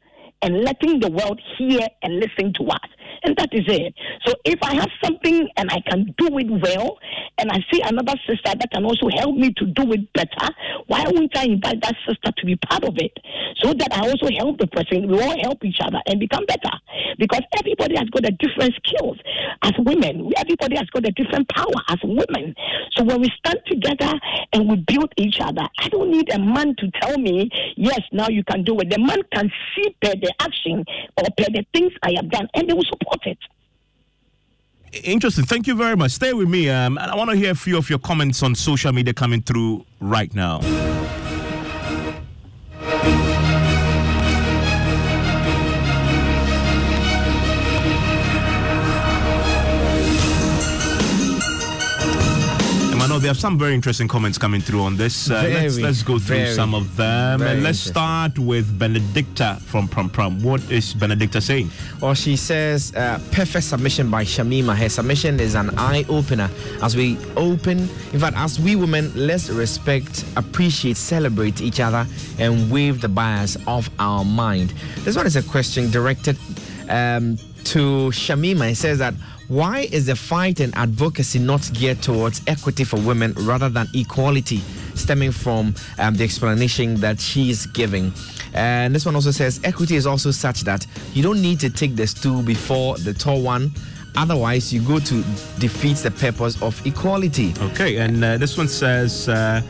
and 0.42 0.64
letting 0.64 1.00
the 1.00 1.10
world 1.10 1.40
hear 1.58 1.88
and 2.02 2.20
listen 2.20 2.54
to 2.54 2.64
us. 2.68 2.90
And 3.24 3.36
that 3.36 3.50
is 3.52 3.66
it. 3.68 3.94
So 4.26 4.34
if 4.46 4.60
I 4.64 4.76
have 4.76 4.90
something 5.04 5.48
and 5.58 5.70
I 5.70 5.82
can 5.90 6.14
do 6.18 6.38
it 6.38 6.48
well, 6.50 6.98
and 7.38 7.52
I 7.52 7.60
see 7.72 7.82
another 7.82 8.14
sister 8.28 8.56
that 8.56 8.70
can 8.72 8.86
also 8.86 9.10
help 9.16 9.36
me 9.36 9.54
to 9.58 9.66
do 9.66 9.92
it 9.92 10.12
better, 10.14 10.54
why 10.88 11.04
wouldn't 11.06 11.38
I 11.38 11.46
invite 11.46 11.82
that 11.82 11.96
sister 12.08 12.32
to 12.36 12.46
be 12.46 12.56
part 12.56 12.84
of 12.86 12.96
it? 12.98 13.12
So 13.62 13.74
that 13.74 13.90
I 13.92 14.08
also 14.08 14.28
help 14.38 14.60
the 14.60 14.68
person. 14.68 15.10
We 15.10 15.22
all 15.22 15.38
help 15.42 15.64
each 15.66 15.80
other 15.82 16.00
and 16.08 16.20
become 16.20 16.46
better. 16.46 16.72
Because 17.18 17.42
everybody 17.58 17.96
has 17.98 18.10
got 18.10 18.26
a 18.26 18.32
different 18.32 18.74
skills 18.86 19.18
as 19.64 19.74
women. 19.80 20.32
Everybody 20.38 20.78
has 20.78 20.88
got 20.92 21.06
a 21.06 21.12
different 21.12 21.48
power 21.50 21.80
as 21.90 21.98
women. 22.04 22.56
So 22.96 23.04
when 23.04 23.22
we 23.22 23.30
stand 23.40 23.60
together 23.68 24.14
and 24.54 24.70
we 24.70 24.78
build 24.78 25.12
each 25.18 25.40
other, 25.42 25.68
I 25.80 25.90
don't 25.90 26.12
need 26.12 26.32
a 26.34 26.40
man 26.40 26.76
to 26.78 26.92
tell 27.02 27.18
me, 27.18 27.50
yes, 27.76 28.02
now 28.14 28.30
you 28.30 28.44
can 28.44 28.64
do 28.64 28.80
it. 28.80 28.90
The 28.90 29.00
man 29.00 29.20
can 29.34 29.52
see 29.76 29.96
per 30.02 30.16
the 30.30 30.44
action 30.46 30.86
or 31.18 31.24
per 31.38 31.46
the 31.52 31.66
things 31.74 31.92
I 32.04 32.14
have 32.16 32.30
done, 32.30 32.48
and 32.54 32.70
they 32.70 32.74
will 32.74 32.84
support 32.84 33.26
it. 33.26 33.38
Interesting. 35.04 35.46
Thank 35.46 35.68
you 35.68 35.76
very 35.76 35.96
much. 35.96 36.12
Stay 36.12 36.34
with 36.34 36.50
me. 36.50 36.70
Um, 36.70 36.98
I 36.98 37.16
want 37.16 37.30
to 37.30 37.36
hear 37.36 37.52
a 37.52 37.56
few 37.56 37.78
of 37.78 37.90
your 37.90 38.00
comments 38.00 38.42
on 38.42 38.56
social 38.56 38.92
media 38.92 39.14
coming 39.14 39.42
through 39.42 39.86
right 40.00 40.34
now. 40.34 40.62
They 53.20 53.28
have 53.28 53.38
some 53.38 53.58
very 53.60 53.76
interesting 53.76 54.08
comments 54.08 54.38
coming 54.38 54.62
through 54.62 54.82
on 54.82 54.96
this. 54.96 55.30
Uh, 55.30 55.44
let's, 55.54 55.78
let's 55.78 56.04
go 56.04 56.20
through 56.20 56.38
very, 56.38 56.54
some 56.54 56.74
of 56.74 56.96
them. 56.96 57.42
And 57.42 57.64
let's 57.64 57.80
start 57.80 58.40
with 58.40 58.80
Benedicta 58.80 59.58
from 59.66 59.90
Prampram. 59.90 60.42
What 60.42 60.62
is 60.72 60.94
Benedicta 60.94 61.42
saying? 61.42 61.70
Well, 62.02 62.14
she 62.14 62.38
says, 62.38 62.96
uh, 62.96 63.20
perfect 63.32 63.66
submission 63.66 64.10
by 64.10 64.24
Shamima. 64.24 64.74
Her 64.76 64.88
submission 64.88 65.40
is 65.42 65.56
an 65.56 65.78
eye 65.78 66.06
opener 66.08 66.50
as 66.82 66.96
we 66.96 67.18
open, 67.36 67.80
in 68.14 68.20
fact, 68.20 68.38
as 68.38 68.58
we 68.60 68.78
women, 68.78 69.12
let's 69.16 69.50
respect, 69.50 70.24
appreciate, 70.38 70.96
celebrate 70.96 71.60
each 71.62 71.82
other, 71.82 72.08
and 72.38 72.72
wave 72.72 73.02
the 73.02 73.10
bias 73.10 73.58
off 73.68 73.90
our 74.00 74.24
mind. 74.24 74.74
This 75.00 75.18
one 75.18 75.28
is 75.28 75.36
a 75.36 75.44
question 75.44 75.92
directed 75.92 76.38
um, 76.90 77.36
to 77.66 78.10
Shamima. 78.12 78.72
It 78.72 78.76
says 78.76 79.00
that 79.00 79.14
why 79.50 79.88
is 79.92 80.06
the 80.06 80.16
fight 80.16 80.60
and 80.60 80.74
advocacy 80.78 81.40
not 81.40 81.68
geared 81.74 82.02
towards 82.04 82.42
equity 82.46 82.84
for 82.84 82.98
women 83.00 83.34
rather 83.34 83.68
than 83.68 83.88
equality, 83.96 84.60
stemming 84.94 85.32
from 85.32 85.74
um, 85.98 86.14
the 86.14 86.24
explanation 86.24 86.96
that 86.98 87.20
she 87.20 87.50
is 87.50 87.66
giving? 87.66 88.14
And 88.54 88.94
this 88.94 89.08
one 89.08 89.16
also 89.16 89.32
says 89.32 89.60
equity 89.64 89.96
is 89.96 90.06
also 90.06 90.30
such 90.30 90.62
that 90.62 90.86
you 91.14 91.24
don't 91.24 91.42
need 91.42 91.60
to 91.62 91.70
take 91.72 91.96
the 91.96 92.06
stool 92.06 92.44
before 92.44 92.98
the 93.00 93.12
tall 93.14 93.42
one. 93.42 93.72
Otherwise, 94.16 94.72
you 94.72 94.82
go 94.82 95.00
to 95.00 95.24
defeat 95.60 95.98
the 95.98 96.12
purpose 96.12 96.62
of 96.62 96.86
equality. 96.86 97.54
Okay, 97.62 97.98
and 97.98 98.24
uh, 98.24 98.38
this 98.38 98.58
one 98.58 98.68
says, 98.68 99.30
uh, 99.30 99.62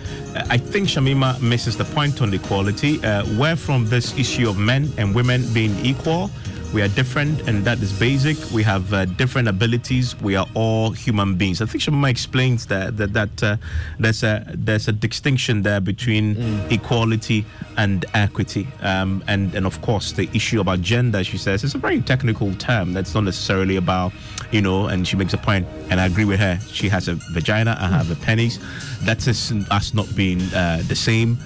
I 0.49 0.57
think 0.57 0.87
Shamima 0.87 1.41
misses 1.41 1.77
the 1.77 1.85
point 1.85 2.21
on 2.21 2.33
equality. 2.33 3.03
Uh, 3.03 3.25
where 3.37 3.55
from 3.55 3.85
this 3.85 4.17
issue 4.17 4.49
of 4.49 4.57
men 4.57 4.91
and 4.97 5.15
women 5.15 5.43
being 5.53 5.77
equal 5.85 6.31
We 6.71 6.83
are 6.83 6.87
different, 6.87 7.47
and 7.47 7.65
that 7.65 7.79
is 7.79 7.91
basic. 7.91 8.37
We 8.51 8.61
have 8.61 8.93
uh, 8.93 9.05
different 9.05 9.47
abilities. 9.47 10.15
We 10.21 10.35
are 10.35 10.45
all 10.53 10.91
human 10.91 11.33
beings. 11.35 11.63
I 11.63 11.65
think 11.65 11.83
Shamima 11.83 12.11
explains 12.11 12.67
that 12.67 12.95
that, 12.97 13.11
that 13.13 13.43
uh, 13.43 13.57
there's 13.97 14.21
a 14.21 14.45
there's 14.53 14.87
a 14.87 14.91
distinction 14.91 15.63
there 15.63 15.81
between 15.81 16.35
mm. 16.35 16.71
equality 16.71 17.43
and 17.77 18.05
equity, 18.13 18.67
um, 18.81 19.23
and 19.27 19.55
and 19.55 19.65
of 19.65 19.81
course 19.81 20.11
the 20.11 20.29
issue 20.31 20.61
about 20.61 20.81
gender. 20.81 21.23
She 21.23 21.39
says 21.39 21.63
it's 21.63 21.73
a 21.73 21.79
very 21.79 22.01
technical 22.01 22.53
term. 22.55 22.93
That's 22.93 23.15
not 23.15 23.23
necessarily 23.23 23.77
about 23.77 24.13
you 24.51 24.61
know. 24.61 24.85
And 24.87 25.07
she 25.07 25.15
makes 25.15 25.33
a 25.33 25.39
point, 25.39 25.65
and 25.89 25.99
I 25.99 26.05
agree 26.05 26.25
with 26.25 26.39
her. 26.39 26.59
She 26.71 26.87
has 26.89 27.07
a 27.07 27.15
vagina. 27.33 27.77
I 27.79 27.87
have 27.87 28.11
a 28.11 28.15
penis. 28.25 28.59
That's 29.01 29.27
us 29.27 29.93
not 29.95 30.15
being 30.15 30.39
uh, 30.53 30.83
the 30.87 30.95
same, 30.95 31.39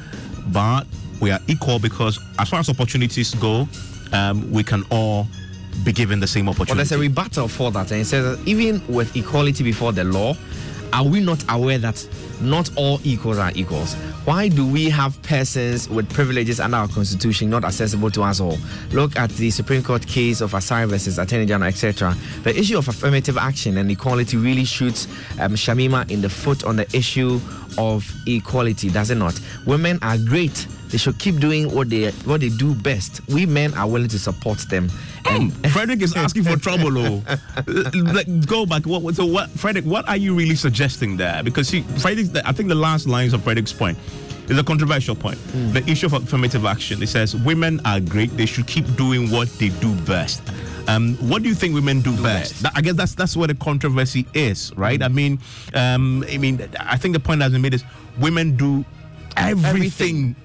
but 0.47 0.85
we 1.21 1.31
are 1.31 1.39
equal 1.47 1.79
because 1.79 2.19
as 2.39 2.49
far 2.49 2.59
as 2.59 2.67
opportunities 2.67 3.33
go 3.35 3.69
um, 4.13 4.49
we 4.51 4.63
can 4.63 4.83
all 4.89 5.27
be 5.83 5.91
given 5.91 6.19
the 6.19 6.27
same 6.27 6.47
opportunity. 6.47 6.71
Well, 6.71 6.77
there's 6.77 6.91
a 6.91 6.97
rebuttal 6.97 7.47
for 7.47 7.71
that, 7.71 7.91
and 7.91 8.01
it 8.01 8.05
says 8.05 8.37
that 8.37 8.47
even 8.47 8.81
with 8.87 9.15
equality 9.15 9.63
before 9.63 9.91
the 9.91 10.03
law, 10.03 10.35
are 10.93 11.03
we 11.03 11.19
not 11.19 11.43
aware 11.49 11.79
that 11.79 12.07
not 12.39 12.69
all 12.77 12.99
equals 13.03 13.39
are 13.39 13.51
equals? 13.55 13.95
Why 14.25 14.47
do 14.47 14.65
we 14.65 14.89
have 14.91 15.19
persons 15.23 15.89
with 15.89 16.09
privileges 16.13 16.59
under 16.59 16.77
our 16.77 16.87
constitution 16.87 17.49
not 17.49 17.65
accessible 17.65 18.11
to 18.11 18.21
us 18.21 18.39
all? 18.39 18.57
Look 18.91 19.17
at 19.17 19.31
the 19.31 19.49
Supreme 19.49 19.81
Court 19.83 20.05
case 20.05 20.39
of 20.39 20.51
Asare 20.51 20.87
versus 20.87 21.17
Attorney 21.17 21.47
General, 21.47 21.67
etc. 21.67 22.15
The 22.43 22.57
issue 22.57 22.77
of 22.77 22.87
affirmative 22.87 23.37
action 23.37 23.77
and 23.77 23.89
equality 23.89 24.37
really 24.37 24.65
shoots 24.65 25.07
um, 25.39 25.53
Shamima 25.55 26.09
in 26.11 26.21
the 26.21 26.29
foot 26.29 26.63
on 26.63 26.75
the 26.75 26.85
issue 26.95 27.41
of 27.79 28.09
equality, 28.27 28.89
does 28.89 29.09
it 29.09 29.15
not? 29.15 29.39
Women 29.65 29.97
are 30.03 30.17
great 30.17 30.67
they 30.93 30.99
should 30.99 31.17
keep 31.17 31.39
doing 31.39 31.73
what 31.73 31.89
they 31.89 32.11
what 32.23 32.41
they 32.41 32.49
do 32.49 32.75
best. 32.75 33.19
We 33.27 33.47
men 33.47 33.73
are 33.73 33.87
willing 33.87 34.09
to 34.09 34.19
support 34.19 34.59
them. 34.69 34.91
Frederick 35.71 36.01
is 36.01 36.15
asking 36.15 36.43
for 36.43 36.57
trouble. 36.57 36.97
Oh, 36.97 37.23
like 37.95 38.45
go 38.45 38.65
back. 38.65 38.85
What, 38.85 39.15
so 39.15 39.25
what, 39.25 39.49
Frederick? 39.51 39.85
What 39.85 40.07
are 40.07 40.17
you 40.17 40.35
really 40.35 40.55
suggesting 40.55 41.17
there? 41.17 41.41
Because 41.43 41.67
see, 41.69 41.81
Frederick, 41.81 42.27
I 42.45 42.51
think 42.51 42.69
the 42.69 42.75
last 42.75 43.07
lines 43.07 43.33
of 43.33 43.43
Frederick's 43.43 43.73
point 43.73 43.97
is 44.49 44.57
a 44.57 44.63
controversial 44.63 45.15
point. 45.15 45.37
Mm. 45.37 45.73
The 45.73 45.89
issue 45.89 46.07
of 46.07 46.13
affirmative 46.13 46.65
action. 46.65 47.01
It 47.01 47.07
says 47.07 47.35
women 47.35 47.79
are 47.85 47.99
great. 47.99 48.35
They 48.35 48.45
should 48.45 48.67
keep 48.67 48.85
doing 48.95 49.31
what 49.31 49.49
they 49.59 49.69
do 49.69 49.95
best. 50.01 50.41
Um, 50.87 51.15
what 51.15 51.43
do 51.43 51.49
you 51.49 51.55
think 51.55 51.73
women 51.73 52.01
do, 52.01 52.15
do 52.15 52.23
best? 52.23 52.61
best? 52.61 52.77
I 52.77 52.81
guess 52.81 52.95
that's 52.95 53.15
that's 53.15 53.37
where 53.37 53.47
the 53.47 53.55
controversy 53.55 54.27
is, 54.33 54.73
right? 54.75 54.99
Mm. 54.99 55.05
I 55.05 55.07
mean, 55.07 55.39
um, 55.73 56.25
I 56.29 56.37
mean, 56.37 56.67
I 56.79 56.97
think 56.97 57.13
the 57.13 57.19
point 57.19 57.39
that 57.39 57.45
has 57.45 57.53
been 57.53 57.61
made 57.61 57.73
is 57.73 57.83
women 58.19 58.57
do 58.57 58.83
everything, 59.37 59.65
everything 59.65 60.35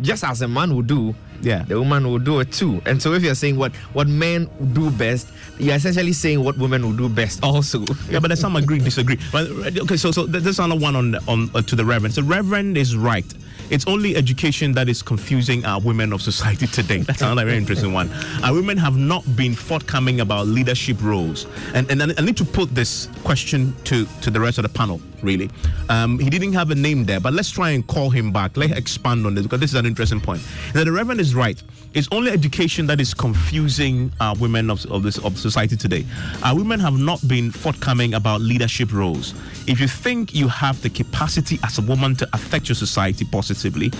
just 0.00 0.24
as 0.24 0.42
a 0.42 0.48
man 0.48 0.74
would 0.76 0.86
do, 0.86 1.14
yeah, 1.42 1.62
the 1.64 1.78
woman 1.78 2.06
will 2.08 2.18
do 2.18 2.40
it 2.40 2.52
too. 2.52 2.80
And 2.86 3.00
so 3.00 3.12
if 3.12 3.22
you're 3.22 3.34
saying 3.34 3.56
what 3.56 3.74
what 3.92 4.08
men 4.08 4.48
do 4.72 4.90
best, 4.90 5.28
you're 5.58 5.74
essentially 5.74 6.12
saying 6.12 6.42
what 6.42 6.56
women 6.58 6.82
will 6.82 6.96
do 6.96 7.08
best 7.08 7.42
also. 7.42 7.80
yeah, 8.08 8.18
but 8.20 8.28
there's 8.28 8.40
some 8.40 8.56
agree, 8.56 8.78
disagree. 8.78 9.18
But 9.32 9.48
okay, 9.78 9.96
so 9.96 10.10
so 10.10 10.26
there's 10.26 10.58
another 10.58 10.80
one 10.80 10.96
on 10.96 11.14
on 11.28 11.50
uh, 11.54 11.62
to 11.62 11.76
the 11.76 11.84
reverend. 11.84 12.14
So 12.14 12.22
reverend 12.22 12.76
is 12.76 12.96
right. 12.96 13.26
It's 13.68 13.86
only 13.88 14.14
education 14.16 14.72
that 14.72 14.88
is 14.88 15.02
confusing 15.02 15.64
our 15.64 15.80
women 15.80 16.12
of 16.12 16.22
society 16.22 16.66
today. 16.66 16.98
That's 16.98 17.22
another 17.22 17.44
very 17.44 17.56
interesting 17.56 17.92
one. 17.92 18.10
Our 18.44 18.54
women 18.54 18.76
have 18.78 18.96
not 18.96 19.24
been 19.34 19.54
forthcoming 19.54 20.20
about 20.20 20.46
leadership 20.46 21.02
roles. 21.02 21.46
And, 21.74 21.90
and 21.90 22.00
I 22.02 22.22
need 22.22 22.36
to 22.36 22.44
put 22.44 22.74
this 22.74 23.08
question 23.24 23.74
to, 23.84 24.06
to 24.22 24.30
the 24.30 24.38
rest 24.38 24.58
of 24.58 24.62
the 24.62 24.68
panel, 24.68 25.00
really. 25.26 25.50
Um, 25.90 26.18
he 26.18 26.30
didn't 26.30 26.54
have 26.54 26.70
a 26.70 26.74
name 26.74 27.04
there, 27.04 27.20
but 27.20 27.34
let's 27.34 27.50
try 27.50 27.70
and 27.70 27.86
call 27.86 28.08
him 28.08 28.32
back. 28.32 28.56
Let's 28.56 28.72
expand 28.72 29.26
on 29.26 29.34
this 29.34 29.44
because 29.44 29.60
this 29.60 29.70
is 29.70 29.76
an 29.76 29.84
interesting 29.84 30.20
point. 30.20 30.42
Now, 30.74 30.84
the 30.84 30.92
Reverend 30.92 31.20
is 31.20 31.34
right. 31.34 31.62
It's 31.92 32.08
only 32.12 32.30
education 32.30 32.86
that 32.86 33.00
is 33.00 33.12
confusing 33.12 34.12
our 34.20 34.36
women 34.36 34.70
of, 34.70 34.84
of, 34.86 35.02
this, 35.02 35.18
of 35.18 35.38
society 35.38 35.76
today. 35.76 36.04
Our 36.42 36.54
women 36.54 36.78
have 36.80 36.98
not 36.98 37.26
been 37.26 37.50
forthcoming 37.50 38.14
about 38.14 38.40
leadership 38.40 38.92
roles. 38.92 39.34
If 39.66 39.80
you 39.80 39.88
think 39.88 40.34
you 40.34 40.48
have 40.48 40.80
the 40.82 40.90
capacity 40.90 41.58
as 41.64 41.78
a 41.78 41.82
woman 41.82 42.14
to 42.16 42.28
affect 42.32 42.68
your 42.68 42.76
society 42.76 43.24
positively, 43.24 43.92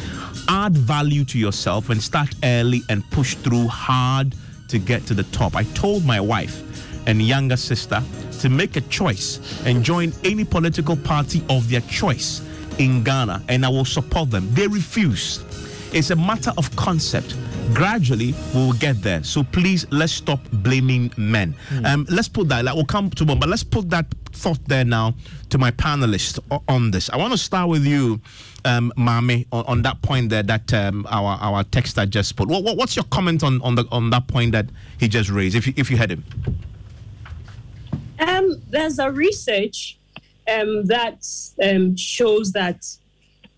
add 0.48 0.76
value 0.76 1.24
to 1.24 1.38
yourself 1.38 1.90
and 1.90 2.02
start 2.02 2.34
early 2.44 2.82
and 2.88 3.08
push 3.10 3.34
through 3.34 3.66
hard 3.66 4.34
to 4.68 4.78
get 4.78 5.06
to 5.06 5.14
the 5.14 5.24
top. 5.24 5.56
I 5.56 5.64
told 5.74 6.04
my 6.04 6.20
wife 6.20 6.62
and 7.06 7.22
younger 7.22 7.56
sister 7.56 8.02
to 8.46 8.50
make 8.50 8.76
a 8.76 8.80
choice 8.82 9.40
and 9.66 9.82
join 9.82 10.12
any 10.22 10.44
political 10.44 10.96
party 10.96 11.42
of 11.50 11.68
their 11.68 11.80
choice 11.82 12.42
in 12.78 13.02
Ghana, 13.02 13.42
and 13.48 13.66
I 13.66 13.68
will 13.68 13.84
support 13.84 14.30
them. 14.30 14.48
They 14.54 14.68
refuse. 14.68 15.42
It's 15.92 16.10
a 16.10 16.16
matter 16.16 16.52
of 16.56 16.74
concept 16.76 17.36
gradually 17.74 18.32
we 18.54 18.60
will 18.60 18.72
get 18.74 19.02
there. 19.02 19.24
So 19.24 19.42
please 19.42 19.86
let's 19.90 20.12
stop 20.12 20.38
blaming 20.52 21.12
men. 21.16 21.54
Mm. 21.70 21.86
Um, 21.86 22.06
let's 22.08 22.28
put 22.28 22.48
that. 22.48 22.64
Like 22.64 22.74
we'll 22.74 22.84
come 22.84 23.10
to 23.10 23.24
one, 23.24 23.40
but 23.40 23.48
let's 23.48 23.64
put 23.64 23.90
that 23.90 24.06
thought 24.30 24.62
there 24.66 24.84
now 24.84 25.14
to 25.50 25.58
my 25.58 25.70
panelists 25.72 26.38
on 26.68 26.90
this. 26.90 27.10
I 27.10 27.16
want 27.16 27.32
to 27.32 27.38
start 27.38 27.68
with 27.68 27.84
you, 27.84 28.20
um, 28.64 28.92
Mami, 28.96 29.46
on, 29.50 29.64
on 29.66 29.82
that 29.82 30.00
point 30.02 30.30
there 30.30 30.42
that 30.44 30.72
um, 30.72 31.06
our 31.10 31.38
our 31.40 31.64
texter 31.64 32.08
just 32.08 32.36
put. 32.36 32.48
What, 32.48 32.62
what, 32.62 32.76
what's 32.76 32.94
your 32.94 33.06
comment 33.06 33.42
on 33.42 33.60
on 33.62 33.74
the 33.74 33.86
on 33.90 34.10
that 34.10 34.28
point 34.28 34.52
that 34.52 34.66
he 34.98 35.08
just 35.08 35.30
raised? 35.30 35.56
If 35.56 35.66
you, 35.66 35.74
if 35.76 35.90
you 35.90 35.96
had 35.96 36.12
him. 36.12 36.24
Um, 38.18 38.62
there's 38.68 38.98
a 38.98 39.10
research 39.10 39.98
um, 40.52 40.86
that 40.86 41.26
um, 41.62 41.96
shows 41.96 42.52
that 42.52 42.84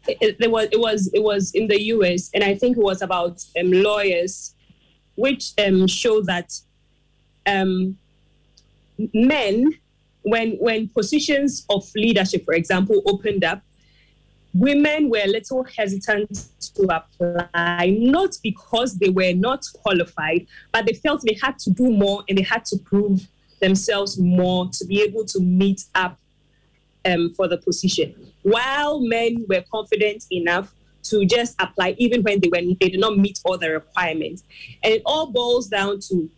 it, 0.06 0.36
it, 0.40 0.50
was 0.50 0.68
it 0.72 0.80
was 0.80 1.10
it 1.12 1.22
was 1.22 1.52
in 1.52 1.68
the 1.68 1.80
U.S. 1.94 2.30
and 2.32 2.42
I 2.42 2.54
think 2.54 2.76
it 2.76 2.82
was 2.82 3.02
about 3.02 3.44
um, 3.58 3.70
lawyers, 3.70 4.54
which 5.16 5.52
um, 5.58 5.86
show 5.86 6.22
that 6.22 6.58
um, 7.46 7.98
men, 9.12 9.72
when 10.22 10.52
when 10.52 10.88
positions 10.88 11.66
of 11.68 11.84
leadership, 11.94 12.44
for 12.44 12.54
example, 12.54 13.02
opened 13.06 13.44
up, 13.44 13.62
women 14.54 15.10
were 15.10 15.20
a 15.22 15.28
little 15.28 15.64
hesitant 15.64 16.48
to 16.74 16.82
apply, 16.84 17.96
not 18.00 18.36
because 18.42 18.98
they 18.98 19.10
were 19.10 19.34
not 19.34 19.64
qualified, 19.82 20.46
but 20.72 20.86
they 20.86 20.94
felt 20.94 21.22
they 21.26 21.38
had 21.40 21.58
to 21.58 21.70
do 21.70 21.90
more 21.90 22.24
and 22.28 22.38
they 22.38 22.42
had 22.42 22.64
to 22.66 22.78
prove 22.78 23.26
themselves 23.60 24.18
more 24.18 24.68
to 24.72 24.84
be 24.86 25.02
able 25.02 25.24
to 25.26 25.40
meet 25.40 25.84
up 25.94 26.18
um, 27.04 27.30
for 27.34 27.48
the 27.48 27.58
position. 27.58 28.14
While 28.42 29.00
men 29.00 29.44
were 29.48 29.64
confident 29.70 30.24
enough 30.30 30.74
to 31.04 31.24
just 31.24 31.54
apply 31.60 31.94
even 31.98 32.22
when 32.22 32.40
they 32.40 32.48
were 32.48 32.60
they 32.80 32.88
did 32.88 33.00
not 33.00 33.16
meet 33.16 33.40
all 33.44 33.58
the 33.58 33.70
requirements. 33.70 34.42
And 34.82 34.94
it 34.94 35.02
all 35.06 35.30
boils 35.30 35.68
down 35.68 36.00
to 36.08 36.30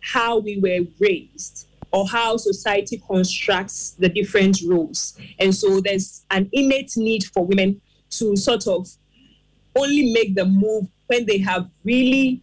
how 0.00 0.38
we 0.38 0.58
were 0.58 0.86
raised 1.00 1.66
or 1.92 2.08
how 2.08 2.36
society 2.36 3.02
constructs 3.06 3.90
the 3.98 4.08
different 4.08 4.60
roles. 4.66 5.18
And 5.38 5.54
so 5.54 5.80
there's 5.80 6.24
an 6.30 6.48
innate 6.52 6.92
need 6.96 7.24
for 7.24 7.44
women 7.44 7.80
to 8.10 8.36
sort 8.36 8.66
of 8.66 8.88
only 9.76 10.12
make 10.12 10.34
the 10.34 10.44
move 10.44 10.86
when 11.06 11.26
they 11.26 11.38
have 11.38 11.68
really 11.84 12.42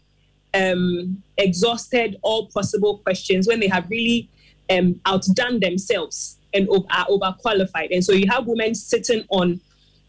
um, 0.53 1.21
exhausted 1.39 2.17
all 2.21 2.47
possible 2.47 2.99
questions 2.99 3.47
when 3.47 3.59
they 3.59 3.67
have 3.67 3.89
really 3.89 4.29
um, 4.69 4.99
outdone 5.05 5.59
themselves 5.59 6.37
and 6.53 6.67
are 6.69 7.05
overqualified. 7.07 7.89
And 7.91 8.03
so 8.03 8.11
you 8.11 8.27
have 8.29 8.45
women 8.45 8.75
sitting 8.75 9.25
on 9.29 9.61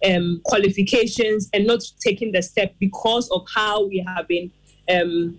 um, 0.04 0.40
qualifications 0.44 1.48
and 1.52 1.66
not 1.66 1.80
taking 2.00 2.32
the 2.32 2.42
step 2.42 2.74
because 2.78 3.30
of 3.30 3.46
how 3.54 3.86
we 3.86 4.04
have 4.06 4.26
been 4.28 4.50
um, 4.90 5.38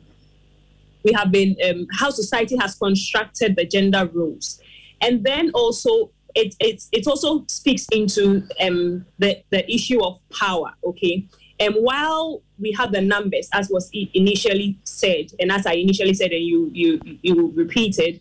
we 1.04 1.14
have 1.14 1.32
been 1.32 1.56
um, 1.68 1.88
how 1.92 2.10
society 2.12 2.56
has 2.58 2.76
constructed 2.76 3.56
the 3.56 3.66
gender 3.66 4.10
roles, 4.14 4.62
and 5.02 5.24
then 5.24 5.52
also 5.54 6.12
it 6.36 6.56
it, 6.60 6.84
it 6.92 7.08
also 7.08 7.44
speaks 7.48 7.88
into 7.92 8.44
um, 8.62 9.06
the 9.18 9.44
the 9.50 9.70
issue 9.72 10.02
of 10.04 10.20
power. 10.30 10.74
Okay, 10.84 11.26
and 11.62 11.76
while 11.76 12.42
we 12.60 12.72
have 12.72 12.92
the 12.92 13.02
numbers 13.02 13.48
as 13.54 13.70
was 13.70 13.90
initially 13.94 14.80
said, 14.84 15.28
and 15.40 15.52
as 15.52 15.68
I 15.68 15.74
initially 15.74 16.16
said, 16.16 16.32
and 16.32 16.44
you 16.44 16.72
you 16.74 17.00
you 17.22 17.52
repeated, 17.56 18.20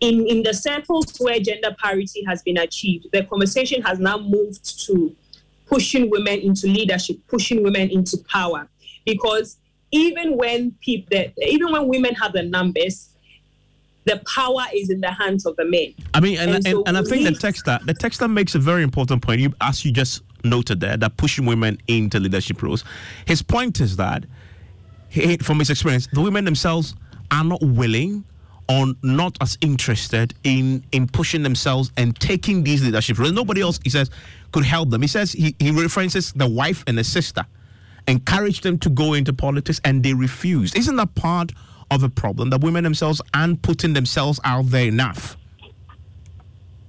in, 0.00 0.26
in 0.28 0.42
the 0.44 0.54
circles 0.54 1.16
where 1.18 1.40
gender 1.40 1.74
parity 1.82 2.22
has 2.24 2.42
been 2.42 2.56
achieved, 2.56 3.08
the 3.12 3.24
conversation 3.24 3.82
has 3.82 3.98
now 3.98 4.18
moved 4.18 4.86
to 4.86 5.14
pushing 5.66 6.08
women 6.08 6.38
into 6.38 6.68
leadership, 6.68 7.16
pushing 7.26 7.64
women 7.64 7.90
into 7.90 8.16
power. 8.28 8.68
Because 9.04 9.56
even 9.90 10.36
when 10.36 10.72
people, 10.80 11.24
even 11.42 11.72
when 11.72 11.88
women 11.88 12.14
have 12.14 12.32
the 12.32 12.44
numbers, 12.44 13.08
the 14.04 14.22
power 14.32 14.62
is 14.72 14.88
in 14.88 15.00
the 15.00 15.10
hands 15.10 15.46
of 15.46 15.56
the 15.56 15.64
men. 15.64 15.94
I 16.14 16.20
mean, 16.20 16.38
and, 16.38 16.50
and, 16.52 16.64
so 16.64 16.84
and 16.86 16.96
I 16.96 17.02
think 17.02 17.24
the 17.24 17.32
texter, 17.32 17.84
the 17.84 17.94
texter 17.94 18.32
makes 18.32 18.54
a 18.54 18.60
very 18.60 18.84
important 18.84 19.20
point. 19.20 19.40
You, 19.40 19.52
as 19.60 19.84
you 19.84 19.90
just 19.92 20.22
noted 20.44 20.80
there, 20.80 20.96
that 20.96 21.16
pushing 21.16 21.46
women 21.46 21.78
into 21.86 22.20
leadership 22.20 22.62
roles. 22.62 22.84
His 23.26 23.42
point 23.42 23.80
is 23.80 23.96
that, 23.96 24.24
he, 25.08 25.36
from 25.38 25.58
his 25.58 25.70
experience, 25.70 26.06
the 26.12 26.20
women 26.20 26.44
themselves 26.44 26.94
are 27.30 27.44
not 27.44 27.60
willing 27.62 28.24
or 28.68 28.86
not 29.02 29.36
as 29.40 29.58
interested 29.60 30.32
in 30.44 30.84
in 30.92 31.08
pushing 31.08 31.42
themselves 31.42 31.90
and 31.96 32.18
taking 32.20 32.62
these 32.62 32.84
leadership 32.84 33.18
roles. 33.18 33.32
Nobody 33.32 33.60
else, 33.60 33.80
he 33.82 33.90
says, 33.90 34.10
could 34.52 34.64
help 34.64 34.90
them. 34.90 35.02
He 35.02 35.08
says 35.08 35.32
he, 35.32 35.56
he 35.58 35.72
references 35.72 36.32
the 36.32 36.48
wife 36.48 36.84
and 36.86 36.96
the 36.96 37.02
sister, 37.02 37.44
encouraged 38.06 38.62
them 38.62 38.78
to 38.78 38.90
go 38.90 39.14
into 39.14 39.32
politics 39.32 39.80
and 39.84 40.04
they 40.04 40.14
refused. 40.14 40.76
Isn't 40.76 40.96
that 40.96 41.14
part 41.16 41.52
of 41.90 42.02
a 42.02 42.08
problem 42.08 42.50
that 42.50 42.60
women 42.60 42.84
themselves 42.84 43.20
aren't 43.34 43.62
putting 43.62 43.92
themselves 43.92 44.40
out 44.44 44.66
there 44.66 44.86
enough. 44.86 45.36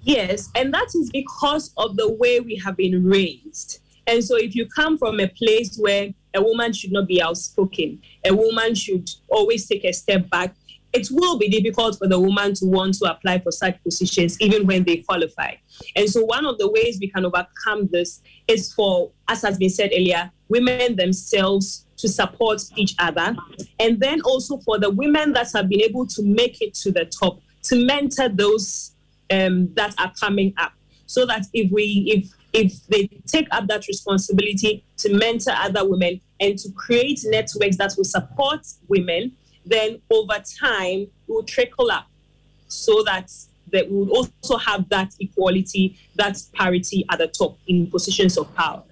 Yes, 0.04 0.50
and 0.56 0.74
that 0.74 0.88
is 0.96 1.10
because 1.12 1.74
of 1.78 1.96
the 1.96 2.12
way 2.12 2.40
we 2.40 2.56
have 2.58 2.78
been 2.78 3.04
raised. 3.04 3.80
And 4.08 4.24
so, 4.24 4.36
if 4.36 4.56
you 4.56 4.68
come 4.68 4.98
from 4.98 5.20
a 5.20 5.28
place 5.28 5.78
where 5.78 6.10
a 6.34 6.42
woman 6.42 6.74
should 6.74 6.92
not 6.92 7.08
be 7.08 7.22
outspoken, 7.22 8.02
a 8.26 8.34
woman 8.34 8.74
should 8.74 9.10
always 9.30 9.68
take 9.68 9.84
a 9.84 9.94
step 9.94 10.30
back, 10.30 10.56
it 10.94 11.08
will 11.12 11.38
be 11.38 11.50
difficult 11.50 11.98
for 11.98 12.08
the 12.08 12.20
woman 12.20 12.54
to 12.56 12.66
want 12.66 12.96
to 12.96 13.12
apply 13.12 13.40
for 13.40 13.52
such 13.52 13.82
positions 13.84 14.40
even 14.42 14.66
when 14.66 14.84
they 14.84 14.98
qualify. 14.98 15.54
And 15.96 16.10
so, 16.10 16.26
one 16.26 16.46
of 16.46 16.58
the 16.58 16.70
ways 16.70 16.98
we 17.00 17.08
can 17.08 17.26
overcome 17.26 17.88
this 17.92 18.22
is 18.48 18.74
for, 18.74 19.12
as 19.28 19.44
has 19.44 19.58
been 19.58 19.70
said 19.70 19.92
earlier, 19.94 20.32
women 20.50 20.96
themselves 20.96 21.86
to 21.98 22.10
support 22.10 22.64
each 22.76 22.96
other. 22.98 23.36
And 23.80 24.00
then 24.00 24.22
also 24.22 24.58
for 24.58 24.80
the 24.80 24.90
women 24.90 25.34
that 25.34 25.52
have 25.54 25.70
been 25.70 25.82
able 25.82 26.08
to 26.08 26.24
make 26.24 26.60
it 26.62 26.74
to 26.76 26.92
the 26.92 27.06
top 27.06 27.40
to 27.64 27.86
mentor 27.86 28.28
those 28.28 28.94
um, 29.32 29.74
that 29.76 29.94
are 29.98 30.12
coming 30.20 30.54
up. 30.58 30.74
So 31.06 31.26
that 31.26 31.46
if 31.54 31.72
we, 31.72 32.06
if 32.08 32.34
if 32.54 32.86
they 32.88 33.08
take 33.28 33.48
up 33.52 33.68
that 33.68 33.88
responsibility 33.88 34.84
to 34.98 35.14
mentor 35.14 35.54
other 35.56 35.88
women 35.90 36.20
and 36.40 36.58
to 36.60 36.70
create 36.72 37.22
networks 37.26 37.78
that 37.78 37.94
will 37.98 38.04
support 38.04 38.66
women, 38.88 39.32
then 39.66 40.02
over 40.10 40.42
time 40.60 41.08
will 41.28 41.44
trickle 41.44 41.92
up 41.92 42.08
so 42.68 43.04
that 43.04 43.32
that 43.72 43.90
we 43.90 43.98
will 43.98 44.12
also 44.12 44.58
have 44.58 44.88
that 44.90 45.14
equality, 45.20 45.98
that 46.16 46.38
parity 46.54 47.06
at 47.10 47.20
the 47.20 47.28
top 47.28 47.58
in 47.68 47.90
positions 47.90 48.38
of 48.38 48.54
power. 48.56 48.84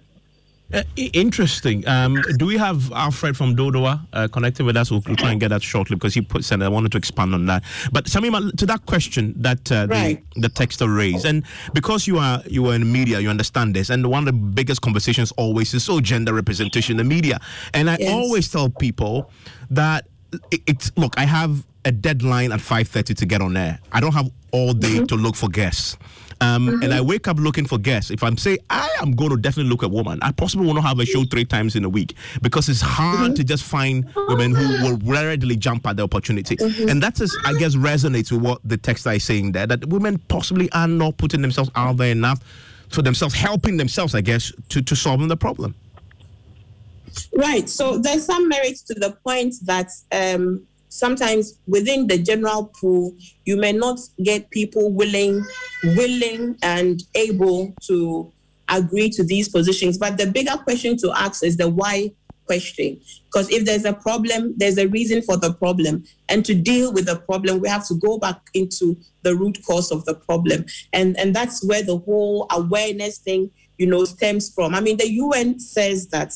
Uh, 0.71 0.83
interesting. 0.95 1.87
Um, 1.87 2.21
do 2.37 2.45
we 2.45 2.55
have 2.57 2.91
Alfred 2.91 3.35
from 3.35 3.55
Dodowa 3.55 4.05
uh, 4.13 4.27
connected 4.27 4.65
with 4.65 4.77
us? 4.77 4.91
We'll, 4.91 5.01
we'll, 5.07 5.15
try 5.15 5.31
and 5.31 5.39
get 5.39 5.47
that 5.47 5.63
shortly 5.63 5.95
because 5.95 6.13
he 6.13 6.21
put 6.21 6.45
said 6.45 6.61
I 6.61 6.67
wanted 6.67 6.91
to 6.91 6.97
expand 6.99 7.33
on 7.33 7.47
that. 7.47 7.63
But 7.91 8.05
Shamima, 8.05 8.55
to 8.55 8.65
that 8.67 8.85
question 8.85 9.33
that 9.37 9.71
uh, 9.71 9.87
right. 9.89 10.23
the 10.35 10.41
the 10.41 10.49
texter 10.49 10.95
raised, 10.95 11.25
and 11.25 11.43
because 11.73 12.05
you 12.05 12.19
are 12.19 12.43
you 12.45 12.67
are 12.67 12.75
in 12.75 12.91
media, 12.91 13.19
you 13.19 13.29
understand 13.29 13.75
this. 13.75 13.89
And 13.89 14.05
one 14.05 14.27
of 14.27 14.33
the 14.33 14.39
biggest 14.39 14.81
conversations 14.81 15.31
always 15.37 15.73
is 15.73 15.83
so 15.83 15.99
gender 15.99 16.33
representation 16.33 16.93
in 16.93 16.97
the 16.97 17.15
media. 17.15 17.39
And 17.73 17.89
I 17.89 17.97
yes. 17.99 18.13
always 18.13 18.51
tell 18.51 18.69
people 18.69 19.31
that 19.71 20.07
it, 20.51 20.61
it's 20.67 20.91
look, 20.95 21.17
I 21.17 21.25
have 21.25 21.65
a 21.83 21.91
deadline 21.91 22.51
at 22.51 22.61
five 22.61 22.87
thirty 22.87 23.15
to 23.15 23.25
get 23.25 23.41
on 23.41 23.57
air. 23.57 23.79
I 23.91 23.99
don't 24.01 24.13
have 24.13 24.29
all 24.51 24.73
day 24.73 24.97
mm-hmm. 24.97 25.05
to 25.05 25.15
look 25.15 25.35
for 25.35 25.49
guests. 25.49 25.97
Um, 26.41 26.67
mm-hmm. 26.67 26.83
And 26.83 26.93
I 26.93 27.01
wake 27.01 27.27
up 27.27 27.37
looking 27.37 27.65
for 27.65 27.77
guests. 27.77 28.11
If 28.11 28.23
I'm 28.23 28.37
say 28.37 28.57
I 28.69 28.89
am 29.01 29.11
going 29.11 29.31
to 29.31 29.37
definitely 29.37 29.69
look 29.69 29.83
at 29.83 29.91
woman, 29.91 30.19
I 30.21 30.31
possibly 30.31 30.65
want 30.65 30.77
to 30.77 30.81
have 30.81 30.99
a 30.99 31.05
show 31.05 31.23
three 31.25 31.45
times 31.45 31.75
in 31.75 31.83
a 31.83 31.89
week 31.89 32.15
because 32.41 32.69
it's 32.69 32.81
hard 32.81 33.17
mm-hmm. 33.17 33.33
to 33.33 33.43
just 33.43 33.63
find 33.63 34.09
women 34.27 34.55
who 34.55 34.67
will 34.83 34.97
readily 34.99 35.57
jump 35.57 35.85
at 35.85 35.97
the 35.97 36.03
opportunity. 36.03 36.55
Mm-hmm. 36.55 36.89
And 36.89 37.03
that 37.03 37.19
is, 37.19 37.37
I 37.45 37.53
guess, 37.53 37.75
resonates 37.75 38.31
with 38.31 38.41
what 38.41 38.61
the 38.63 38.77
text 38.77 39.05
is 39.07 39.23
saying 39.23 39.51
there 39.51 39.67
that 39.67 39.85
women 39.87 40.17
possibly 40.27 40.71
are 40.71 40.87
not 40.87 41.17
putting 41.17 41.41
themselves 41.41 41.69
out 41.75 41.97
there 41.97 42.11
enough 42.11 42.41
for 42.89 43.01
themselves, 43.01 43.35
helping 43.35 43.77
themselves, 43.77 44.15
I 44.15 44.21
guess, 44.21 44.51
to, 44.69 44.81
to 44.81 44.95
solving 44.95 45.27
the 45.27 45.37
problem. 45.37 45.75
Right. 47.35 47.69
So 47.69 47.97
there's 47.97 48.25
some 48.25 48.47
merit 48.47 48.77
to 48.87 48.93
the 48.93 49.17
point 49.23 49.55
that 49.63 49.89
um, 50.11 50.65
sometimes 50.89 51.59
within 51.67 52.07
the 52.07 52.17
general 52.17 52.65
pool, 52.79 53.15
you 53.45 53.55
may 53.55 53.71
not 53.71 53.99
get 54.23 54.49
people 54.49 54.91
willing, 54.91 55.45
willing 55.83 56.57
and 56.61 57.03
able 57.15 57.73
to 57.87 58.31
agree 58.67 59.09
to 59.09 59.23
these 59.23 59.49
positions. 59.49 59.97
But 59.97 60.17
the 60.17 60.27
bigger 60.27 60.57
question 60.57 60.97
to 60.97 61.11
ask 61.15 61.43
is 61.43 61.57
the 61.57 61.69
why 61.69 62.11
question. 62.49 62.99
Because 63.25 63.49
if 63.51 63.63
there's 63.65 63.85
a 63.85 63.93
problem, 63.93 64.55
there's 64.57 64.79
a 64.79 64.87
reason 64.87 65.21
for 65.21 65.37
the 65.37 65.53
problem. 65.53 66.03
And 66.29 66.43
to 66.45 66.55
deal 66.55 66.91
with 66.91 67.05
the 67.05 67.17
problem, 67.17 67.59
we 67.59 67.69
have 67.69 67.87
to 67.87 67.93
go 67.93 68.17
back 68.17 68.41
into 68.55 68.97
the 69.21 69.35
root 69.35 69.59
cause 69.67 69.91
of 69.91 70.03
the 70.05 70.15
problem. 70.15 70.65
And 70.91 71.15
and 71.19 71.35
that's 71.35 71.63
where 71.63 71.83
the 71.83 71.99
whole 71.99 72.47
awareness 72.49 73.19
thing, 73.19 73.51
you 73.77 73.85
know, 73.85 74.03
stems 74.05 74.51
from. 74.51 74.73
I 74.73 74.81
mean, 74.81 74.97
the 74.97 75.11
UN 75.11 75.59
says 75.59 76.07
that 76.07 76.33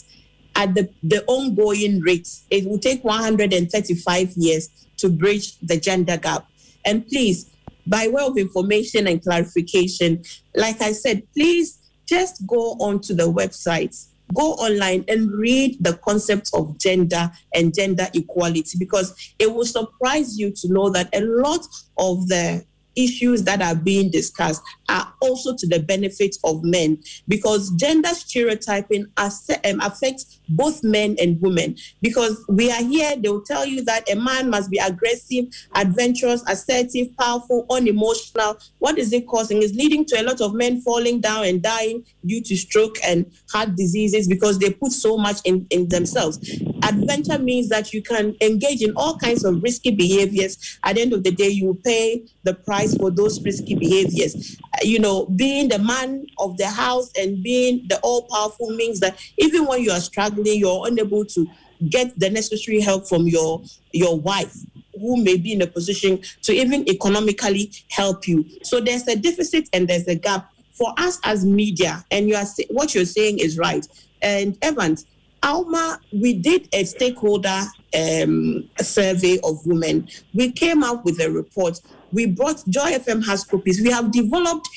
at 0.56 0.76
the, 0.76 0.89
the 1.01 1.24
ongoing 1.26 1.99
rates. 2.01 2.45
it 2.49 2.68
will 2.68 2.80
take 2.80 3.04
135 3.04 4.34
years 4.36 4.70
to 4.97 5.10
bridge 5.10 5.58
the 5.60 5.80
gender 5.80 6.18
gap. 6.18 6.47
And 6.86 7.08
please, 7.08 7.49
by 7.88 8.08
way 8.08 8.24
of 8.24 8.38
information 8.38 9.08
and 9.08 9.22
clarification, 9.22 10.24
like 10.56 10.82
I 10.82 10.91
said, 10.91 11.24
please 11.34 11.80
just 12.08 12.45
go 12.47 12.74
onto 12.80 13.14
the 13.14 13.32
website, 13.32 13.95
go 14.34 14.54
online 14.54 15.06
and 15.08 15.32
read 15.32 15.78
the 15.82 15.93
concept 15.97 16.51
of 16.54 16.78
gender 16.78 17.32
and 17.54 17.74
gender 17.74 18.08
equality 18.14 18.78
because 18.78 19.34
it 19.39 19.54
will 19.54 19.66
surprise 19.66 20.38
you 20.38 20.51
to 20.51 20.72
know 20.72 20.89
that 20.89 21.10
a 21.14 21.22
lot 21.22 21.66
of 21.97 22.28
the 22.28 22.64
issues 22.95 23.43
that 23.43 23.62
are 23.62 23.76
being 23.76 24.12
discussed 24.12 24.62
are 24.90 25.14
also 25.22 25.56
to 25.56 25.68
the 25.68 25.80
benefit 25.80 26.36
of 26.44 26.64
men 26.64 27.02
because 27.28 27.72
gender 27.72 28.10
stereotyping 28.10 29.06
um, 29.18 29.80
affects 29.82 30.40
both 30.50 30.84
men 30.84 31.16
and 31.20 31.40
women. 31.42 31.76
Because 32.02 32.44
we 32.50 32.72
are 32.72 32.84
here 32.84 33.16
they'll 33.18 33.42
tell 33.42 33.66
you 33.66 33.84
that 33.86 34.10
a 34.10 34.16
man 34.16 34.50
must 34.50 34.70
be 34.70 34.78
aggressive 34.78 35.46
adventurous 35.76 36.44
assertive 36.48 37.16
powerful 37.18 37.66
unemotional. 37.70 38.58
What 38.80 38.98
is 38.98 39.14
it 39.14 39.28
causing? 39.28 39.62
Is 39.62 39.76
leading 39.76 40.06
to 40.06 40.22
a 40.22 40.24
lot 40.24 40.42
of 40.42 40.54
men 40.54 40.82
falling 40.82 41.22
down 41.22 41.46
and 41.46 41.62
dying 41.62 42.06
due 42.26 42.42
to 42.42 42.56
stroke 42.58 42.98
and 43.06 43.32
heart 43.52 43.76
diseases 43.76 44.28
because 44.28 44.60
they 44.60 44.72
put 44.72 44.92
so 44.92 45.18
much 45.18 45.38
in, 45.46 45.66
in 45.70 45.88
themselves. 45.90 46.38
Adventure 46.84 47.40
means 47.40 47.70
that 47.70 47.94
you 47.94 48.02
can 48.02 48.36
engage 48.42 48.82
in 48.82 48.94
all 48.96 49.18
kinds 49.18 49.46
of 49.46 49.62
risky 49.64 49.92
behaviors. 49.92 50.80
At 50.84 50.96
the 50.96 51.02
end 51.02 51.14
of 51.14 51.24
the 51.24 51.32
day 51.32 51.50
you 51.50 51.68
will 51.68 51.80
pay 51.84 52.26
the 52.44 52.54
price 52.54 52.96
for 52.96 53.10
those 53.10 53.42
risky 53.44 53.76
behaviors 53.76 54.58
you 54.82 55.00
know, 55.00 55.26
being 55.28 55.70
the 55.70 55.80
man 55.80 56.26
of 56.40 56.58
the 56.58 56.68
house 56.68 57.12
and 57.18 57.44
being 57.44 57.86
the 57.88 58.00
all 58.00 58.24
powerful 58.24 58.70
means 58.72 59.00
that 59.02 59.20
even 59.38 59.66
when 59.66 59.82
you 59.82 59.92
are 59.92 60.00
struggling, 60.00 60.60
you're 60.60 60.88
unable 60.88 61.26
to 61.26 61.48
get 61.90 62.18
the 62.20 62.30
necessary 62.30 62.80
help 62.80 63.08
from 63.08 63.28
your 63.28 63.62
your 63.92 64.18
wife 64.20 64.56
who 65.00 65.22
may 65.22 65.38
be 65.38 65.54
in 65.54 65.62
a 65.62 65.68
position 65.68 66.22
to 66.42 66.54
even 66.54 66.88
economically 66.88 67.72
help 67.90 68.28
you. 68.28 68.46
So 68.64 68.80
there's 68.80 69.08
a 69.08 69.16
deficit 69.16 69.68
and 69.74 69.88
there's 69.88 70.08
a 70.08 70.16
gap 70.16 70.52
for 70.72 70.94
us 70.98 71.20
as 71.24 71.46
media. 71.46 72.04
And 72.12 72.28
you 72.28 72.36
are 72.36 72.46
what 72.70 72.94
you're 72.94 73.06
saying 73.06 73.40
is 73.40 73.58
right. 73.58 73.88
And 74.22 74.58
Evans, 74.62 75.06
Alma, 75.44 76.00
we 76.12 76.34
did 76.34 76.70
a 76.74 76.86
stakeholder 76.86 77.62
um, 77.94 78.68
survey 78.80 79.39
of 79.44 79.66
women. 79.66 80.08
We 80.34 80.52
came 80.52 80.84
up 80.84 81.06
with 81.06 81.20
a 81.20 81.30
report 81.30 81.80
we 82.14 82.28
brought 82.28 82.64
Joy 82.70 82.91
FM 82.91 83.26
has 83.26 83.44
copies. 83.44 83.82
We 83.82 83.89
have 83.89 84.12
developed 84.12 84.70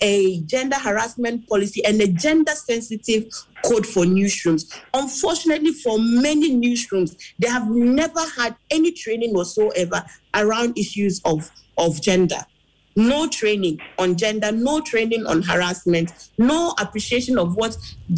a 0.00 0.40
gender 0.42 0.76
harassment 0.76 1.48
policy 1.48 1.84
and 1.84 2.00
a 2.00 2.06
gender 2.06 2.52
sensitive 2.52 3.24
code 3.64 3.86
for 3.86 4.04
newsrooms. 4.04 4.72
Unfortunately, 4.92 5.72
for 5.72 5.98
many 5.98 6.54
newsrooms, 6.54 7.16
they 7.38 7.48
have 7.48 7.68
never 7.68 8.20
had 8.36 8.54
any 8.70 8.92
training 8.92 9.34
whatsoever 9.34 10.04
around 10.34 10.78
issues 10.78 11.20
of, 11.24 11.50
of 11.78 12.00
gender. 12.00 12.38
No 12.96 13.28
training 13.28 13.80
on 13.98 14.16
gender, 14.16 14.52
no 14.52 14.80
training 14.80 15.26
on 15.26 15.42
harassment, 15.42 16.12
no 16.38 16.74
appreciation 16.78 17.38
of 17.38 17.56
what 17.56 17.76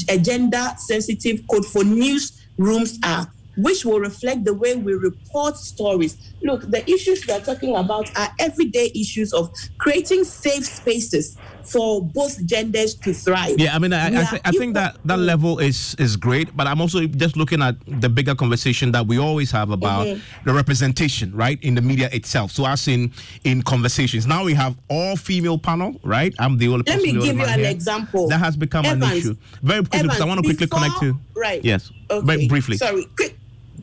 a 0.08 0.18
gender 0.18 0.68
sensitive 0.78 1.40
code 1.50 1.64
for 1.64 1.82
newsrooms 1.82 2.98
are 3.04 3.32
which 3.58 3.84
will 3.84 4.00
reflect 4.00 4.44
the 4.44 4.52
way 4.52 4.76
we 4.76 4.92
report 4.92 5.56
stories. 5.56 6.34
Look, 6.42 6.70
the 6.70 6.88
issues 6.90 7.26
we 7.26 7.32
are 7.32 7.40
talking 7.40 7.74
about 7.74 8.14
are 8.16 8.28
everyday 8.38 8.92
issues 8.94 9.32
of 9.32 9.50
creating 9.78 10.24
safe 10.24 10.66
spaces 10.66 11.38
for 11.66 12.02
both 12.02 12.44
genders 12.46 12.94
to 12.94 13.12
thrive. 13.12 13.58
Yeah, 13.58 13.74
I 13.74 13.78
mean, 13.78 13.92
I, 13.92 14.06
I, 14.06 14.24
th- 14.24 14.42
I 14.44 14.50
think 14.52 14.74
that 14.74 14.96
that 15.04 15.18
level 15.18 15.58
is 15.58 15.94
is 15.98 16.16
great, 16.16 16.56
but 16.56 16.66
I'm 16.66 16.80
also 16.80 17.06
just 17.06 17.36
looking 17.36 17.62
at 17.62 17.76
the 17.86 18.08
bigger 18.08 18.34
conversation 18.34 18.92
that 18.92 19.06
we 19.06 19.18
always 19.18 19.50
have 19.50 19.70
about 19.70 20.06
mm-hmm. 20.06 20.44
the 20.44 20.52
representation, 20.52 21.34
right, 21.34 21.62
in 21.62 21.74
the 21.74 21.82
media 21.82 22.08
itself. 22.12 22.52
So, 22.52 22.66
as 22.66 22.88
in 22.88 23.12
in 23.44 23.62
conversations, 23.62 24.26
now 24.26 24.44
we 24.44 24.54
have 24.54 24.76
all 24.88 25.16
female 25.16 25.58
panel, 25.58 26.00
right? 26.02 26.34
I'm 26.38 26.58
the 26.58 26.68
only. 26.68 26.84
Let 26.86 27.02
me 27.02 27.12
give 27.12 27.36
you 27.36 27.44
an 27.44 27.60
here. 27.60 27.70
example. 27.70 28.28
That 28.28 28.38
has 28.38 28.56
become 28.56 28.84
Evans, 28.84 29.04
an 29.04 29.16
issue. 29.16 29.36
Very 29.62 29.80
quickly, 29.80 29.98
Evans, 30.00 30.12
because 30.12 30.20
I 30.20 30.26
want 30.26 30.38
to 30.38 30.46
quickly 30.46 30.66
before, 30.66 30.80
connect 30.80 31.00
to. 31.00 31.18
Right. 31.34 31.64
Yes. 31.64 31.90
Okay. 32.10 32.26
Very 32.26 32.48
briefly. 32.48 32.76
Sorry. 32.76 33.06
Quick 33.16 33.36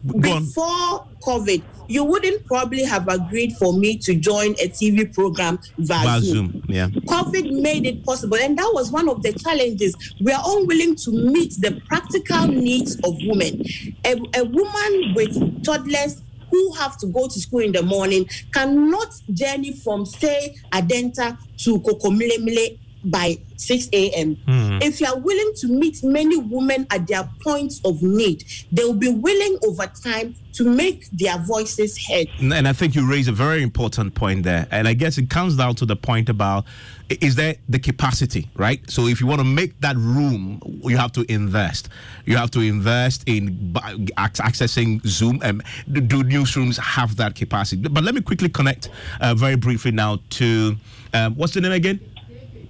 before 0.06 1.08
COVID, 1.22 1.62
you 1.94 2.04
wouldn't 2.04 2.44
probably 2.48 2.84
have 2.84 3.08
agreed 3.08 3.54
for 3.54 3.72
me 3.72 3.96
to 4.00 4.16
join 4.16 4.52
a 4.54 4.68
TV 4.68 5.14
program 5.14 5.60
via, 5.78 6.20
Zoom. 6.22 6.52
Zoom. 6.52 6.64
Yeah. 6.68 6.88
COVID 6.88 7.62
made 7.62 7.86
it 7.86 8.04
possible, 8.04 8.38
and 8.38 8.58
that 8.58 8.72
was 8.74 8.92
one 8.92 9.08
of 9.08 9.22
the 9.22 9.32
challenges. 9.34 9.96
We 10.20 10.32
are 10.32 10.42
unwilling 10.44 10.96
to 10.96 11.12
meet 11.12 11.54
the 11.60 11.80
practical 11.88 12.48
needs 12.48 12.96
of 13.04 13.16
women. 13.26 13.64
A, 14.06 14.14
a 14.40 14.44
woman 14.44 15.14
with 15.16 15.64
toddlers 15.64 16.24
who 16.50 16.74
have 16.74 16.98
to 16.98 17.08
go 17.08 17.28
to 17.28 17.40
school 17.40 17.60
in 17.60 17.72
the 17.72 17.84
morning 17.84 18.28
cannot 18.52 19.14
journey 19.32 19.74
from 19.74 20.06
say 20.06 20.56
Adenta 20.72 21.38
to 21.58 21.80
Kokomlemle 21.80 22.80
by 23.04 23.38
6 23.58 23.90
a.m. 23.94 24.36
Hmm. 24.46 24.80
If 24.82 25.00
you 25.02 25.08
are 25.08 25.18
willing 25.18 25.54
to 25.58 25.68
meet 25.68 26.04
many 26.04 26.38
women 26.38 26.88
at 26.90 27.08
their 27.08 27.30
points 27.42 27.82
of 27.86 28.02
need, 28.02 28.44
they 28.72 28.84
will 28.84 28.94
be 28.94 29.10
willing 29.10 29.58
over 29.66 29.88
time 29.88 30.36
to 30.54 30.64
make 30.64 31.10
their 31.12 31.38
voices 31.40 31.98
heard. 32.08 32.28
And 32.40 32.68
I 32.68 32.74
think 32.74 32.96
you 32.96 33.10
raise 33.10 33.28
a 33.28 33.32
very 33.32 33.64
important 33.64 34.14
point 34.14 34.44
there. 34.44 34.68
And 34.72 34.88
I 34.88 34.94
guess 34.94 35.18
it 35.18 35.30
comes 35.30 35.58
down 35.58 35.76
to 35.76 35.86
the 35.86 35.96
point 35.96 36.30
about 36.30 36.66
is 37.10 37.36
there 37.36 37.56
the 37.68 37.80
capacity, 37.80 38.50
right? 38.56 38.80
So 38.90 39.08
if 39.08 39.20
you 39.20 39.28
want 39.28 39.40
to 39.40 39.46
make 39.46 39.80
that 39.82 39.96
room, 39.98 40.60
you 40.84 40.98
have 40.98 41.12
to 41.14 41.32
invest. 41.32 41.90
You 42.26 42.38
have 42.38 42.52
to 42.52 42.62
invest 42.62 43.24
in 43.28 43.74
accessing 44.18 45.06
Zoom 45.06 45.42
and 45.44 45.64
do 45.92 46.24
newsrooms 46.24 46.80
have 46.80 47.16
that 47.18 47.36
capacity. 47.36 47.88
But 47.88 48.04
let 48.04 48.16
me 48.16 48.22
quickly 48.22 48.50
connect 48.50 48.90
uh, 49.22 49.36
very 49.36 49.56
briefly 49.56 49.92
now 49.92 50.20
to 50.32 50.76
um, 51.14 51.36
what's 51.36 51.54
the 51.54 51.62
name 51.62 51.72
again? 51.72 52.00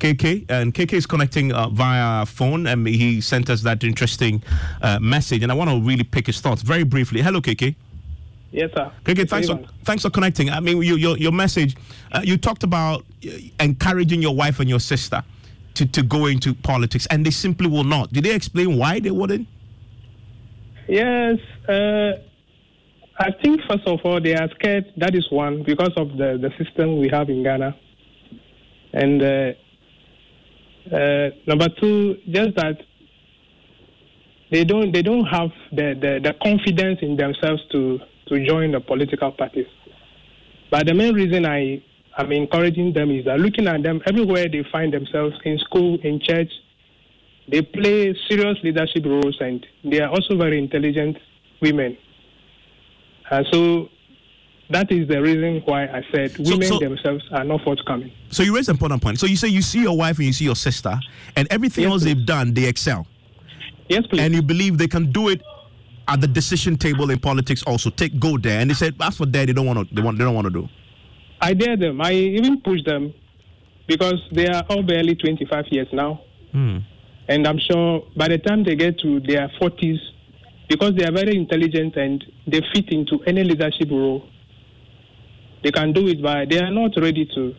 KK 0.04 0.45
and 0.49 0.74
KK 0.74 0.93
is 0.93 1.06
connecting 1.06 1.54
uh, 1.54 1.70
via 1.70 2.26
phone 2.26 2.68
and 2.68 2.86
he 2.86 3.22
sent 3.22 3.49
us 3.49 3.62
that 3.62 3.86
interesting 3.86 4.43
uh, 4.82 4.99
message 4.99 5.43
and 5.43 5.51
I 5.51 5.56
want 5.56 5.70
to 5.70 5.80
really 5.80 6.04
pick 6.04 6.28
his 6.28 6.41
thoughts 6.41 6.62
very 6.62 6.84
briefly. 6.84 7.22
Hello 7.22 7.39
KK. 7.39 7.74
Yes, 8.51 8.70
sir. 8.76 8.91
KK, 9.06 9.30
thanks 9.30 9.47
for, 9.47 9.60
thanks 9.86 10.04
for 10.04 10.10
connecting. 10.10 10.49
I 10.49 10.60
mean, 10.60 10.82
you, 10.82 10.97
your, 10.97 11.18
your 11.18 11.32
message, 11.32 11.78
uh, 12.12 12.20
you 12.22 12.38
talked 12.38 12.64
about 12.64 13.06
uh, 13.26 13.30
encouraging 13.62 14.22
your 14.22 14.36
wife 14.36 14.60
and 14.60 14.70
your 14.70 14.82
sister 14.82 15.24
to, 15.76 15.86
to 15.86 16.04
go 16.04 16.26
into 16.26 16.54
politics, 16.54 17.08
and 17.10 17.26
they 17.26 17.32
simply 17.32 17.68
will 17.68 17.86
not. 17.86 18.12
Did 18.12 18.26
they 18.26 18.36
explain 18.36 18.78
why 18.78 18.99
they 18.99 19.10
wouldn't? 19.10 19.47
Yes, 20.88 21.39
uh, 21.68 22.12
I 23.18 23.32
think 23.41 23.62
first 23.68 23.88
of 23.88 24.01
all 24.04 24.22
they 24.22 24.36
are 24.36 24.49
scared. 24.54 24.86
That 24.97 25.16
is 25.16 25.32
one 25.32 25.64
because 25.64 25.93
of 25.95 26.10
the, 26.18 26.38
the 26.38 26.51
system 26.64 26.99
we 26.99 27.10
have 27.10 27.30
in 27.30 27.41
Ghana, 27.41 27.76
and 28.91 29.24
uh, 29.24 29.54
uh, 30.92 31.30
number 31.48 31.70
two, 31.80 32.18
just 32.30 32.56
that 32.56 32.78
they 34.52 34.64
don't 34.64 34.92
they 34.92 35.02
don't 35.02 35.26
have 35.26 35.50
the, 35.72 35.96
the, 36.00 36.20
the 36.24 36.34
confidence 36.42 37.00
in 37.02 37.16
themselves 37.18 37.62
to 37.72 38.00
to 38.28 38.46
join 38.46 38.72
the 38.72 38.80
political 38.80 39.32
parties. 39.32 39.68
But 40.70 40.88
the 40.88 40.94
main 40.94 41.14
reason 41.14 41.46
I 41.46 41.82
am 42.18 42.32
encouraging 42.32 42.94
them 42.94 43.12
is 43.12 43.26
that 43.26 43.40
looking 43.40 43.68
at 43.68 43.84
them 43.84 44.02
everywhere 44.06 44.48
they 44.50 44.66
find 44.72 44.94
themselves 44.94 45.36
in 45.46 45.58
school, 45.60 46.00
in 46.04 46.20
church, 46.20 46.52
they 47.48 47.62
play 47.62 48.16
serious 48.30 48.58
leadership 48.64 49.06
roles 49.06 49.38
and 49.40 49.66
they 49.84 50.00
are 50.02 50.10
also 50.10 50.38
very 50.38 50.58
intelligent 50.58 51.18
women. 51.62 51.98
Uh, 53.30 53.44
so 53.52 53.90
that 54.74 54.91
is 54.91 55.07
the 55.07 55.21
reason 55.21 55.61
why 55.65 55.86
I 55.86 56.03
said 56.11 56.38
women 56.39 56.67
so- 56.67 56.80
themselves 56.80 57.24
are 57.32 57.43
not 57.43 57.61
forthcoming. 57.63 58.11
So 58.30 58.43
you 58.43 58.55
raise 58.55 58.67
an 58.67 58.76
important 58.76 59.01
point. 59.01 59.19
So 59.19 59.26
you 59.28 59.36
say 59.36 59.47
you 59.47 59.61
see 59.61 59.82
your 59.82 59.95
wife 59.95 60.17
and 60.17 60.26
you 60.28 60.34
see 60.34 60.45
your 60.45 60.55
sister, 60.55 60.99
and 61.36 61.47
everything 61.51 61.86
else 61.86 62.03
they've 62.03 62.26
done, 62.26 62.53
they 62.53 62.65
excel. 62.65 63.07
Yes, 63.88 64.05
please. 64.07 64.21
And 64.21 64.34
you 64.34 64.41
believe 64.41 64.78
they 64.78 64.88
can 64.88 65.11
do 65.11 65.30
it 65.30 65.41
at 66.07 66.19
the 66.19 66.28
decision 66.28 66.78
table 66.78 67.11
in 67.11 67.19
politics 67.19 67.63
also. 67.63 67.89
Take 67.89 68.19
go 68.19 68.38
there, 68.38 68.59
and 68.59 68.69
they 68.69 68.74
said 68.74 68.95
as 68.99 69.17
for 69.17 69.26
that, 69.28 69.47
they 69.47 69.53
don't 69.53 69.65
want 69.65 69.88
to. 69.88 69.95
They 69.95 70.01
want. 70.01 70.17
They 70.17 70.24
don't 70.24 70.36
want 70.36 70.45
to 70.45 70.51
do. 70.51 70.67
I 71.41 71.53
dare 71.53 71.78
them. 71.78 72.01
I 72.01 72.13
even 72.13 72.61
push 72.61 72.84
them 72.86 73.13
because 73.88 74.21
they 74.32 74.47
are 74.47 74.63
all 74.69 74.82
barely 74.82 75.15
25 75.15 75.65
years 75.71 75.88
now. 75.91 76.21
Hmm. 76.51 76.78
And 77.28 77.45
I'm 77.47 77.59
sure 77.59 78.03
by 78.15 78.28
the 78.30 78.38
time 78.38 78.63
they 78.63 78.76
get 78.76 78.99
to 78.99 79.19
their 79.21 79.51
40s, 79.61 79.99
because 80.69 80.93
they 80.95 81.05
are 81.05 81.11
very 81.11 81.36
intelligent 81.36 81.95
and 81.97 82.24
they 82.47 82.61
fit 82.74 82.89
into 82.91 83.19
any 83.26 83.43
leadership 83.43 83.89
role, 83.91 84.28
they 85.64 85.72
can 85.72 85.93
do 85.93 86.07
it, 86.07 86.22
but 86.22 86.49
they 86.49 86.59
are 86.59 86.72
not 86.72 86.91
ready 86.97 87.26
to 87.36 87.55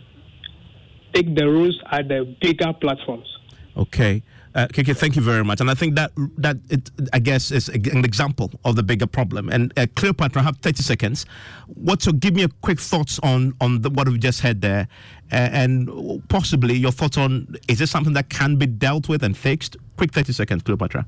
take 1.13 1.35
the 1.35 1.49
rules 1.49 1.81
at 1.91 2.09
the 2.09 2.37
bigger 2.41 2.73
platforms. 2.73 3.27
Okay. 3.77 4.23
Uh, 4.55 4.69
KK, 4.69 4.97
thank 4.97 5.17
you 5.17 5.23
very 5.23 5.43
much. 5.43 5.61
And 5.61 5.69
I 5.69 5.75
think 5.75 5.97
that 5.97 6.13
that 6.39 6.59
it, 6.71 6.89
I 7.13 7.19
guess 7.19 7.51
is 7.51 7.69
an 7.69 8.05
example 8.05 8.53
of 8.65 8.77
the 8.77 8.85
bigger 8.85 9.07
problem. 9.07 9.49
And 9.49 9.73
uh, 9.77 9.87
Cleopatra, 9.97 10.43
I 10.43 10.45
have 10.45 10.59
30 10.59 10.83
seconds. 10.83 11.27
What 11.67 12.07
your, 12.07 12.13
give 12.13 12.35
me 12.35 12.45
a 12.45 12.49
quick 12.63 12.79
thoughts 12.79 13.19
on 13.25 13.55
on 13.61 13.83
the, 13.83 13.91
what 13.91 14.09
we 14.09 14.17
just 14.17 14.41
heard 14.41 14.61
there, 14.61 14.87
uh, 15.33 15.49
and 15.53 16.23
possibly 16.29 16.75
your 16.75 16.93
thoughts 16.93 17.19
on 17.19 17.57
is 17.67 17.81
this 17.81 17.91
something 17.91 18.13
that 18.13 18.29
can 18.29 18.55
be 18.55 18.67
dealt 18.67 19.09
with 19.09 19.25
and 19.25 19.37
fixed? 19.37 19.77
Quick 19.97 20.13
30 20.13 20.33
seconds, 20.33 20.63
Cleopatra. 20.63 21.05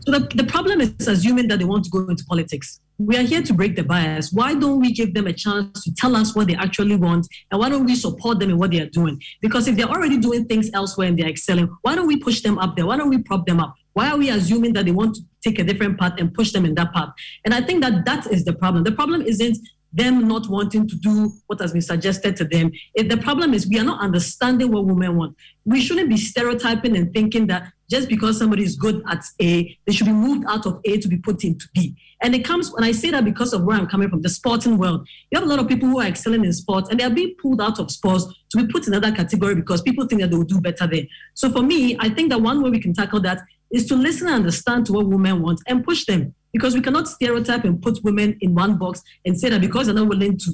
So 0.00 0.12
the, 0.12 0.20
the 0.34 0.44
problem 0.44 0.80
is 0.80 1.06
assuming 1.06 1.48
that 1.48 1.58
they 1.58 1.66
want 1.66 1.84
to 1.84 1.90
go 1.90 2.08
into 2.08 2.24
politics. 2.24 2.80
We 2.98 3.16
are 3.16 3.22
here 3.22 3.42
to 3.42 3.52
break 3.52 3.74
the 3.74 3.82
bias. 3.82 4.32
Why 4.32 4.54
don't 4.54 4.78
we 4.78 4.92
give 4.92 5.14
them 5.14 5.26
a 5.26 5.32
chance 5.32 5.82
to 5.82 5.92
tell 5.94 6.14
us 6.14 6.36
what 6.36 6.46
they 6.46 6.54
actually 6.54 6.94
want? 6.94 7.26
And 7.50 7.60
why 7.60 7.68
don't 7.68 7.84
we 7.84 7.96
support 7.96 8.38
them 8.38 8.50
in 8.50 8.58
what 8.58 8.70
they 8.70 8.80
are 8.80 8.88
doing? 8.90 9.20
Because 9.40 9.66
if 9.66 9.76
they're 9.76 9.88
already 9.88 10.16
doing 10.16 10.44
things 10.44 10.70
elsewhere 10.72 11.08
and 11.08 11.18
they're 11.18 11.28
excelling, 11.28 11.74
why 11.82 11.96
don't 11.96 12.06
we 12.06 12.18
push 12.18 12.42
them 12.42 12.56
up 12.58 12.76
there? 12.76 12.86
Why 12.86 12.96
don't 12.96 13.10
we 13.10 13.18
prop 13.18 13.46
them 13.46 13.58
up? 13.58 13.74
Why 13.94 14.10
are 14.10 14.16
we 14.16 14.28
assuming 14.30 14.74
that 14.74 14.84
they 14.84 14.92
want 14.92 15.16
to 15.16 15.22
take 15.42 15.58
a 15.58 15.64
different 15.64 15.98
path 15.98 16.14
and 16.18 16.32
push 16.32 16.52
them 16.52 16.64
in 16.64 16.76
that 16.76 16.92
path? 16.92 17.10
And 17.44 17.52
I 17.52 17.62
think 17.62 17.82
that 17.82 18.04
that 18.04 18.28
is 18.28 18.44
the 18.44 18.52
problem. 18.52 18.84
The 18.84 18.92
problem 18.92 19.22
isn't 19.22 19.58
them 19.92 20.26
not 20.26 20.48
wanting 20.48 20.88
to 20.88 20.96
do 20.96 21.32
what 21.46 21.60
has 21.60 21.72
been 21.72 21.82
suggested 21.82 22.36
to 22.36 22.44
them. 22.44 22.70
If 22.94 23.08
the 23.08 23.16
problem 23.16 23.54
is 23.54 23.68
we 23.68 23.78
are 23.78 23.84
not 23.84 24.00
understanding 24.00 24.72
what 24.72 24.84
women 24.84 25.16
want. 25.16 25.36
We 25.64 25.80
shouldn't 25.80 26.08
be 26.08 26.16
stereotyping 26.16 26.96
and 26.96 27.14
thinking 27.14 27.46
that 27.46 27.72
just 27.88 28.08
because 28.08 28.38
somebody 28.38 28.64
is 28.64 28.76
good 28.76 29.02
at 29.08 29.22
A, 29.40 29.78
they 29.86 29.92
should 29.92 30.06
be 30.06 30.12
moved 30.12 30.44
out 30.48 30.66
of 30.66 30.80
A 30.84 30.98
to 30.98 31.08
be 31.08 31.18
put 31.18 31.44
into 31.44 31.66
B. 31.74 31.96
And 32.24 32.34
it 32.34 32.42
comes, 32.42 32.72
when 32.72 32.84
I 32.84 32.92
say 32.92 33.10
that 33.10 33.22
because 33.22 33.52
of 33.52 33.64
where 33.64 33.76
I'm 33.76 33.86
coming 33.86 34.08
from, 34.08 34.22
the 34.22 34.30
sporting 34.30 34.78
world. 34.78 35.06
You 35.30 35.38
have 35.38 35.46
a 35.46 35.50
lot 35.50 35.58
of 35.58 35.68
people 35.68 35.90
who 35.90 36.00
are 36.00 36.06
excelling 36.06 36.42
in 36.42 36.54
sports 36.54 36.88
and 36.88 36.98
they 36.98 37.04
are 37.04 37.10
being 37.10 37.34
pulled 37.40 37.60
out 37.60 37.78
of 37.78 37.90
sports 37.90 38.24
to 38.48 38.56
be 38.56 38.66
put 38.66 38.86
in 38.86 38.94
another 38.94 39.14
category 39.14 39.54
because 39.54 39.82
people 39.82 40.06
think 40.06 40.22
that 40.22 40.30
they 40.30 40.36
will 40.38 40.44
do 40.44 40.58
better 40.58 40.86
there. 40.86 41.02
So 41.34 41.52
for 41.52 41.62
me, 41.62 41.98
I 42.00 42.08
think 42.08 42.30
that 42.30 42.40
one 42.40 42.62
way 42.62 42.70
we 42.70 42.80
can 42.80 42.94
tackle 42.94 43.20
that 43.20 43.42
is 43.70 43.86
to 43.88 43.94
listen 43.94 44.26
and 44.28 44.36
understand 44.36 44.86
to 44.86 44.94
what 44.94 45.06
women 45.06 45.42
want 45.42 45.60
and 45.66 45.84
push 45.84 46.06
them 46.06 46.34
because 46.50 46.74
we 46.74 46.80
cannot 46.80 47.08
stereotype 47.08 47.64
and 47.64 47.82
put 47.82 48.02
women 48.02 48.38
in 48.40 48.54
one 48.54 48.78
box 48.78 49.02
and 49.26 49.38
say 49.38 49.50
that 49.50 49.60
because 49.60 49.84
they're 49.86 49.94
not 49.94 50.08
willing 50.08 50.38
to 50.38 50.52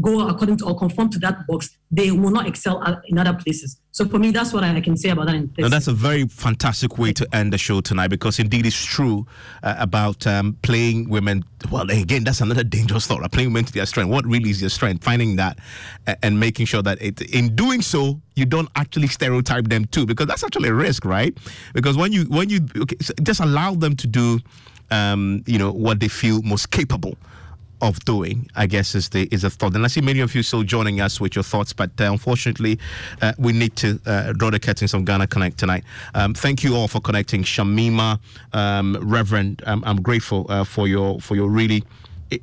go 0.00 0.26
according 0.28 0.56
to 0.56 0.66
or 0.66 0.78
conform 0.78 1.10
to 1.10 1.18
that 1.18 1.46
box, 1.46 1.76
they 1.90 2.10
will 2.10 2.30
not 2.30 2.46
excel 2.46 2.82
in 3.06 3.18
other 3.18 3.34
places. 3.34 3.78
So 3.90 4.08
for 4.08 4.18
me, 4.18 4.30
that's 4.30 4.54
what 4.54 4.64
I 4.64 4.80
can 4.80 4.96
say 4.96 5.10
about 5.10 5.26
that. 5.26 5.58
Now, 5.58 5.68
that's 5.68 5.86
a 5.86 5.92
very 5.92 6.26
fantastic 6.26 6.96
way 6.96 7.12
to 7.12 7.28
end 7.34 7.52
the 7.52 7.58
show 7.58 7.82
tonight 7.82 8.08
because 8.08 8.38
indeed 8.38 8.64
it's 8.64 8.82
true 8.82 9.26
uh, 9.62 9.74
about 9.78 10.26
um, 10.26 10.56
playing 10.62 11.10
women. 11.10 11.44
Well, 11.70 11.90
again, 11.90 12.24
that's 12.24 12.40
another 12.40 12.64
dangerous 12.64 13.06
thought. 13.06 13.22
uh, 13.22 13.28
Playing 13.28 13.50
women 13.50 13.66
to 13.66 13.72
their 13.72 13.84
strength. 13.84 14.10
What 14.10 14.24
really 14.24 14.48
is 14.48 14.62
your 14.62 14.70
strength? 14.70 15.04
Finding 15.04 15.36
that 15.36 15.58
and 16.22 16.40
making 16.40 16.66
sure 16.66 16.82
that 16.82 17.00
it, 17.02 17.20
in 17.20 17.54
doing 17.54 17.82
so, 17.82 18.18
you 18.34 18.46
don't 18.46 18.70
actually 18.76 19.08
stereotype 19.08 19.68
them 19.68 19.84
too, 19.84 20.06
because 20.06 20.26
that's 20.26 20.42
actually 20.42 20.70
a 20.70 20.74
risk, 20.74 21.04
right? 21.04 21.36
Because 21.74 21.98
when 21.98 22.12
you 22.12 22.24
when 22.24 22.48
you 22.48 22.60
okay, 22.78 22.96
so 23.02 23.12
just 23.22 23.40
allow 23.40 23.74
them 23.74 23.94
to 23.96 24.06
do, 24.06 24.40
um, 24.90 25.44
you 25.46 25.58
know, 25.58 25.70
what 25.70 26.00
they 26.00 26.08
feel 26.08 26.40
most 26.42 26.70
capable 26.70 27.18
of 27.82 28.02
doing, 28.04 28.48
I 28.54 28.66
guess, 28.66 28.94
is 28.94 29.08
the 29.10 29.28
is 29.30 29.44
a 29.44 29.50
thought. 29.50 29.74
And 29.74 29.84
I 29.84 29.88
see 29.88 30.00
many 30.00 30.20
of 30.20 30.34
you 30.34 30.42
still 30.42 30.62
joining 30.62 31.00
us 31.00 31.20
with 31.20 31.34
your 31.34 31.42
thoughts, 31.42 31.72
but 31.72 31.90
uh, 32.00 32.04
unfortunately, 32.04 32.78
uh, 33.20 33.32
we 33.38 33.52
need 33.52 33.76
to 33.76 34.00
uh, 34.06 34.32
draw 34.32 34.50
the 34.50 34.60
curtains 34.60 34.94
on 34.94 35.04
Ghana 35.04 35.26
Connect 35.26 35.58
tonight. 35.58 35.84
Um, 36.14 36.32
thank 36.32 36.62
you 36.62 36.76
all 36.76 36.88
for 36.88 37.00
connecting, 37.00 37.42
Shamima, 37.42 38.20
um, 38.52 38.96
Reverend. 39.02 39.62
Um, 39.66 39.82
I'm 39.84 40.00
grateful 40.00 40.46
uh, 40.48 40.64
for 40.64 40.86
your 40.88 41.20
for 41.20 41.34
your 41.34 41.48
really 41.48 41.82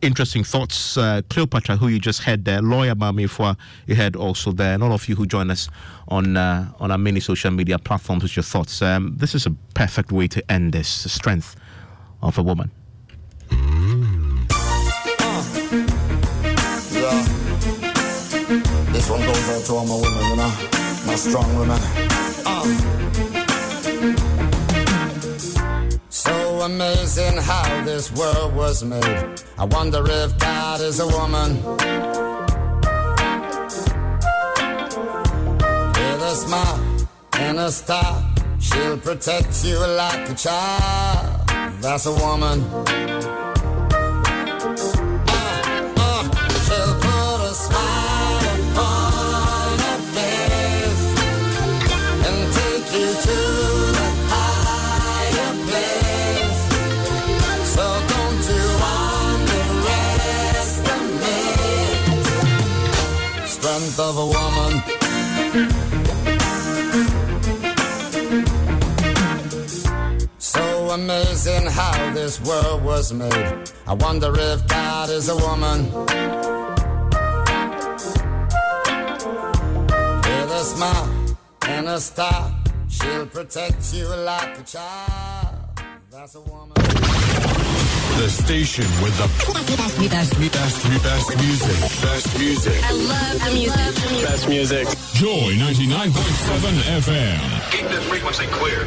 interesting 0.01 0.43
thoughts. 0.43 0.97
Uh, 0.97 1.21
Cleopatra, 1.29 1.77
who 1.77 1.87
you 1.87 1.99
just 1.99 2.21
had 2.21 2.45
there, 2.45 2.61
lawyer 2.61 2.93
Mamifwa, 2.93 3.57
you 3.87 3.95
had 3.95 4.15
also 4.15 4.51
there, 4.51 4.73
and 4.73 4.83
all 4.83 4.93
of 4.93 5.07
you 5.07 5.15
who 5.15 5.25
join 5.25 5.49
us 5.49 5.69
on 6.09 6.35
uh, 6.35 6.69
on 6.79 6.91
our 6.91 6.97
many 6.97 7.21
social 7.21 7.51
media 7.51 7.79
platforms 7.79 8.23
with 8.23 8.35
your 8.35 8.43
thoughts. 8.43 8.81
Um, 8.81 9.15
this 9.17 9.33
is 9.33 9.45
a 9.45 9.51
perfect 9.73 10.11
way 10.11 10.27
to 10.27 10.51
end 10.51 10.73
this 10.73 10.89
strength 10.89 11.55
of 12.21 12.37
a 12.37 12.43
woman. 12.43 12.71
One 19.10 19.22
goes 19.22 19.49
out 19.49 19.66
to 19.66 19.74
all 19.74 19.86
my 19.88 19.95
women, 19.95 20.30
you 20.30 20.36
know, 20.36 20.53
my 21.07 21.16
strong 21.16 21.55
women. 21.57 21.80
Uh. 22.45 22.64
So 26.10 26.32
amazing 26.62 27.38
how 27.38 27.84
this 27.86 28.12
world 28.12 28.53
was 28.55 28.84
made. 28.84 29.41
I 29.57 29.66
wonder 29.66 30.03
if 30.07 30.38
God 30.38 30.82
is 30.82 30.99
a 30.99 31.07
woman. 31.07 31.55
With 35.95 36.22
a 36.22 36.36
smile 36.36 37.07
and 37.34 37.57
a 37.57 37.72
star, 37.72 38.24
she'll 38.60 38.99
protect 38.99 39.66
you 39.66 39.80
like 39.80 40.30
a 40.30 40.36
child. 40.36 41.47
That's 41.82 42.05
a 42.05 42.14
woman. 42.14 42.64
strength 63.80 63.99
of 63.99 64.17
a 64.17 64.25
woman. 64.25 64.82
So 70.38 70.89
amazing 70.91 71.65
how 71.67 72.13
this 72.13 72.41
world 72.41 72.84
was 72.84 73.13
made. 73.13 73.63
I 73.88 73.93
wonder 73.93 74.34
if 74.38 74.67
God 74.67 75.09
is 75.09 75.30
a 75.30 75.36
woman. 75.36 75.91
With 80.25 80.51
a 80.51 80.63
smile 80.63 81.38
and 81.67 81.88
a 81.88 81.99
star, 81.99 82.53
she'll 82.89 83.27
protect 83.27 83.93
you 83.93 84.07
like 84.07 84.59
a 84.59 84.63
child. 84.63 85.55
That's 86.11 86.36
a 86.36 86.41
woman. 86.41 86.88
The 88.20 88.28
station 88.28 88.84
with 89.01 89.15
the 89.17 89.28
best, 89.53 89.97
best, 90.11 90.51
best, 90.51 91.03
best 91.03 91.38
music. 91.38 92.01
Best 92.01 92.38
music. 92.38 92.84
I 92.84 92.91
love 92.91 93.39
the 93.45 93.51
music. 93.53 94.28
Best 94.28 94.49
music. 94.49 94.88
Joy 95.13 95.53
99.7 95.55 96.11
FM. 96.99 97.72
Keep 97.72 97.88
the 97.88 98.01
frequency 98.01 98.45
clear. 98.47 98.84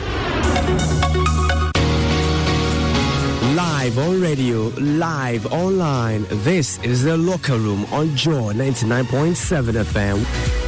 Live 3.56 3.98
on 3.98 4.20
radio, 4.20 4.68
live 4.76 5.46
online. 5.50 6.26
This 6.44 6.78
is 6.80 7.02
the 7.04 7.16
locker 7.16 7.56
room 7.56 7.86
on 7.86 8.14
Joy 8.14 8.52
99.7 8.52 9.82
FM. 9.82 10.61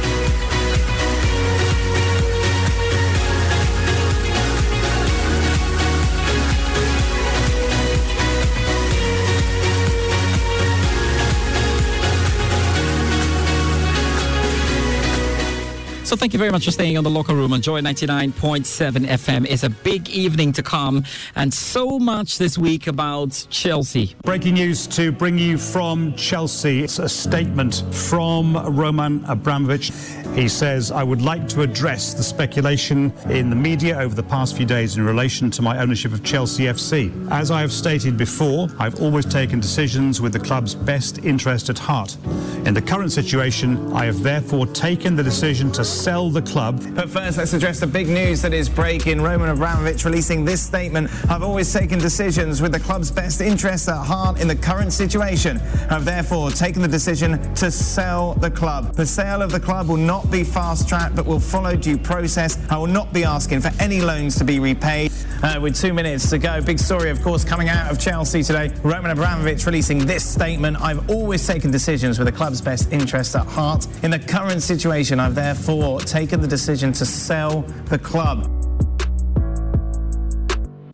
Thank 16.17 16.31
you 16.31 16.39
very 16.39 16.51
much 16.51 16.63
for 16.63 16.71
staying 16.71 16.97
on 16.97 17.03
the 17.03 17.09
locker 17.09 17.35
room 17.35 17.51
on 17.51 17.61
Joy 17.61 17.81
99.7 17.81 19.05
FM. 19.05 19.45
It's 19.49 19.63
a 19.63 19.69
big 19.69 20.09
evening 20.09 20.53
to 20.53 20.63
come 20.63 21.03
and 21.35 21.53
so 21.53 21.99
much 21.99 22.37
this 22.37 22.57
week 22.57 22.87
about 22.87 23.45
Chelsea. 23.49 24.15
Breaking 24.23 24.53
news 24.53 24.87
to 24.87 25.11
bring 25.11 25.37
you 25.37 25.57
from 25.57 26.15
Chelsea. 26.15 26.83
It's 26.83 26.99
a 26.99 27.09
statement 27.09 27.83
from 27.91 28.55
Roman 28.75 29.25
Abramovich. 29.25 29.91
He 30.33 30.47
says, 30.47 30.89
I 30.89 31.03
would 31.03 31.21
like 31.21 31.47
to 31.49 31.61
address 31.61 32.13
the 32.13 32.23
speculation 32.23 33.13
in 33.29 33.49
the 33.49 33.55
media 33.55 33.99
over 33.99 34.15
the 34.15 34.23
past 34.23 34.55
few 34.55 34.65
days 34.65 34.97
in 34.97 35.05
relation 35.05 35.51
to 35.51 35.61
my 35.61 35.79
ownership 35.79 36.13
of 36.13 36.23
Chelsea 36.23 36.63
FC. 36.63 37.11
As 37.29 37.51
I 37.51 37.61
have 37.61 37.71
stated 37.71 38.17
before, 38.17 38.67
I've 38.79 39.01
always 39.01 39.25
taken 39.25 39.59
decisions 39.59 40.21
with 40.21 40.33
the 40.33 40.39
club's 40.39 40.75
best 40.75 41.19
interest 41.19 41.69
at 41.69 41.77
heart. 41.77 42.17
In 42.65 42.73
the 42.73 42.81
current 42.81 43.11
situation, 43.11 43.93
I 43.93 44.05
have 44.05 44.23
therefore 44.23 44.65
taken 44.67 45.15
the 45.15 45.23
decision 45.23 45.71
to 45.73 45.85
sell 46.05 46.29
the 46.29 46.41
club. 46.43 46.79
But 46.93 47.09
first, 47.09 47.39
let's 47.39 47.53
address 47.53 47.79
the 47.79 47.87
big 47.87 48.07
news 48.07 48.39
that 48.43 48.53
is 48.53 48.69
breaking. 48.69 49.23
Roman 49.23 49.49
Abramovich 49.49 50.05
releasing 50.05 50.45
this 50.45 50.61
statement. 50.61 51.09
I've 51.31 51.41
always 51.41 51.73
taken 51.73 51.97
decisions 51.97 52.61
with 52.61 52.73
the 52.73 52.79
club's 52.79 53.09
best 53.09 53.41
interests 53.41 53.87
at 53.87 54.05
heart 54.05 54.39
in 54.39 54.47
the 54.47 54.55
current 54.55 54.93
situation. 54.93 55.59
I've 55.89 56.05
therefore 56.05 56.51
taken 56.51 56.83
the 56.83 56.87
decision 56.87 57.39
to 57.55 57.71
sell 57.71 58.35
the 58.35 58.51
club. 58.51 58.93
The 58.93 59.07
sale 59.07 59.41
of 59.41 59.51
the 59.51 59.59
club 59.59 59.87
will 59.87 59.97
not 59.97 60.29
be 60.29 60.43
fast 60.43 60.87
tracked, 60.87 61.15
but 61.15 61.25
will 61.25 61.39
follow 61.39 61.75
due 61.75 61.97
process. 61.97 62.59
I 62.69 62.77
will 62.77 62.85
not 62.85 63.11
be 63.11 63.23
asking 63.23 63.61
for 63.61 63.71
any 63.79 63.99
loans 63.99 64.35
to 64.35 64.43
be 64.43 64.59
repaid. 64.59 65.11
Uh, 65.43 65.59
with 65.59 65.79
two 65.79 65.93
minutes 65.93 66.29
to 66.29 66.37
go, 66.37 66.61
big 66.61 66.79
story, 66.79 67.09
of 67.09 67.21
course, 67.21 67.43
coming 67.43 67.67
out 67.67 67.91
of 67.91 67.99
Chelsea 67.99 68.41
today. 68.41 68.71
Roman 68.83 69.11
Abramovich 69.11 69.65
releasing 69.65 70.05
this 70.05 70.27
statement. 70.27 70.79
I've 70.81 71.09
always 71.09 71.45
taken 71.45 71.71
decisions 71.71 72.17
with 72.19 72.27
the 72.27 72.31
club's 72.31 72.61
best 72.61 72.91
interests 72.91 73.35
at 73.35 73.45
heart. 73.45 73.85
In 74.01 74.11
the 74.11 74.19
current 74.19 74.63
situation, 74.63 75.19
I've 75.19 75.35
therefore 75.35 75.94
taken 75.99 76.41
the 76.41 76.47
decision 76.47 76.91
to 76.93 77.05
sell 77.05 77.61
the 77.85 77.99
club. 77.99 78.51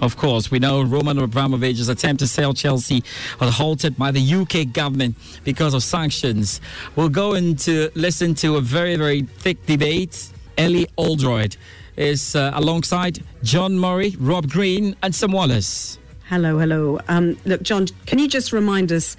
Of 0.01 0.17
course, 0.17 0.49
we 0.49 0.57
know 0.57 0.81
Roman 0.81 1.17
Abramovich's 1.17 1.87
attempt 1.87 2.21
to 2.21 2.27
sell 2.27 2.55
Chelsea 2.55 3.03
was 3.39 3.53
halted 3.53 3.97
by 3.97 4.09
the 4.09 4.33
UK 4.33 4.73
government 4.73 5.15
because 5.43 5.75
of 5.75 5.83
sanctions. 5.83 6.59
We'll 6.95 7.09
go 7.09 7.33
into 7.35 7.91
listen 7.93 8.33
to 8.35 8.55
a 8.55 8.61
very, 8.61 8.95
very 8.95 9.21
thick 9.21 9.63
debate. 9.67 10.29
Ellie 10.57 10.87
Oldroyd 10.97 11.55
is 11.97 12.35
uh, 12.35 12.51
alongside 12.55 13.23
John 13.43 13.77
Murray, 13.77 14.15
Rob 14.19 14.49
Green, 14.49 14.95
and 15.03 15.13
Sam 15.13 15.31
Wallace. 15.33 15.99
Hello, 16.29 16.57
hello. 16.57 16.99
Um, 17.07 17.37
look, 17.45 17.61
John, 17.61 17.85
can 18.07 18.17
you 18.17 18.27
just 18.27 18.53
remind 18.53 18.91
us 18.91 19.17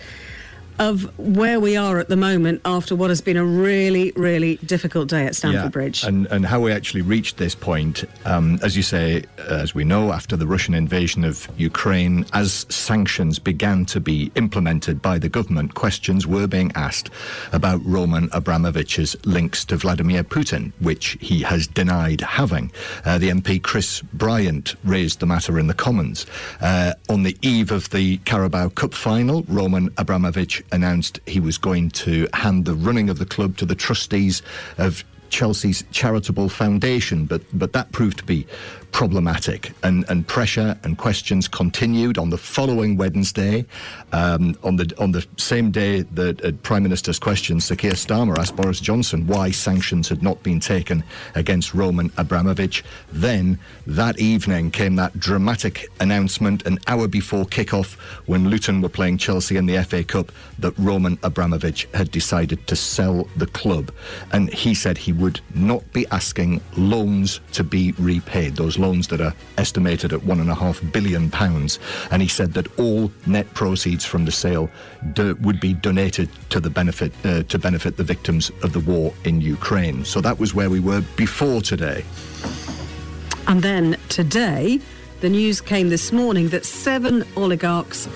of 0.79 1.19
where 1.19 1.61
we 1.61 1.77
are 1.77 1.99
at 1.99 2.09
the 2.09 2.17
moment 2.17 2.61
after 2.65 2.97
what 2.97 3.11
has 3.11 3.21
been 3.21 3.37
a 3.37 3.45
really, 3.45 4.13
really 4.17 4.57
difficult 4.57 5.09
day 5.09 5.27
at 5.27 5.35
Stamford 5.35 5.63
yeah, 5.63 5.69
Bridge. 5.69 6.05
And, 6.05 6.27
and 6.27 6.47
how 6.47 6.61
we 6.61 6.73
actually 6.73 7.03
reached 7.03 7.37
this 7.37 7.55
point, 7.55 8.05
um, 8.25 8.59
as 8.63 8.77
you 8.77 8.83
say, 8.83 9.25
as 9.49 9.75
we 9.75 9.85
know, 9.85 10.13
after 10.13 10.37
the 10.37 10.47
Russian 10.47 10.75
invasion 10.75 11.25
of 11.25 11.49
Ukraine, 11.57 12.25
as 12.33 12.67
sanctions 12.69 13.39
began 13.39 13.85
to 13.87 14.01
be 14.01 14.31
implemented 14.35 15.03
by 15.03 15.19
the 15.19 15.29
government, 15.29 15.75
questions 15.75 16.27
were 16.27 16.47
being 16.47 16.73
asked 16.75 17.11
about 17.53 17.81
Roman 17.85 18.29
Abramovich's 18.31 19.17
links 19.25 19.65
to 19.67 19.77
Vladimir 19.77 20.25
Putin, 20.25 20.73
which 20.81 21.17
he 21.21 21.43
has 21.43 21.67
denied 21.67 22.21
having. 22.21 22.73
Uh, 23.05 23.19
the 23.19 23.29
MP 23.29 23.63
Chris 23.63 24.01
Bryant 24.13 24.75
raised 24.85 25.21
the 25.21 25.27
matter 25.27 25.59
in 25.59 25.67
the 25.67 25.75
Commons. 25.75 26.27
Uh, 26.61 26.95
on 27.09 27.23
the 27.23 27.37
eve 27.43 27.71
of 27.71 27.91
the 27.91 28.19
Carabao 28.19 28.71
Cup 28.71 28.95
final, 28.95 29.43
Roman 29.49 29.91
Abramovich 29.99 30.62
announced 30.71 31.21
he 31.27 31.41
was 31.41 31.59
going 31.59 31.91
to 31.91 32.29
hand 32.35 32.65
the 32.65 32.75
running 32.75 33.11
of 33.11 33.19
the 33.19 33.27
club 33.27 33.57
to 33.59 33.67
the 33.67 33.75
trustees 33.75 34.43
of 34.79 35.05
Chelsea's 35.31 35.83
charitable 35.93 36.49
foundation, 36.49 37.25
but 37.25 37.43
but 37.53 37.73
that 37.73 37.91
proved 37.93 38.19
to 38.19 38.25
be 38.25 38.47
problematic, 38.93 39.73
and, 39.83 40.05
and 40.09 40.27
pressure 40.29 40.79
and 40.85 40.97
questions 40.97 41.49
continued 41.49 42.19
on 42.19 42.31
the 42.31 42.39
following 42.39 42.97
Wednesday. 42.97 43.65
Um, 44.13 44.57
on 44.63 44.77
the 44.77 44.95
on 44.99 45.13
the 45.13 45.27
same 45.39 45.71
day 45.71 46.03
that 46.03 46.45
uh, 46.45 46.53
Prime 46.63 46.83
Minister's 46.83 47.19
questions, 47.19 47.65
Sir 47.65 47.75
Keir 47.75 47.93
Starmer 47.93 48.39
asked 48.39 48.55
Boris 48.55 48.81
Johnson 48.81 49.27
why 49.27 49.51
sanctions 49.51 50.09
had 50.09 50.23
not 50.23 50.43
been 50.43 50.61
taken 50.61 51.03
against 51.35 51.75
Roman 51.75 52.13
Abramovich. 52.19 52.85
Then 53.11 53.59
that 53.87 54.21
evening 54.21 54.71
came 54.71 54.97
that 54.97 55.19
dramatic 55.19 55.89
announcement, 56.01 56.67
an 56.67 56.79
hour 56.87 57.09
before 57.09 57.47
kick-off, 57.47 57.95
when 58.27 58.49
Luton 58.49 58.83
were 58.83 58.89
playing 58.89 59.19
Chelsea 59.19 59.57
in 59.57 59.67
the 59.67 59.83
FA 59.85 60.05
Cup, 60.05 60.31
that 60.59 60.79
Roman 60.79 61.19
Abramovich 61.23 61.89
had 61.95 62.11
decided 62.11 62.67
to 62.67 62.77
sell 62.77 63.27
the 63.37 63.47
club, 63.47 63.91
and 64.33 64.53
he 64.53 64.75
said 64.75 64.99
he 64.99 65.13
would 65.13 65.41
not 65.55 65.91
be 65.93 66.07
asking 66.09 66.61
loans 66.77 67.41
to 67.53 67.65
be 67.65 67.93
repaid. 67.93 68.57
Those 68.57 68.79
loans 68.83 69.09
that 69.09 69.21
are 69.21 69.35
estimated 69.57 70.13
at 70.13 70.23
one 70.25 70.41
and 70.41 70.51
a 70.51 70.55
half 70.55 70.77
billion 70.93 71.31
pounds. 71.31 71.79
And 72.11 72.21
he 72.21 72.29
said 72.29 72.51
that 72.55 72.67
all 72.79 73.11
net 73.27 73.47
proceeds 73.55 74.05
from 74.05 74.25
the 74.25 74.33
sale 74.33 74.69
do, 75.15 75.35
would 75.47 75.61
be 75.61 75.73
donated 75.73 76.29
to 76.51 76.61
the 76.61 76.71
benefit 76.71 77.13
uh, 77.25 77.43
to 77.53 77.59
benefit 77.59 77.97
the 77.97 78.05
victims 78.15 78.51
of 78.65 78.73
the 78.73 78.81
war 78.81 79.15
in 79.25 79.41
Ukraine. 79.41 80.05
So 80.05 80.21
that 80.21 80.39
was 80.39 80.55
where 80.55 80.71
we 80.77 80.81
were 80.81 81.03
before 81.17 81.61
today. 81.63 82.05
And 83.47 83.63
then 83.63 83.97
today, 84.09 84.81
the 85.21 85.29
news 85.29 85.61
came 85.61 85.89
this 85.89 86.13
morning 86.13 86.49
that 86.49 86.65
seven 86.65 87.25
oligarchs 87.37 88.09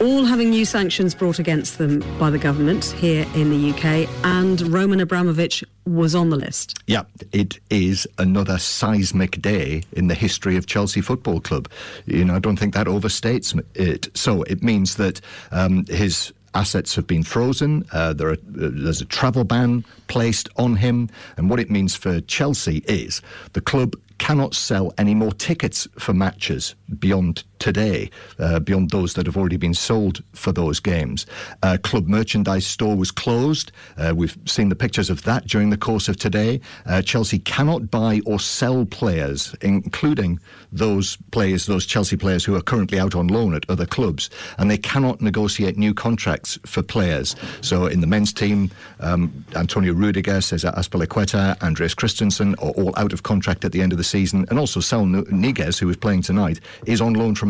all 0.00 0.24
having 0.24 0.50
new 0.50 0.64
sanctions 0.64 1.14
brought 1.14 1.38
against 1.38 1.78
them 1.78 2.00
by 2.18 2.30
the 2.30 2.38
government 2.38 2.86
here 2.86 3.26
in 3.34 3.50
the 3.50 3.70
UK, 3.70 4.08
and 4.24 4.60
Roman 4.72 5.00
Abramovich 5.00 5.62
was 5.84 6.14
on 6.14 6.30
the 6.30 6.36
list. 6.36 6.78
Yeah, 6.86 7.02
it 7.32 7.60
is 7.68 8.06
another 8.18 8.58
seismic 8.58 9.40
day 9.42 9.82
in 9.92 10.08
the 10.08 10.14
history 10.14 10.56
of 10.56 10.66
Chelsea 10.66 11.00
Football 11.00 11.40
Club. 11.40 11.70
You 12.06 12.24
know, 12.24 12.34
I 12.34 12.38
don't 12.38 12.58
think 12.58 12.74
that 12.74 12.86
overstates 12.86 13.60
it. 13.74 14.08
So 14.16 14.42
it 14.44 14.62
means 14.62 14.96
that 14.96 15.20
um, 15.52 15.84
his 15.86 16.32
assets 16.54 16.94
have 16.94 17.06
been 17.06 17.22
frozen. 17.22 17.84
Uh, 17.92 18.12
there 18.12 18.28
are, 18.28 18.32
uh, 18.32 18.36
there's 18.72 19.00
a 19.00 19.06
travel 19.06 19.44
ban 19.44 19.84
placed 20.08 20.48
on 20.56 20.76
him. 20.76 21.08
And 21.36 21.50
what 21.50 21.60
it 21.60 21.70
means 21.70 21.94
for 21.94 22.20
Chelsea 22.22 22.78
is 22.88 23.20
the 23.52 23.60
club 23.60 23.94
cannot 24.18 24.54
sell 24.54 24.92
any 24.98 25.14
more 25.14 25.32
tickets 25.32 25.88
for 25.98 26.12
matches 26.12 26.74
beyond 26.98 27.44
today, 27.60 28.10
uh, 28.40 28.58
beyond 28.58 28.90
those 28.90 29.14
that 29.14 29.26
have 29.26 29.36
already 29.36 29.56
been 29.56 29.74
sold 29.74 30.22
for 30.32 30.50
those 30.50 30.80
games. 30.80 31.26
Uh, 31.62 31.76
club 31.82 32.08
merchandise 32.08 32.66
store 32.66 32.96
was 32.96 33.12
closed. 33.12 33.70
Uh, 33.96 34.12
we've 34.16 34.36
seen 34.46 34.68
the 34.68 34.74
pictures 34.74 35.10
of 35.10 35.22
that 35.22 35.46
during 35.46 35.70
the 35.70 35.76
course 35.76 36.08
of 36.08 36.16
today. 36.16 36.60
Uh, 36.86 37.00
Chelsea 37.02 37.38
cannot 37.38 37.90
buy 37.90 38.20
or 38.26 38.40
sell 38.40 38.84
players, 38.84 39.54
including 39.60 40.40
those 40.72 41.16
players, 41.30 41.66
those 41.66 41.86
Chelsea 41.86 42.16
players 42.16 42.44
who 42.44 42.56
are 42.56 42.62
currently 42.62 42.98
out 42.98 43.14
on 43.14 43.28
loan 43.28 43.54
at 43.54 43.68
other 43.68 43.86
clubs, 43.86 44.30
and 44.58 44.70
they 44.70 44.78
cannot 44.78 45.20
negotiate 45.20 45.76
new 45.76 45.94
contracts 45.94 46.58
for 46.66 46.82
players. 46.82 47.36
So 47.60 47.86
in 47.86 48.00
the 48.00 48.06
men's 48.06 48.32
team, 48.32 48.70
um, 49.00 49.44
Antonio 49.54 49.92
Rudiger, 49.92 50.40
Cesar 50.40 50.72
Azpilicueta, 50.72 51.60
Andreas 51.62 51.94
Christensen 51.94 52.54
are 52.56 52.70
all 52.70 52.94
out 52.96 53.12
of 53.12 53.22
contract 53.22 53.64
at 53.64 53.72
the 53.72 53.82
end 53.82 53.92
of 53.92 53.98
the 53.98 54.04
season, 54.04 54.46
and 54.48 54.58
also 54.58 54.80
Saul 54.80 55.04
Niguez, 55.04 55.78
who 55.78 55.88
is 55.90 55.96
playing 55.96 56.22
tonight, 56.22 56.60
is 56.86 57.00
on 57.00 57.14
loan 57.14 57.34
from 57.34 57.49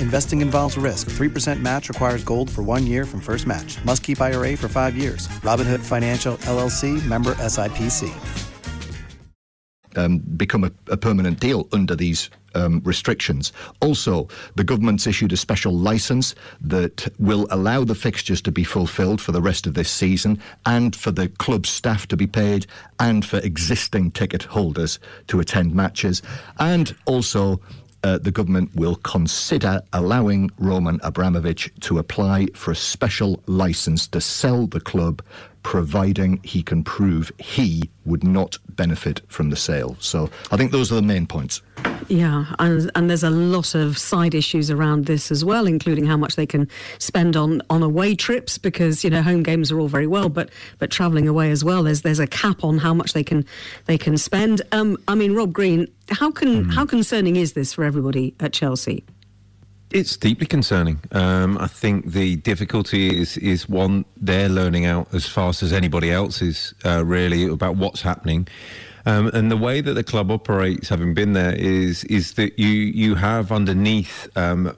Investing 0.00 0.40
involves 0.40 0.78
risk. 0.78 1.10
3% 1.10 1.60
match 1.60 1.90
requires 1.90 2.24
gold 2.24 2.50
for 2.50 2.62
one 2.62 2.86
year 2.86 3.04
from 3.04 3.20
first 3.20 3.46
match. 3.46 3.82
Must 3.84 4.02
keep 4.02 4.20
IRA 4.20 4.56
for 4.56 4.66
five 4.66 4.96
years. 4.96 5.28
Robinhood 5.42 5.80
Financial 5.80 6.38
LLC 6.38 7.04
member 7.06 7.34
SIPC. 7.34 8.10
Um, 9.96 10.18
become 10.18 10.62
a, 10.64 10.70
a, 10.86 10.96
permanent 10.96 11.40
deal 11.40 11.68
under 11.72 11.96
these 11.96 12.30
um, 12.54 12.80
restrictions. 12.84 13.52
Also, 13.80 14.28
the 14.54 14.62
government's 14.62 15.04
issued 15.04 15.32
a 15.32 15.36
special 15.36 15.72
license 15.72 16.36
that 16.60 17.12
will 17.18 17.48
allow 17.50 17.82
the 17.82 17.96
fixtures 17.96 18.40
to 18.42 18.52
be 18.52 18.62
fulfilled 18.62 19.20
for 19.20 19.32
the 19.32 19.42
rest 19.42 19.66
of 19.66 19.74
this 19.74 19.90
season 19.90 20.40
and 20.64 20.94
for 20.94 21.10
the 21.10 21.28
club 21.28 21.66
staff 21.66 22.06
to 22.06 22.16
be 22.16 22.28
paid 22.28 22.68
and 23.00 23.26
for 23.26 23.38
existing 23.38 24.12
ticket 24.12 24.44
holders 24.44 25.00
to 25.26 25.40
attend 25.40 25.74
matches. 25.74 26.22
And 26.60 26.94
also, 27.06 27.60
uh, 28.02 28.18
the 28.18 28.30
government 28.30 28.74
will 28.74 28.96
consider 28.96 29.82
allowing 29.92 30.50
Roman 30.58 31.00
Abramovich 31.02 31.70
to 31.80 31.98
apply 31.98 32.46
for 32.54 32.70
a 32.70 32.76
special 32.76 33.42
license 33.46 34.06
to 34.08 34.20
sell 34.20 34.66
the 34.66 34.80
club 34.80 35.22
providing 35.62 36.40
he 36.42 36.62
can 36.62 36.82
prove 36.82 37.30
he 37.38 37.88
would 38.04 38.24
not 38.24 38.58
benefit 38.70 39.20
from 39.28 39.50
the 39.50 39.56
sale. 39.56 39.96
So 40.00 40.30
I 40.50 40.56
think 40.56 40.72
those 40.72 40.90
are 40.90 40.96
the 40.96 41.02
main 41.02 41.26
points. 41.26 41.62
Yeah, 42.08 42.46
and, 42.58 42.90
and 42.94 43.08
there's 43.08 43.22
a 43.22 43.30
lot 43.30 43.74
of 43.74 43.96
side 43.96 44.34
issues 44.34 44.70
around 44.70 45.06
this 45.06 45.30
as 45.30 45.44
well, 45.44 45.66
including 45.66 46.06
how 46.06 46.16
much 46.16 46.36
they 46.36 46.46
can 46.46 46.68
spend 46.98 47.36
on, 47.36 47.62
on 47.70 47.82
away 47.82 48.14
trips 48.14 48.58
because 48.58 49.04
you 49.04 49.10
know 49.10 49.22
home 49.22 49.42
games 49.42 49.70
are 49.70 49.78
all 49.78 49.88
very 49.88 50.06
well, 50.06 50.28
but 50.28 50.50
but 50.78 50.90
travelling 50.90 51.28
away 51.28 51.50
as 51.50 51.64
well. 51.64 51.82
There's 51.84 52.02
there's 52.02 52.18
a 52.18 52.26
cap 52.26 52.64
on 52.64 52.78
how 52.78 52.92
much 52.92 53.12
they 53.12 53.24
can 53.24 53.44
they 53.86 53.96
can 53.96 54.18
spend. 54.18 54.62
Um, 54.72 54.96
I 55.08 55.14
mean, 55.14 55.34
Rob 55.34 55.52
Green, 55.52 55.86
how 56.08 56.30
can 56.30 56.64
mm. 56.64 56.74
how 56.74 56.84
concerning 56.84 57.36
is 57.36 57.52
this 57.52 57.72
for 57.72 57.84
everybody 57.84 58.34
at 58.40 58.52
Chelsea? 58.52 59.04
It's 59.90 60.16
deeply 60.16 60.46
concerning. 60.46 61.00
Um, 61.10 61.58
I 61.58 61.66
think 61.66 62.12
the 62.12 62.36
difficulty 62.36 63.20
is 63.20 63.36
is 63.38 63.68
one 63.68 64.04
they're 64.16 64.48
learning 64.48 64.86
out 64.86 65.12
as 65.12 65.26
fast 65.26 65.62
as 65.62 65.72
anybody 65.72 66.10
else 66.12 66.42
is 66.42 66.74
uh, 66.84 67.04
really 67.04 67.46
about 67.46 67.76
what's 67.76 68.02
happening. 68.02 68.46
Um, 69.06 69.28
and 69.28 69.50
the 69.50 69.56
way 69.56 69.80
that 69.80 69.94
the 69.94 70.04
club 70.04 70.30
operates, 70.30 70.88
having 70.88 71.14
been 71.14 71.32
there, 71.32 71.54
is 71.54 72.04
is 72.04 72.34
that 72.34 72.58
you 72.58 72.68
you 72.68 73.14
have 73.16 73.50
underneath 73.50 74.28
um, 74.36 74.76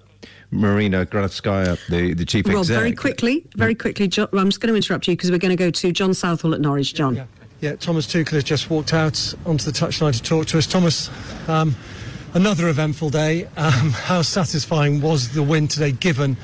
Marina 0.51 1.07
Granovskaya, 1.07 1.79
the, 1.89 2.15
the 2.15 2.25
chief 2.25 2.47
Rob, 2.47 2.59
exec. 2.59 2.77
very 2.77 2.93
quickly, 2.93 3.45
very 3.57 3.75
quickly, 3.75 4.07
John, 4.07 4.29
I'm 4.33 4.49
just 4.49 4.61
going 4.61 4.73
to 4.73 4.77
interrupt 4.77 5.09
you 5.09 5.17
because 5.17 5.31
we're 5.31 5.39
going 5.39 5.57
to 5.57 5.63
go 5.63 5.71
to 5.71 5.93
John 5.93 6.15
Southwell 6.15 6.55
at 6.55 6.61
Norwich. 6.61 6.95
John. 6.95 7.17
Yeah, 7.17 7.25
yeah. 7.61 7.77
Thomas 7.77 8.07
Tuchel 8.07 8.33
has 8.33 8.45
just 8.45 8.71
walked 8.71 8.93
out 8.93 9.35
onto 9.47 9.65
the 9.65 9.73
touchline 9.73 10.15
to 10.15 10.23
talk 10.23 10.47
to 10.49 10.59
us. 10.59 10.67
Thomas, 10.67 11.11
um, 11.49 11.75
another 12.35 12.69
eventful 12.69 13.11
day. 13.11 13.45
Um, 13.57 13.91
how 13.91 14.23
satisfying 14.23 15.01
was 15.01 15.31
the 15.31 15.43
win 15.43 15.69
today, 15.69 15.93
given 15.93 16.37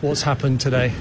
what's 0.00 0.22
happened 0.22 0.60
today? 0.60 0.92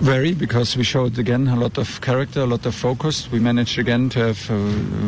Very, 0.00 0.32
because 0.32 0.76
we 0.76 0.84
showed 0.84 1.18
again 1.18 1.48
a 1.48 1.56
lot 1.56 1.76
of 1.76 2.00
character, 2.00 2.42
a 2.42 2.46
lot 2.46 2.64
of 2.66 2.74
focus. 2.74 3.28
We 3.32 3.40
managed 3.40 3.80
again 3.80 4.08
to 4.10 4.28
have 4.28 4.50
a 4.50 4.56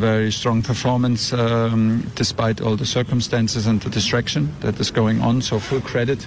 very 0.01 0.33
strong 0.33 0.63
performance 0.63 1.33
um, 1.33 2.11
despite 2.17 2.61
all 2.61 2.75
the 2.75 2.87
circumstances 2.87 3.69
and 3.69 3.81
the 3.81 3.89
distraction 3.89 4.53
that 4.61 4.81
is 4.81 4.91
going 4.91 5.21
on. 5.21 5.43
So 5.43 5.61
full 5.61 5.81
credit 5.81 6.27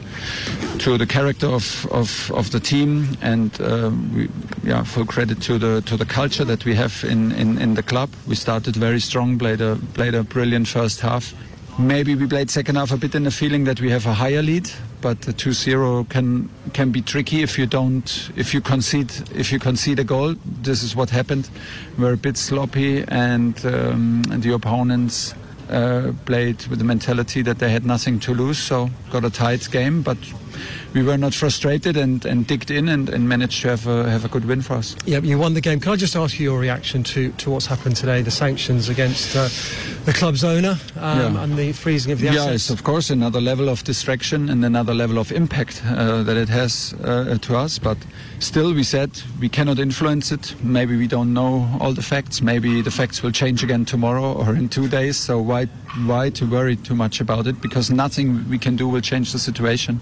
to 0.79 0.97
the 0.97 1.05
character 1.05 1.47
of, 1.47 1.85
of, 1.91 2.31
of 2.31 2.51
the 2.51 2.61
team 2.61 3.17
and 3.21 3.51
uh, 3.59 3.91
we, 4.15 4.29
yeah, 4.63 4.83
full 4.83 5.05
credit 5.05 5.41
to 5.41 5.57
the 5.57 5.81
to 5.81 5.97
the 5.97 6.05
culture 6.05 6.45
that 6.45 6.63
we 6.63 6.73
have 6.75 7.03
in, 7.03 7.33
in, 7.33 7.57
in 7.57 7.73
the 7.73 7.83
club. 7.83 8.11
We 8.25 8.35
started 8.35 8.77
very 8.77 9.01
strong, 9.01 9.37
played 9.37 9.59
a 9.59 9.75
played 9.93 10.15
a 10.15 10.23
brilliant 10.23 10.69
first 10.69 11.01
half 11.01 11.33
Maybe 11.79 12.13
we 12.13 12.27
played 12.27 12.51
second 12.51 12.75
half 12.75 12.91
a 12.91 12.97
bit 12.97 13.15
in 13.15 13.23
the 13.23 13.31
feeling 13.31 13.63
that 13.63 13.81
we 13.81 13.89
have 13.89 14.05
a 14.05 14.13
higher 14.13 14.43
lead, 14.43 14.69
but 15.01 15.21
the 15.21 15.33
2-0 15.33 16.07
can 16.07 16.47
can 16.71 16.91
be 16.91 17.01
tricky 17.01 17.41
if 17.41 17.57
you 17.57 17.65
don't 17.65 18.29
if 18.35 18.53
you 18.53 18.61
concede 18.61 19.11
if 19.33 19.51
you 19.51 19.57
concede 19.57 19.97
a 19.97 20.03
goal. 20.03 20.35
This 20.61 20.83
is 20.83 20.95
what 20.95 21.09
happened. 21.09 21.49
We're 21.97 22.13
a 22.13 22.17
bit 22.17 22.37
sloppy, 22.37 23.03
and, 23.07 23.57
um, 23.65 24.21
and 24.29 24.43
the 24.43 24.53
opponents 24.53 25.33
uh, 25.69 26.11
played 26.25 26.63
with 26.67 26.77
the 26.77 26.85
mentality 26.85 27.41
that 27.41 27.57
they 27.57 27.71
had 27.71 27.85
nothing 27.85 28.19
to 28.19 28.35
lose, 28.35 28.59
so 28.59 28.91
got 29.09 29.25
a 29.25 29.31
tight 29.31 29.67
game, 29.71 30.03
but 30.03 30.17
we 30.93 31.03
were 31.03 31.17
not 31.17 31.33
frustrated 31.33 31.97
and, 31.97 32.25
and 32.25 32.47
digged 32.47 32.71
in 32.71 32.89
and, 32.89 33.09
and 33.09 33.27
managed 33.27 33.61
to 33.61 33.69
have 33.69 33.87
a, 33.87 34.09
have 34.09 34.25
a 34.25 34.27
good 34.27 34.45
win 34.45 34.61
for 34.61 34.75
us. 34.75 34.95
Yeah, 35.05 35.19
you 35.19 35.37
won 35.37 35.53
the 35.53 35.61
game. 35.61 35.79
Can 35.79 35.91
I 35.91 35.95
just 35.95 36.15
ask 36.15 36.39
you 36.39 36.51
your 36.51 36.59
reaction 36.59 37.03
to, 37.03 37.31
to 37.31 37.51
what's 37.51 37.65
happened 37.65 37.95
today, 37.95 38.21
the 38.21 38.31
sanctions 38.31 38.89
against 38.89 39.35
uh, 39.35 39.49
the 40.05 40.13
club's 40.13 40.43
owner 40.43 40.77
um, 40.97 41.35
yeah. 41.35 41.43
and 41.43 41.57
the 41.57 41.71
freezing 41.71 42.11
of 42.11 42.19
the 42.19 42.29
assets? 42.29 42.45
Yes, 42.45 42.69
of 42.69 42.83
course, 42.83 43.09
another 43.09 43.41
level 43.41 43.69
of 43.69 43.83
distraction 43.83 44.49
and 44.49 44.63
another 44.63 44.93
level 44.93 45.17
of 45.17 45.31
impact 45.31 45.81
uh, 45.85 46.23
that 46.23 46.37
it 46.37 46.49
has 46.49 46.93
uh, 47.03 47.37
to 47.41 47.57
us. 47.57 47.79
But 47.79 47.97
still, 48.39 48.73
we 48.73 48.83
said 48.83 49.11
we 49.39 49.49
cannot 49.49 49.79
influence 49.79 50.31
it. 50.31 50.55
Maybe 50.63 50.97
we 50.97 51.07
don't 51.07 51.33
know 51.33 51.69
all 51.79 51.93
the 51.93 52.01
facts. 52.01 52.41
Maybe 52.41 52.81
the 52.81 52.91
facts 52.91 53.23
will 53.23 53.31
change 53.31 53.63
again 53.63 53.85
tomorrow 53.85 54.33
or 54.33 54.55
in 54.55 54.69
two 54.69 54.87
days. 54.87 55.17
So 55.17 55.41
why 55.41 55.65
why 56.05 56.29
to 56.31 56.45
worry 56.45 56.75
too 56.75 56.95
much 56.95 57.21
about 57.21 57.47
it? 57.47 57.61
Because 57.61 57.91
nothing 57.91 58.47
we 58.49 58.57
can 58.57 58.75
do 58.75 58.87
will 58.87 59.01
change 59.01 59.31
the 59.31 59.39
situation. 59.39 60.01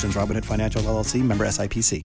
Robinhood 0.09 0.45
Financial 0.45 0.81
LLC 0.81 1.23
member 1.23 1.47
SIPC. 1.47 2.01